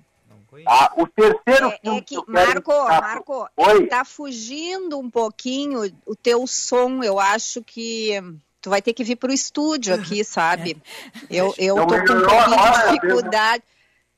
Ah, 0.67 0.93
o 0.97 1.07
terceiro 1.07 1.71
filme 1.83 1.99
É 1.99 2.01
que, 2.01 2.15
eu 2.17 2.23
quero 2.25 2.33
Marco, 2.33 2.73
indicar- 2.73 3.01
Marco, 3.03 3.49
Oi? 3.57 3.87
tá 3.87 4.05
fugindo 4.05 4.99
um 4.99 5.11
pouquinho 5.11 5.83
o 6.07 6.17
teu 6.17 6.47
som. 6.47 7.03
Eu 7.03 7.19
acho 7.21 7.63
que 7.63 8.13
tu 8.61 8.71
vai 8.71 8.81
ter 8.83 8.93
que 8.95 9.05
vir 9.05 9.17
para 9.17 9.31
o 9.31 9.35
estúdio 9.35 9.95
aqui, 9.95 10.23
sabe? 10.25 10.81
Eu, 11.31 11.55
eu 11.59 11.77
tô 11.77 11.87
com 11.87 11.95
um 11.95 11.99
pouquinho 11.99 12.87
de 12.87 12.93
dificuldade. 12.95 13.63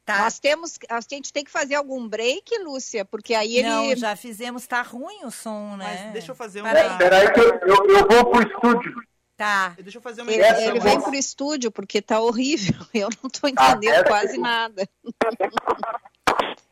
Tá. 0.05 0.18
Nós 0.20 0.39
temos, 0.39 0.78
a 0.89 1.01
gente 1.09 1.33
tem 1.33 1.45
que 1.45 1.51
fazer 1.51 1.74
algum 1.76 2.09
break, 2.09 2.59
Lúcia, 2.64 3.05
porque 3.05 3.35
aí 3.35 3.57
ele... 3.59 3.68
Não, 3.68 3.95
já 3.97 4.16
fizemos, 4.16 4.66
tá 4.66 4.83
ruim 4.83 5.24
o 5.24 5.31
som, 5.31 5.76
né? 5.76 6.03
Mas 6.05 6.12
deixa 6.12 6.33
eu 6.33 6.35
fazer 6.35 6.61
um. 6.62 6.64
Peraí. 6.64 6.99
Peraí 6.99 7.33
que 7.33 7.41
eu, 7.41 7.55
eu, 7.61 7.87
eu 7.89 8.09
vou 8.09 8.31
pro 8.31 8.43
estúdio. 8.43 9.03
Tá. 9.41 9.74
Deixa 9.82 9.97
eu 9.97 10.03
fazer 10.03 10.20
uma 10.20 10.30
Ele, 10.30 10.45
ele 10.45 10.80
vem 10.80 11.01
pro 11.01 11.14
estúdio 11.14 11.72
porque 11.72 12.03
tá 12.03 12.20
horrível. 12.20 12.74
Eu 12.93 13.09
não 13.22 13.30
tô 13.30 13.49
entendendo 13.49 13.95
é, 13.95 14.05
quase 14.05 14.36
nada. 14.36 14.86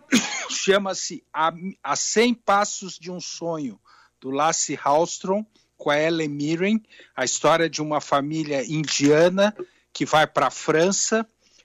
chama-se 0.50 1.24
a, 1.32 1.54
a 1.84 1.96
100 1.96 2.34
Passos 2.34 2.98
de 2.98 3.12
um 3.12 3.22
Sonho, 3.22 3.80
do 4.20 4.32
Lasse 4.32 4.74
Hallström, 4.74 5.46
com 5.78 5.92
a 5.92 6.00
Ellen 6.00 6.28
Mirren, 6.28 6.84
a 7.16 7.24
história 7.24 7.70
de 7.70 7.80
uma 7.82 8.02
família 8.02 8.66
indiana 8.66 9.56
que 9.94 10.06
vai 10.08 10.26
para 10.26 10.48
a 10.48 10.52
França. 10.52 11.24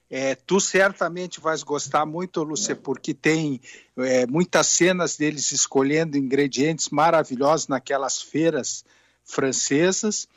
É, 0.09 0.35
tu 0.35 0.59
certamente 0.59 1.39
vais 1.39 1.63
gostar 1.63 2.05
muito, 2.05 2.43
Lúcia, 2.43 2.75
porque 2.75 3.13
tem 3.13 3.59
é, 3.97 4.27
muitas 4.27 4.67
cenas 4.67 5.17
deles 5.17 5.51
escolhendo 5.51 6.17
ingredientes 6.17 6.89
maravilhosos 6.89 7.67
naquelas 7.67 8.21
feiras 8.21 8.85
francesas. 9.23 10.27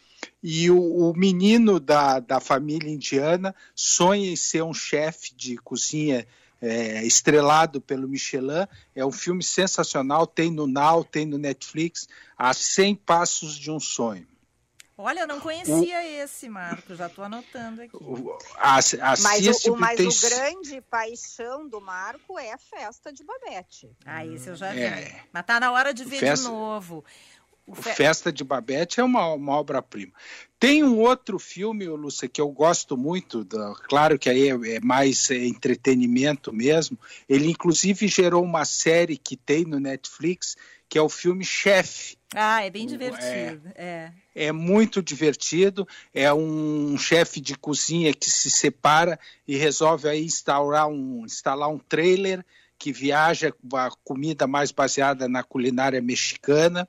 E 0.42 0.70
o, 0.70 1.10
o 1.10 1.14
menino 1.14 1.78
da, 1.78 2.18
da 2.18 2.40
família 2.40 2.90
indiana 2.90 3.54
sonha 3.74 4.30
em 4.30 4.36
ser 4.36 4.62
um 4.62 4.74
chefe 4.74 5.34
de 5.34 5.56
cozinha 5.58 6.26
é, 6.60 7.04
estrelado 7.04 7.80
pelo 7.80 8.08
Michelin. 8.08 8.66
É 8.94 9.04
um 9.04 9.12
filme 9.12 9.42
sensacional, 9.42 10.26
tem 10.26 10.50
no 10.50 10.66
Now, 10.66 11.04
tem 11.04 11.26
no 11.26 11.38
Netflix, 11.38 12.08
a 12.36 12.52
100 12.52 12.96
Passos 12.96 13.56
de 13.56 13.70
um 13.70 13.78
Sonho. 13.78 14.26
Olha, 15.00 15.20
eu 15.20 15.26
não 15.28 15.38
conhecia 15.38 16.04
esse, 16.24 16.48
Marco. 16.48 16.94
Já 16.96 17.08
tô 17.08 17.22
anotando 17.22 17.82
aqui. 17.82 17.96
Assi- 18.58 18.96
Mas, 18.98 19.24
Assiste, 19.24 19.70
o, 19.70 19.74
o- 19.74 19.76
mas 19.78 19.96
tem- 19.96 20.08
o 20.08 20.20
grande 20.20 20.80
paixão 20.90 21.68
do 21.68 21.80
Marco 21.80 22.36
é 22.36 22.52
a 22.52 22.58
festa 22.58 23.12
de 23.12 23.22
Babette. 23.22 23.88
Ah, 24.04 24.26
esse 24.26 24.48
eu 24.48 24.56
já 24.56 24.72
vi. 24.72 24.80
É. 24.80 25.22
Mas 25.32 25.46
tá 25.46 25.60
na 25.60 25.70
hora 25.70 25.94
de 25.94 26.04
ver 26.04 26.18
Festa- 26.18 26.46
de 26.48 26.50
novo. 26.52 27.04
O 27.64 27.74
fe- 27.76 27.92
Festa 27.94 28.32
de 28.32 28.42
Babette 28.42 28.98
é 28.98 29.04
uma, 29.04 29.26
uma 29.34 29.52
obra-prima. 29.52 30.12
Tem 30.58 30.82
um 30.82 30.98
outro 30.98 31.38
filme, 31.38 31.86
Lúcia, 31.86 32.26
que 32.26 32.40
eu 32.40 32.48
gosto 32.48 32.96
muito, 32.96 33.44
da- 33.44 33.74
claro 33.88 34.18
que 34.18 34.28
aí 34.28 34.48
é, 34.48 34.76
é 34.76 34.80
mais 34.80 35.30
é, 35.30 35.46
entretenimento 35.46 36.52
mesmo. 36.52 36.98
Ele, 37.28 37.48
inclusive, 37.50 38.08
gerou 38.08 38.42
uma 38.42 38.64
série 38.64 39.16
que 39.18 39.36
tem 39.36 39.64
no 39.64 39.78
Netflix, 39.78 40.56
que 40.88 40.98
é 40.98 41.02
o 41.02 41.08
filme 41.08 41.44
Chefe. 41.44 42.16
Ah, 42.34 42.64
é 42.64 42.70
bem 42.70 42.86
divertido. 42.86 43.70
É. 43.74 44.12
É 44.34 44.52
muito 44.52 45.02
divertido. 45.02 45.86
É 46.14 46.32
um 46.32 46.96
chefe 46.98 47.40
de 47.40 47.56
cozinha 47.56 48.12
que 48.12 48.30
se 48.30 48.50
separa 48.50 49.18
e 49.46 49.56
resolve 49.56 50.08
aí 50.08 50.24
instaurar 50.24 50.88
um, 50.88 51.24
instalar 51.24 51.68
um 51.68 51.78
trailer 51.78 52.44
que 52.78 52.92
viaja 52.92 53.52
com 53.52 53.76
a 53.76 53.90
comida 54.04 54.46
mais 54.46 54.70
baseada 54.70 55.26
na 55.28 55.42
culinária 55.42 56.00
mexicana 56.00 56.88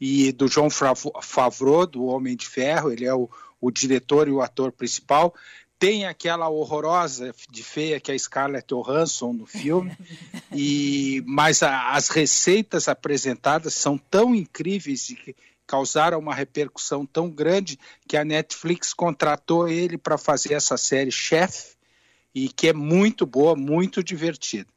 e 0.00 0.32
do 0.32 0.48
João 0.48 0.68
Favreau, 0.68 1.86
do 1.86 2.04
Homem 2.06 2.36
de 2.36 2.46
Ferro, 2.46 2.90
ele 2.90 3.04
é 3.04 3.14
o, 3.14 3.30
o 3.60 3.70
diretor 3.70 4.26
e 4.26 4.32
o 4.32 4.42
ator 4.42 4.72
principal. 4.72 5.32
Tem 5.82 6.06
aquela 6.06 6.48
horrorosa 6.48 7.34
de 7.50 7.64
feia 7.64 7.98
que 7.98 8.12
é 8.12 8.14
a 8.14 8.18
Scarlett 8.18 8.72
Johansson 8.72 9.32
no 9.32 9.46
filme, 9.46 9.90
e 10.54 11.20
mas 11.26 11.60
a- 11.60 11.90
as 11.94 12.08
receitas 12.08 12.86
apresentadas 12.86 13.74
são 13.74 13.98
tão 13.98 14.32
incríveis 14.32 15.10
e 15.10 15.16
que 15.16 15.34
causaram 15.66 16.20
uma 16.20 16.36
repercussão 16.36 17.04
tão 17.04 17.28
grande 17.28 17.76
que 18.06 18.16
a 18.16 18.24
Netflix 18.24 18.94
contratou 18.94 19.66
ele 19.68 19.98
para 19.98 20.16
fazer 20.16 20.54
essa 20.54 20.76
série 20.76 21.10
Chef 21.10 21.74
e 22.32 22.48
que 22.48 22.68
é 22.68 22.72
muito 22.72 23.26
boa, 23.26 23.56
muito 23.56 24.04
divertida. 24.04 24.68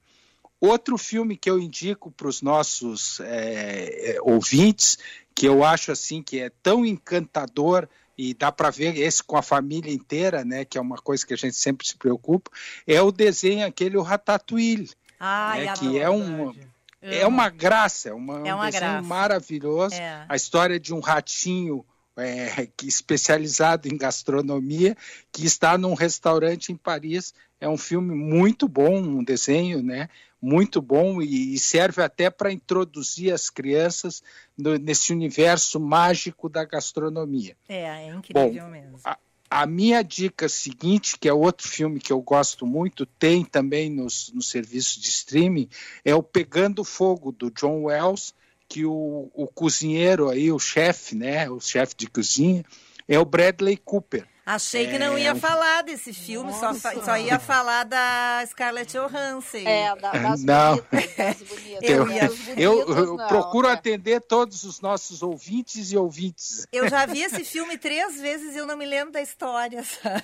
Outro 0.60 0.98
filme 0.98 1.38
que 1.38 1.52
eu 1.52 1.60
indico 1.60 2.10
para 2.10 2.28
os 2.28 2.42
nossos 2.42 3.20
é, 3.20 4.18
ouvintes, 4.24 4.98
que 5.36 5.46
eu 5.48 5.64
acho 5.64 5.92
assim 5.92 6.24
que 6.24 6.40
é 6.40 6.50
tão 6.64 6.84
encantador 6.84 7.88
e 8.18 8.34
dá 8.34 8.52
para 8.52 8.70
ver 8.70 8.98
esse 8.98 9.24
com 9.24 9.38
a 9.38 9.42
família 9.42 9.94
inteira, 9.94 10.44
né, 10.44 10.66
que 10.66 10.78
é 10.78 10.82
uma 10.82 10.98
coisa 10.98 11.26
que 11.26 11.34
a 11.34 11.38
gente 11.38 11.56
sempre 11.56 11.88
se 11.88 11.96
preocupa, 11.98 12.50
é 12.88 13.02
o 13.02 13.12
desenho 13.12 13.66
aquele 13.66 13.98
o 13.98 14.02
Ratatouille, 14.02 14.90
Ai, 15.20 15.66
né, 15.66 15.74
que 15.74 16.00
é 16.00 16.10
um 16.10 16.54
é 17.02 17.28
uma 17.28 17.50
graça, 17.50 18.10
é, 18.10 18.14
uma, 18.14 18.48
É 18.48 18.56
um 18.56 18.66
desenho 18.66 18.82
graça. 18.82 19.02
maravilhoso. 19.04 19.96
É. 19.96 20.26
A 20.28 20.36
história 20.36 20.80
de 20.80 20.92
um 20.92 21.00
ratinho 21.00 21.86
é, 22.18 22.68
que 22.78 22.88
especializado 22.88 23.88
em 23.88 23.98
gastronomia 23.98 24.96
que 25.32 25.46
está 25.46 25.78
num 25.78 25.94
restaurante 25.94 26.72
em 26.72 26.76
Paris. 26.76 27.34
É 27.60 27.70
um 27.70 27.78
filme 27.78 28.14
muito 28.14 28.68
bom, 28.68 28.98
um 28.98 29.24
desenho, 29.24 29.82
né? 29.82 30.10
Muito 30.42 30.82
bom 30.82 31.22
e, 31.22 31.56
e 31.56 31.60
serve 31.60 32.02
até 32.04 32.30
para 32.30 32.52
introduzir 32.52 33.34
as 33.34 33.50
crianças 33.50 34.22
no- 34.58 34.78
nesse 34.78 35.12
universo 35.14 35.80
mágico 35.80 36.50
da 36.50 36.64
gastronomia. 36.66 37.56
É, 37.68 37.84
é 37.84 38.14
incrível 38.14 38.68
mesmo. 38.68 39.00
A, 39.04 39.18
a 39.50 39.66
minha 39.66 40.04
dica 40.04 40.50
seguinte, 40.50 41.18
que 41.18 41.30
é 41.30 41.34
outro 41.34 41.68
filme 41.68 42.00
que 42.00 42.12
eu 42.12 42.22
gosto 42.22 42.66
muito, 42.66 43.06
tem 43.06 43.44
também 43.46 43.90
nos, 43.90 44.32
nos 44.34 44.50
serviços 44.50 45.02
de 45.02 45.08
streaming, 45.10 45.70
é 46.04 46.14
o 46.14 46.22
Pegando 46.22 46.84
Fogo, 46.84 47.32
do 47.32 47.50
John 47.50 47.84
Wells, 47.84 48.34
que 48.68 48.86
o, 48.86 49.30
o 49.34 49.48
cozinheiro 49.48 50.30
aí, 50.30 50.52
o 50.52 50.60
chefe, 50.60 51.16
né, 51.16 51.50
o 51.50 51.60
chefe 51.60 51.96
de 51.96 52.08
cozinha, 52.08 52.64
é 53.08 53.20
o 53.20 53.26
Bradley 53.26 53.78
Cooper. 53.78 54.28
Achei 54.46 54.88
que 54.88 55.00
não 55.00 55.18
É 55.18 55.22
ia 55.22 55.36
falar 55.36 55.82
desse 55.82 56.14
filme, 56.14 56.54
só, 56.54 56.72
só 56.74 57.18
ia 57.18 57.40
falar 57.40 57.84
da 57.84 58.44
Scarlett 58.48 58.94
Johansson. 58.96 59.58
É, 59.66 59.96
da- 59.96 60.12
das 60.12 60.44
Não. 60.46 60.76
bonitas, 60.76 61.16
das 61.18 61.42
bonitas. 61.50 61.82
Eu, 61.82 62.80
eu- 62.82 62.90
eu 62.96 63.18
não, 63.18 63.28
procuro 63.28 63.68
é. 63.68 63.72
atender 63.72 64.22
todos 64.22 64.64
os 64.64 64.80
nossos 64.82 65.24
ouvintes 65.24 65.92
e 65.92 65.98
ouvintes. 65.98 66.68
Eu 66.72 66.88
já 66.88 67.06
vi 67.08 67.22
esse 67.26 67.44
filme 67.44 67.76
três 67.78 68.22
vezes 68.22 68.54
e 68.54 68.58
eu 68.60 68.68
não 68.68 68.78
me 68.78 68.86
lembro 68.86 69.12
da 69.12 69.22
história, 69.22 69.84
sabe? 69.84 70.24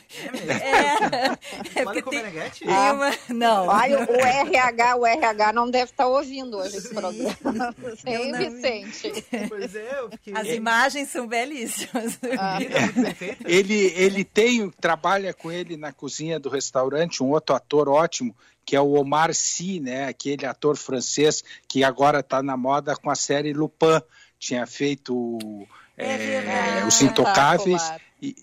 É, 0.50 1.80
é 1.82 1.84
porque 1.84 2.04
tem, 2.04 2.24
tem 2.60 2.68
uma... 2.92 3.12
Não. 3.30 3.68
Olha, 3.68 4.00
o 4.08 4.16
RH, 4.16 4.96
o 4.98 5.06
RH 5.06 5.54
não 5.54 5.70
deve 5.70 5.92
estar 5.92 6.08
ouvindo 6.08 6.58
hoje 6.58 6.78
esse 6.78 6.94
programa. 6.94 7.36
Sem 8.02 8.32
Vicente. 8.34 9.26
Pois 9.50 9.76
é, 9.76 10.00
eu 10.00 10.10
fiquei... 10.12 10.34
As 10.36 10.48
imagens 10.48 11.10
são 11.10 11.26
belíssimas. 11.28 12.20
Ah. 12.40 12.60
Ele, 13.46 13.94
ele 13.96 14.11
tem, 14.24 14.70
trabalha 14.70 15.34
com 15.34 15.52
ele 15.52 15.78
na 15.78 15.92
cozinha 15.92 16.40
do 16.40 16.50
restaurante, 16.50 17.24
um 17.24 17.30
outro 17.32 17.56
ator 17.56 17.88
ótimo, 17.90 18.36
que 18.66 18.76
é 18.76 18.82
o 18.82 18.94
Omar 18.94 19.34
Sy, 19.34 19.80
né? 19.80 20.06
aquele 20.06 20.46
ator 20.46 20.78
francês 20.78 21.44
que 21.68 21.84
agora 21.84 22.20
está 22.20 22.42
na 22.44 22.56
moda 22.56 22.96
com 22.96 23.10
a 23.10 23.16
série 23.16 23.54
Lupin. 23.54 24.02
Tinha 24.40 24.66
feito 24.66 25.40
é, 25.98 26.84
Os 26.88 27.02
Intocáveis. 27.02 27.82
E, 28.22 28.36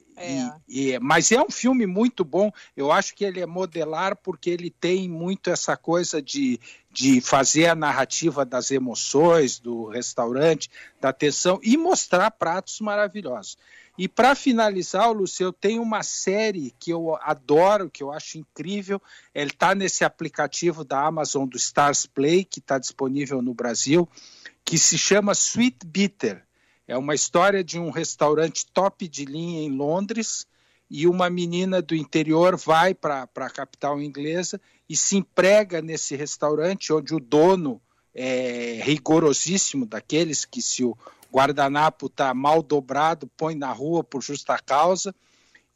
e- 0.69 0.91
e- 0.93 0.99
mas 0.99 1.31
é 1.31 1.41
um 1.41 1.51
filme 1.51 1.87
muito 1.87 2.25
bom. 2.25 2.51
Eu 2.77 2.91
acho 2.91 3.15
que 3.15 3.25
ele 3.25 3.41
é 3.41 3.47
modelar 3.47 4.17
porque 4.17 4.51
ele 4.51 4.71
tem 4.71 5.09
muito 5.09 5.51
essa 5.51 5.77
coisa 5.77 6.21
de, 6.21 6.59
de 6.91 7.21
fazer 7.21 7.67
a 7.67 7.75
narrativa 7.77 8.45
das 8.45 8.71
emoções 8.73 9.59
do 9.61 9.87
restaurante, 9.87 10.69
da 11.01 11.11
atenção 11.11 11.61
e 11.63 11.77
mostrar 11.77 12.31
pratos 12.33 12.81
maravilhosos. 12.81 13.57
E 13.99 14.07
para 14.07 14.37
finalizar, 14.37 15.11
Lúcio, 15.11 15.43
eu 15.43 15.53
tenho 15.53 15.83
uma 15.83 16.05
série 16.05 16.73
que 16.79 16.93
eu 16.93 17.17
adoro, 17.21 17.91
que 17.91 18.01
eu 18.01 18.13
acho 18.13 18.39
incrível. 18.39 19.03
Ele 19.35 19.51
está 19.51 19.75
nesse 19.75 20.05
aplicativo 20.05 20.85
da 20.85 21.05
Amazon 21.05 21.49
do 21.49 21.57
Stars 21.57 22.07
Play, 22.07 22.45
que 22.45 22.61
está 22.61 22.79
disponível 22.79 23.43
no 23.43 23.53
Brasil, 23.53 24.09
que 24.65 24.79
se 24.79 24.97
chama 24.97 25.33
Sweet 25.33 25.85
Bitter. 25.85 26.47
É 26.87 26.97
uma 26.97 27.13
história 27.13 27.65
de 27.65 27.77
um 27.77 27.91
restaurante 27.91 28.67
top 28.73 29.09
de 29.09 29.25
linha 29.25 29.63
em 29.63 29.77
Londres 29.77 30.47
e 30.89 31.09
uma 31.09 31.29
menina 31.29 31.83
do 31.83 31.97
interior 31.97 32.57
vai 32.57 32.95
para 32.95 33.29
a 33.35 33.51
capital 33.51 34.01
inglesa 34.01 34.61
e 34.89 34.97
se 34.97 35.17
emprega 35.17 35.83
nesse 35.83 36.15
restaurante 36.15 36.93
onde 36.93 37.15
o 37.15 37.21
dono 37.21 37.83
é 38.15 38.81
rigorosíssimo 38.83 39.87
daqueles 39.87 40.45
que 40.45 40.61
se 40.63 40.85
o 40.85 40.97
guardanapo 41.33 42.07
está 42.07 42.33
mal 42.33 42.63
dobrado 42.63 43.27
põe 43.37 43.55
na 43.55 43.71
rua 43.73 44.03
por 44.03 44.23
justa 44.23 44.59
causa 44.59 45.15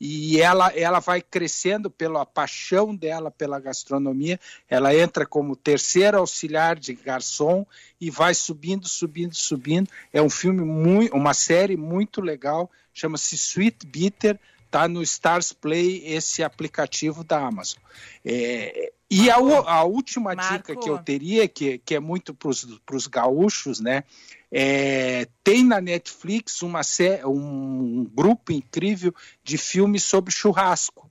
e 0.04 0.40
ela, 0.40 0.76
ela 0.76 0.98
vai 0.98 1.22
crescendo 1.22 1.88
pela 1.88 2.26
paixão 2.26 2.92
dela 2.92 3.30
pela 3.30 3.60
gastronomia. 3.60 4.40
Ela 4.68 4.92
entra 4.96 5.24
como 5.24 5.54
terceira 5.54 6.18
auxiliar 6.18 6.76
de 6.76 6.92
garçom 6.92 7.64
e 8.00 8.10
vai 8.10 8.34
subindo, 8.34 8.88
subindo, 8.88 9.32
subindo. 9.32 9.88
É 10.12 10.20
um 10.20 10.28
filme 10.28 10.64
muito, 10.64 11.14
uma 11.14 11.32
série 11.32 11.76
muito 11.76 12.20
legal, 12.20 12.68
chama-se 12.92 13.36
Sweet 13.36 13.86
Bitter. 13.86 14.40
Tá 14.72 14.88
no 14.88 15.02
Stars 15.02 15.52
Play 15.52 16.02
esse 16.06 16.42
aplicativo 16.42 17.22
da 17.22 17.46
Amazon. 17.46 17.78
É, 18.24 18.90
e 19.10 19.30
a, 19.30 19.36
a 19.36 19.84
última 19.84 20.34
Marco. 20.34 20.54
dica 20.54 20.74
que 20.74 20.88
eu 20.88 20.96
teria, 20.96 21.46
que, 21.46 21.76
que 21.76 21.94
é 21.94 22.00
muito 22.00 22.34
para 22.34 22.96
os 22.96 23.06
gaúchos, 23.06 23.80
né? 23.80 24.02
É, 24.50 25.28
tem 25.44 25.62
na 25.62 25.78
Netflix 25.78 26.62
uma, 26.62 26.80
um 27.26 28.04
grupo 28.14 28.50
incrível 28.50 29.14
de 29.44 29.58
filmes 29.58 30.04
sobre 30.04 30.32
churrasco. 30.32 31.10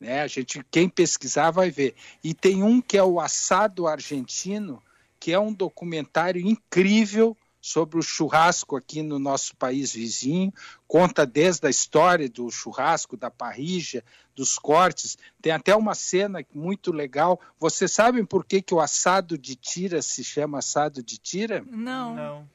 Né? 0.00 0.22
A 0.22 0.26
gente, 0.26 0.64
quem 0.70 0.88
pesquisar 0.88 1.50
vai 1.50 1.70
ver. 1.70 1.94
E 2.24 2.32
tem 2.32 2.62
um 2.62 2.80
que 2.80 2.96
é 2.96 3.04
o 3.04 3.20
Assado 3.20 3.86
Argentino, 3.86 4.82
que 5.20 5.32
é 5.32 5.38
um 5.38 5.52
documentário 5.52 6.40
incrível 6.40 7.36
sobre 7.62 7.98
o 7.98 8.02
churrasco 8.02 8.76
aqui 8.76 9.02
no 9.02 9.20
nosso 9.20 9.56
país 9.56 9.92
vizinho, 9.92 10.52
conta 10.86 11.24
desde 11.24 11.66
a 11.66 11.70
história 11.70 12.28
do 12.28 12.50
churrasco, 12.50 13.16
da 13.16 13.30
parrija, 13.30 14.04
dos 14.34 14.58
cortes. 14.58 15.16
Tem 15.40 15.52
até 15.52 15.74
uma 15.74 15.94
cena 15.94 16.44
muito 16.52 16.90
legal. 16.90 17.40
Vocês 17.60 17.92
sabem 17.92 18.24
por 18.24 18.44
que, 18.44 18.60
que 18.60 18.74
o 18.74 18.80
assado 18.80 19.38
de 19.38 19.54
tira 19.54 20.02
se 20.02 20.24
chama 20.24 20.58
assado 20.58 21.02
de 21.02 21.16
tira? 21.16 21.64
Não. 21.70 22.16
Não 22.16 22.48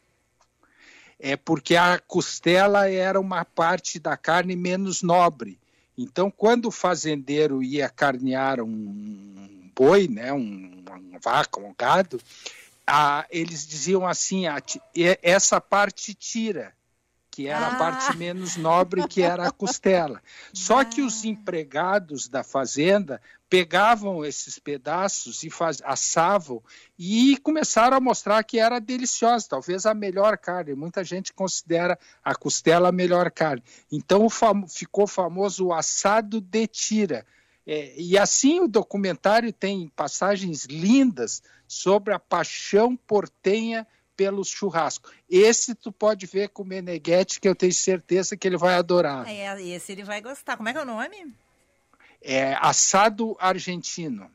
é 1.20 1.36
porque 1.36 1.76
a 1.76 2.00
costela 2.00 2.90
era 2.90 3.20
uma 3.20 3.44
parte 3.44 4.00
da 4.00 4.16
carne 4.16 4.56
menos 4.56 5.02
nobre. 5.02 5.60
Então, 5.98 6.30
quando 6.30 6.68
o 6.68 6.72
fazendeiro 6.72 7.64
ia 7.64 7.90
carnear 7.90 8.62
um 8.62 9.72
boi, 9.76 10.08
né, 10.08 10.32
um, 10.32 10.84
uma 10.88 11.20
vaca, 11.20 11.60
um 11.60 11.74
gado, 11.76 12.20
a, 12.88 13.26
eles 13.30 13.68
diziam 13.68 14.08
assim: 14.08 14.48
a, 14.48 14.62
essa 15.22 15.60
parte 15.60 16.14
tira, 16.14 16.74
que 17.30 17.48
era 17.48 17.68
ah. 17.68 17.74
a 17.74 17.76
parte 17.76 18.18
menos 18.18 18.56
nobre, 18.56 19.08
que 19.08 19.22
era 19.22 19.48
a 19.48 19.52
costela. 19.52 20.24
Só 20.54 20.84
que 20.84 21.02
os 21.02 21.24
ah. 21.24 21.28
empregados 21.28 22.28
da 22.28 22.44
fazenda 22.44 23.22
pegavam 23.50 24.26
esses 24.26 24.58
pedaços 24.60 25.44
e 25.44 25.50
faz, 25.50 25.82
assavam 25.86 26.62
e 26.98 27.38
começaram 27.38 27.96
a 27.96 28.02
mostrar 28.02 28.44
que 28.44 28.60
era 28.60 28.80
deliciosa, 28.80 29.48
talvez 29.50 29.86
a 29.86 29.94
melhor 29.94 30.38
carne. 30.38 30.74
Muita 30.74 31.04
gente 31.04 31.32
considera 31.32 31.98
a 32.24 32.36
costela 32.36 32.90
a 32.90 32.92
melhor 32.92 33.30
carne. 33.32 33.64
Então 33.92 34.30
fam 34.30 34.68
ficou 34.68 35.08
famoso 35.08 35.68
o 35.68 35.74
assado 35.74 36.42
de 36.42 36.68
tira. 36.68 37.26
É, 37.66 37.94
e 37.98 38.18
assim 38.18 38.62
o 38.62 38.68
documentário 38.68 39.52
tem 39.52 39.92
passagens 39.96 40.66
lindas 40.66 41.44
sobre 41.68 42.14
a 42.14 42.20
paixão 42.20 42.96
portenha 42.96 43.86
pelo 44.16 44.44
churrasco. 44.44 45.12
Esse 45.30 45.76
tu 45.76 45.92
pode 45.92 46.26
ver 46.26 46.50
com 46.50 46.64
o 46.64 46.66
Meneghetti, 46.66 47.40
que 47.40 47.48
eu 47.48 47.56
tenho 47.56 47.74
certeza 47.74 48.36
que 48.36 48.48
ele 48.48 48.58
vai 48.58 48.76
adorar. 48.76 49.28
É, 49.28 49.62
esse 49.62 49.92
ele 49.92 50.04
vai 50.04 50.22
gostar. 50.22 50.58
Como 50.58 50.68
é 50.68 50.74
que 50.74 50.80
é 50.80 50.82
o 50.82 50.86
nome? 50.86 51.34
É 52.22 52.56
assado 52.60 53.38
argentino. 53.40 54.32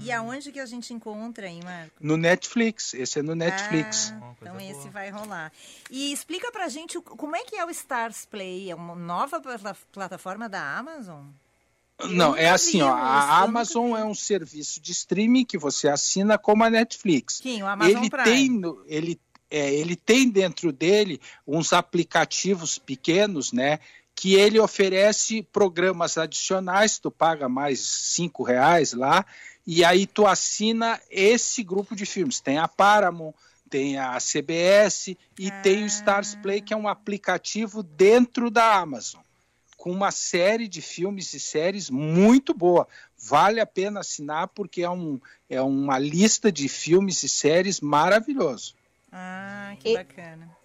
E 0.00 0.10
aonde 0.10 0.50
que 0.50 0.58
a 0.58 0.66
gente 0.66 0.92
encontra 0.92 1.46
aí, 1.46 1.62
Marco? 1.62 1.94
No 2.00 2.16
Netflix. 2.16 2.92
Esse 2.94 3.20
é 3.20 3.22
no 3.22 3.36
Netflix. 3.36 4.12
Ah, 4.12 4.34
então 4.40 4.60
esse 4.60 4.80
boa. 4.80 4.90
vai 4.90 5.10
rolar. 5.10 5.52
E 5.90 6.12
explica 6.12 6.50
pra 6.50 6.68
gente 6.68 7.00
como 7.00 7.36
é 7.36 7.44
que 7.44 7.54
é 7.54 7.64
o 7.64 7.70
Stars 7.70 8.26
Play. 8.26 8.70
É 8.70 8.74
uma 8.74 8.96
nova 8.96 9.40
plataforma 9.92 10.48
da 10.48 10.76
Amazon? 10.76 11.26
Não, 12.08 12.34
é 12.36 12.50
assim, 12.50 12.82
ó, 12.82 12.88
a 12.92 13.38
Amazon 13.40 13.96
é 13.96 14.04
um 14.04 14.14
serviço 14.14 14.80
de 14.80 14.92
streaming 14.92 15.44
que 15.44 15.56
você 15.56 15.88
assina 15.88 16.36
como 16.36 16.64
a 16.64 16.70
Netflix. 16.70 17.40
Sim, 17.42 17.62
o 17.62 17.66
Amazon 17.66 18.02
ele 18.02 18.10
Prime. 18.10 18.24
tem, 18.24 18.62
ele, 18.86 19.20
é, 19.50 19.72
ele 19.74 19.94
tem 19.94 20.28
dentro 20.28 20.72
dele 20.72 21.20
uns 21.46 21.72
aplicativos 21.72 22.78
pequenos, 22.78 23.52
né? 23.52 23.78
que 24.14 24.34
ele 24.34 24.60
oferece 24.60 25.42
programas 25.42 26.18
adicionais, 26.18 26.98
tu 26.98 27.10
paga 27.10 27.48
mais 27.48 27.80
cinco 27.80 28.42
reais 28.42 28.92
lá, 28.92 29.24
e 29.66 29.84
aí 29.84 30.06
tu 30.06 30.26
assina 30.26 31.00
esse 31.10 31.62
grupo 31.62 31.96
de 31.96 32.04
filmes. 32.04 32.40
Tem 32.40 32.58
a 32.58 32.68
Paramount, 32.68 33.32
tem 33.70 33.98
a 33.98 34.18
CBS 34.18 35.08
e 35.38 35.48
ah. 35.48 35.60
tem 35.62 35.82
o 35.82 35.86
Stars 35.86 36.34
Play, 36.36 36.60
que 36.60 36.74
é 36.74 36.76
um 36.76 36.88
aplicativo 36.88 37.82
dentro 37.82 38.50
da 38.50 38.76
Amazon, 38.76 39.22
com 39.82 39.90
uma 39.90 40.12
série 40.12 40.68
de 40.68 40.80
filmes 40.80 41.34
e 41.34 41.40
séries 41.40 41.90
muito 41.90 42.54
boa. 42.54 42.86
Vale 43.18 43.58
a 43.58 43.66
pena 43.66 43.98
assinar 43.98 44.46
porque 44.46 44.82
é, 44.82 44.88
um, 44.88 45.20
é 45.50 45.60
uma 45.60 45.98
lista 45.98 46.52
de 46.52 46.68
filmes 46.68 47.24
e 47.24 47.28
séries 47.28 47.80
maravilhoso. 47.80 48.76
Ah, 49.10 49.74
que 49.80 49.88
e... 49.88 49.94
bacana. 49.94 50.56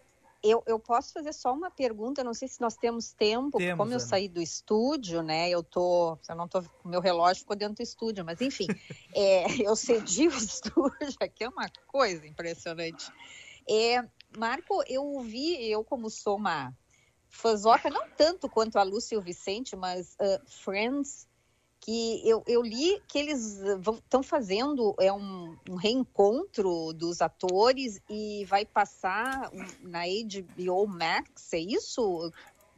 Eu, 0.43 0.61
eu 0.68 0.78
posso 0.78 1.13
fazer 1.13 1.34
só 1.34 1.51
uma 1.51 1.72
pergunta, 1.72 2.24
não 2.24 2.36
sei 2.36 2.47
se 2.47 2.61
nós 2.61 2.78
temos 2.78 3.11
tempo, 3.11 3.57
temos, 3.57 3.76
como 3.76 3.91
eu 3.91 3.97
Ana. 3.97 4.07
saí 4.07 4.30
do 4.30 4.39
estúdio, 4.39 5.24
né? 5.24 5.49
Eu 5.49 5.63
tô, 5.63 6.15
eu 6.30 6.36
não 6.36 6.47
tô, 6.47 6.63
meu 6.86 7.01
relógio 7.01 7.41
ficou 7.41 7.55
dentro 7.55 7.78
do 7.78 7.82
estúdio, 7.82 8.24
mas 8.24 8.39
enfim, 8.39 8.68
é, 9.15 9.68
eu 9.68 9.76
cedi 9.76 10.28
o 10.28 10.32
estúdio, 10.38 11.18
aqui 11.20 11.43
é 11.43 11.49
uma 11.49 11.68
coisa 11.88 12.28
impressionante. 12.28 13.11
É, 13.68 13.99
Marco, 14.38 14.84
eu 14.88 15.03
ouvi, 15.03 15.68
eu 15.68 15.84
como 15.84 16.07
sou 16.07 16.36
uma 16.36 16.72
fãzoca, 17.30 17.90
não 17.90 18.08
tanto 18.10 18.50
quanto 18.50 18.78
a 18.78 18.84
Lúcia 18.84 19.16
e 19.16 19.18
o 19.18 19.22
Vicente, 19.22 19.76
mas 19.76 20.16
uh, 20.16 20.42
Friends 20.46 21.28
que 21.80 22.28
eu, 22.28 22.44
eu 22.48 22.62
li 22.62 23.02
que 23.08 23.18
eles 23.18 23.60
estão 24.04 24.22
fazendo 24.22 24.94
é 25.00 25.12
um, 25.14 25.56
um, 25.70 25.76
reencontro 25.76 26.92
dos 26.94 27.22
atores 27.22 28.02
e 28.10 28.44
vai 28.46 28.66
passar 28.66 29.50
na 29.82 30.02
HBO 30.04 30.86
Max, 30.86 31.54
é 31.54 31.60
isso? 31.60 32.32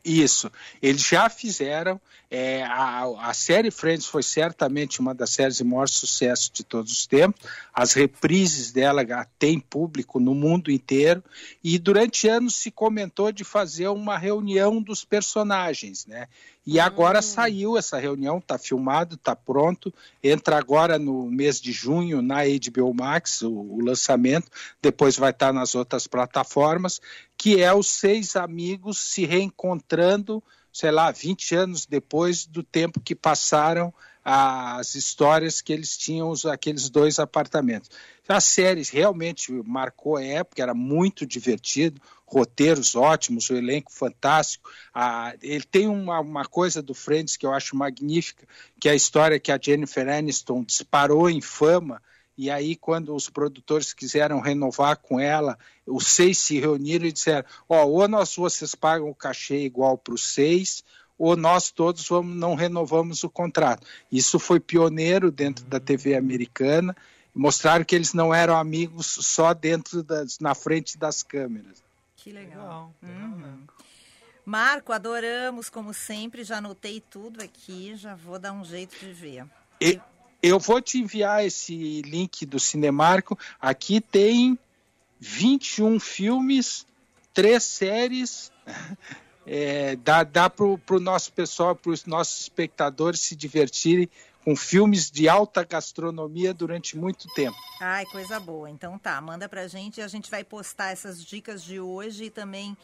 Isso, 0.03 0.51
eles 0.81 1.01
já 1.01 1.29
fizeram. 1.29 1.99
É, 2.31 2.63
a, 2.63 3.29
a 3.29 3.33
série 3.33 3.71
Friends 3.71 4.05
foi 4.05 4.21
certamente 4.21 4.99
uma 4.99 5.15
das 5.15 5.31
séries 5.31 5.57
de 5.57 5.63
maior 5.63 5.89
sucesso 5.89 6.51
de 6.53 6.63
todos 6.63 6.91
os 6.91 7.07
tempos. 7.07 7.41
As 7.73 7.93
reprises 7.93 8.71
dela 8.71 9.03
têm 9.39 9.59
público 9.59 10.19
no 10.19 10.35
mundo 10.35 10.71
inteiro. 10.71 11.23
E 11.63 11.79
durante 11.79 12.27
anos 12.27 12.55
se 12.55 12.69
comentou 12.69 13.31
de 13.31 13.43
fazer 13.43 13.87
uma 13.87 14.17
reunião 14.17 14.81
dos 14.81 15.03
personagens, 15.03 16.05
né? 16.05 16.27
E 16.71 16.79
agora 16.79 17.17
hum. 17.17 17.23
saiu 17.23 17.77
essa 17.77 17.97
reunião, 17.97 18.37
está 18.37 18.55
filmado, 18.55 19.15
está 19.15 19.35
pronto. 19.35 19.91
Entra 20.23 20.55
agora 20.55 20.99
no 20.99 21.25
mês 21.25 21.59
de 21.59 21.71
junho 21.71 22.21
na 22.21 22.41
HBO 22.43 22.93
Max, 22.93 23.41
o, 23.41 23.51
o 23.51 23.83
lançamento. 23.83 24.51
Depois 24.79 25.17
vai 25.17 25.31
estar 25.31 25.47
tá 25.47 25.53
nas 25.53 25.73
outras 25.73 26.05
plataformas, 26.05 27.01
que 27.39 27.63
é 27.63 27.73
os 27.73 27.87
seis 27.87 28.35
amigos 28.35 28.97
se 28.97 29.25
reencontrando, 29.25 30.43
sei 30.73 30.91
lá, 30.91 31.09
20 31.09 31.55
anos 31.55 31.85
depois 31.85 32.45
do 32.45 32.61
tempo 32.61 32.99
que 32.99 33.15
passaram 33.15 33.93
as 34.21 34.93
histórias 34.93 35.61
que 35.61 35.71
eles 35.71 35.97
tinham, 35.97 36.33
aqueles 36.51 36.89
dois 36.89 37.17
apartamentos. 37.17 37.89
A 38.27 38.41
série 38.41 38.83
realmente 38.83 39.53
marcou 39.65 40.17
a 40.17 40.23
época, 40.23 40.61
era 40.61 40.73
muito 40.73 41.25
divertido, 41.25 42.01
roteiros 42.25 42.93
ótimos, 42.93 43.49
o 43.49 43.55
elenco 43.55 43.91
fantástico. 43.91 44.69
Ah, 44.93 45.33
ele 45.41 45.63
tem 45.63 45.87
uma, 45.87 46.19
uma 46.19 46.45
coisa 46.45 46.81
do 46.81 46.93
Friends 46.93 47.37
que 47.37 47.45
eu 47.45 47.53
acho 47.53 47.73
magnífica, 47.73 48.45
que 48.81 48.89
é 48.89 48.91
a 48.91 48.95
história 48.95 49.39
que 49.39 49.51
a 49.51 49.57
Jennifer 49.59 50.07
Aniston 50.09 50.61
disparou 50.65 51.29
em 51.29 51.39
fama, 51.39 52.01
e 52.41 52.49
aí, 52.49 52.73
quando 52.77 53.13
os 53.13 53.29
produtores 53.29 53.91
quiseram 53.91 54.39
renovar 54.39 54.95
com 54.95 55.19
ela, 55.19 55.59
os 55.85 56.07
seis 56.07 56.37
se 56.37 56.57
reuniram 56.57 57.05
e 57.05 57.11
disseram: 57.11 57.45
Ó, 57.67 57.83
oh, 57.83 57.89
ou 57.89 58.07
nós, 58.07 58.33
vocês 58.33 58.73
pagam 58.73 59.09
o 59.09 59.13
cachê 59.13 59.65
igual 59.65 59.97
para 59.97 60.13
os 60.13 60.23
seis, 60.33 60.81
ou 61.17 61.35
nós 61.35 61.69
todos 61.69 62.07
vamos, 62.07 62.33
não 62.37 62.55
renovamos 62.55 63.25
o 63.25 63.29
contrato. 63.29 63.85
Isso 64.09 64.39
foi 64.39 64.57
pioneiro 64.57 65.33
dentro 65.33 65.65
da 65.65 65.81
TV 65.81 66.15
americana. 66.15 66.95
Mostraram 67.35 67.83
que 67.83 67.93
eles 67.93 68.13
não 68.13 68.33
eram 68.33 68.55
amigos 68.55 69.05
só 69.05 69.53
dentro 69.53 70.01
das, 70.01 70.39
na 70.39 70.55
frente 70.55 70.97
das 70.97 71.21
câmeras. 71.21 71.83
Que 72.15 72.31
legal. 72.31 72.93
Uhum. 73.03 73.63
Marco, 74.45 74.93
adoramos, 74.93 75.69
como 75.69 75.93
sempre. 75.93 76.45
Já 76.45 76.59
anotei 76.59 77.01
tudo 77.01 77.43
aqui, 77.43 77.97
já 77.97 78.15
vou 78.15 78.39
dar 78.39 78.53
um 78.53 78.63
jeito 78.63 78.97
de 78.97 79.11
ver. 79.11 79.45
E, 79.81 79.99
eu 80.41 80.59
vou 80.59 80.81
te 80.81 80.99
enviar 80.99 81.45
esse 81.45 82.01
link 82.01 82.45
do 82.45 82.59
Cinemarco. 82.59 83.37
Aqui 83.59 83.99
tem 83.99 84.57
21 85.19 85.99
filmes, 85.99 86.85
três 87.33 87.63
séries. 87.63 88.51
É, 89.51 89.95
dá 89.95 90.23
dá 90.23 90.47
para 90.47 90.63
o 90.63 90.99
nosso 90.99 91.33
pessoal, 91.33 91.75
para 91.75 91.89
os 91.91 92.05
nossos 92.05 92.41
espectadores 92.41 93.21
se 93.21 93.35
divertirem 93.35 94.07
com 94.43 94.55
filmes 94.55 95.09
de 95.09 95.27
alta 95.27 95.63
gastronomia 95.63 96.53
durante 96.53 96.95
muito 96.95 97.27
tempo. 97.33 97.57
Ai, 97.79 98.05
coisa 98.05 98.39
boa. 98.39 98.69
Então 98.69 98.99
tá, 98.99 99.19
manda 99.19 99.49
pra 99.49 99.67
gente 99.67 99.97
e 99.97 100.03
a 100.03 100.07
gente 100.07 100.29
vai 100.29 100.43
postar 100.43 100.91
essas 100.91 101.25
dicas 101.25 101.63
de 101.63 101.79
hoje 101.79 102.25
e 102.25 102.29
também 102.29 102.77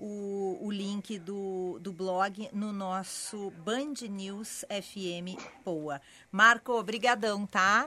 o, 0.00 0.58
o 0.62 0.70
link 0.70 1.18
do, 1.18 1.78
do 1.78 1.92
blog 1.92 2.48
no 2.54 2.72
nosso 2.72 3.50
Band 3.50 4.08
News 4.08 4.64
FM 4.70 5.38
Poa. 5.62 6.00
Marco, 6.32 6.72
obrigadão, 6.72 7.46
tá? 7.46 7.86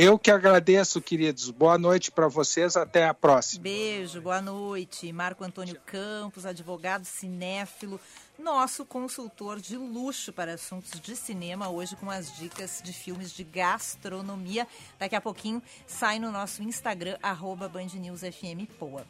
Eu 0.00 0.18
que 0.18 0.32
agradeço, 0.32 1.00
queridos. 1.00 1.48
Boa 1.50 1.78
noite 1.78 2.10
para 2.10 2.26
vocês, 2.26 2.76
até 2.76 3.06
a 3.06 3.14
próxima. 3.14 3.62
Beijo, 3.62 4.20
boa 4.20 4.42
noite. 4.42 5.12
Marco 5.12 5.44
Antônio 5.44 5.80
Campos, 5.86 6.44
advogado 6.44 7.04
cinéfilo, 7.04 8.00
nosso 8.36 8.84
consultor 8.84 9.60
de 9.60 9.76
luxo 9.76 10.32
para 10.32 10.54
assuntos 10.54 11.00
de 11.00 11.14
cinema, 11.14 11.68
hoje 11.68 11.94
com 11.94 12.10
as 12.10 12.36
dicas 12.36 12.82
de 12.82 12.92
filmes 12.92 13.30
de 13.30 13.44
gastronomia. 13.44 14.66
Daqui 14.98 15.14
a 15.14 15.20
pouquinho 15.20 15.62
sai 15.86 16.18
no 16.18 16.32
nosso 16.32 16.64
Instagram, 16.64 17.16
arroba 17.22 17.68
Band 17.68 17.94
News 17.94 18.22
FM 18.22 18.66
Poa. 18.76 19.06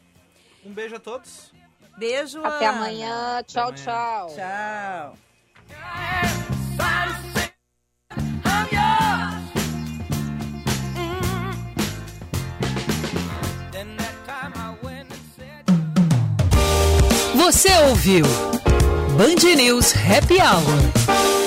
Um 0.62 0.72
beijo 0.74 0.96
a 0.96 1.00
todos. 1.00 1.52
Beijo, 1.98 2.40
Até 2.44 2.68
Ana. 2.68 2.78
amanhã. 2.78 3.42
Tchau, 3.46 3.68
amanhã. 3.68 3.84
tchau. 3.84 4.34
Tchau. 4.36 5.18
Você 17.34 17.68
ouviu 17.88 18.24
Band 19.16 19.56
News 19.56 19.92
Happy 19.94 20.34
Hour. 20.34 21.37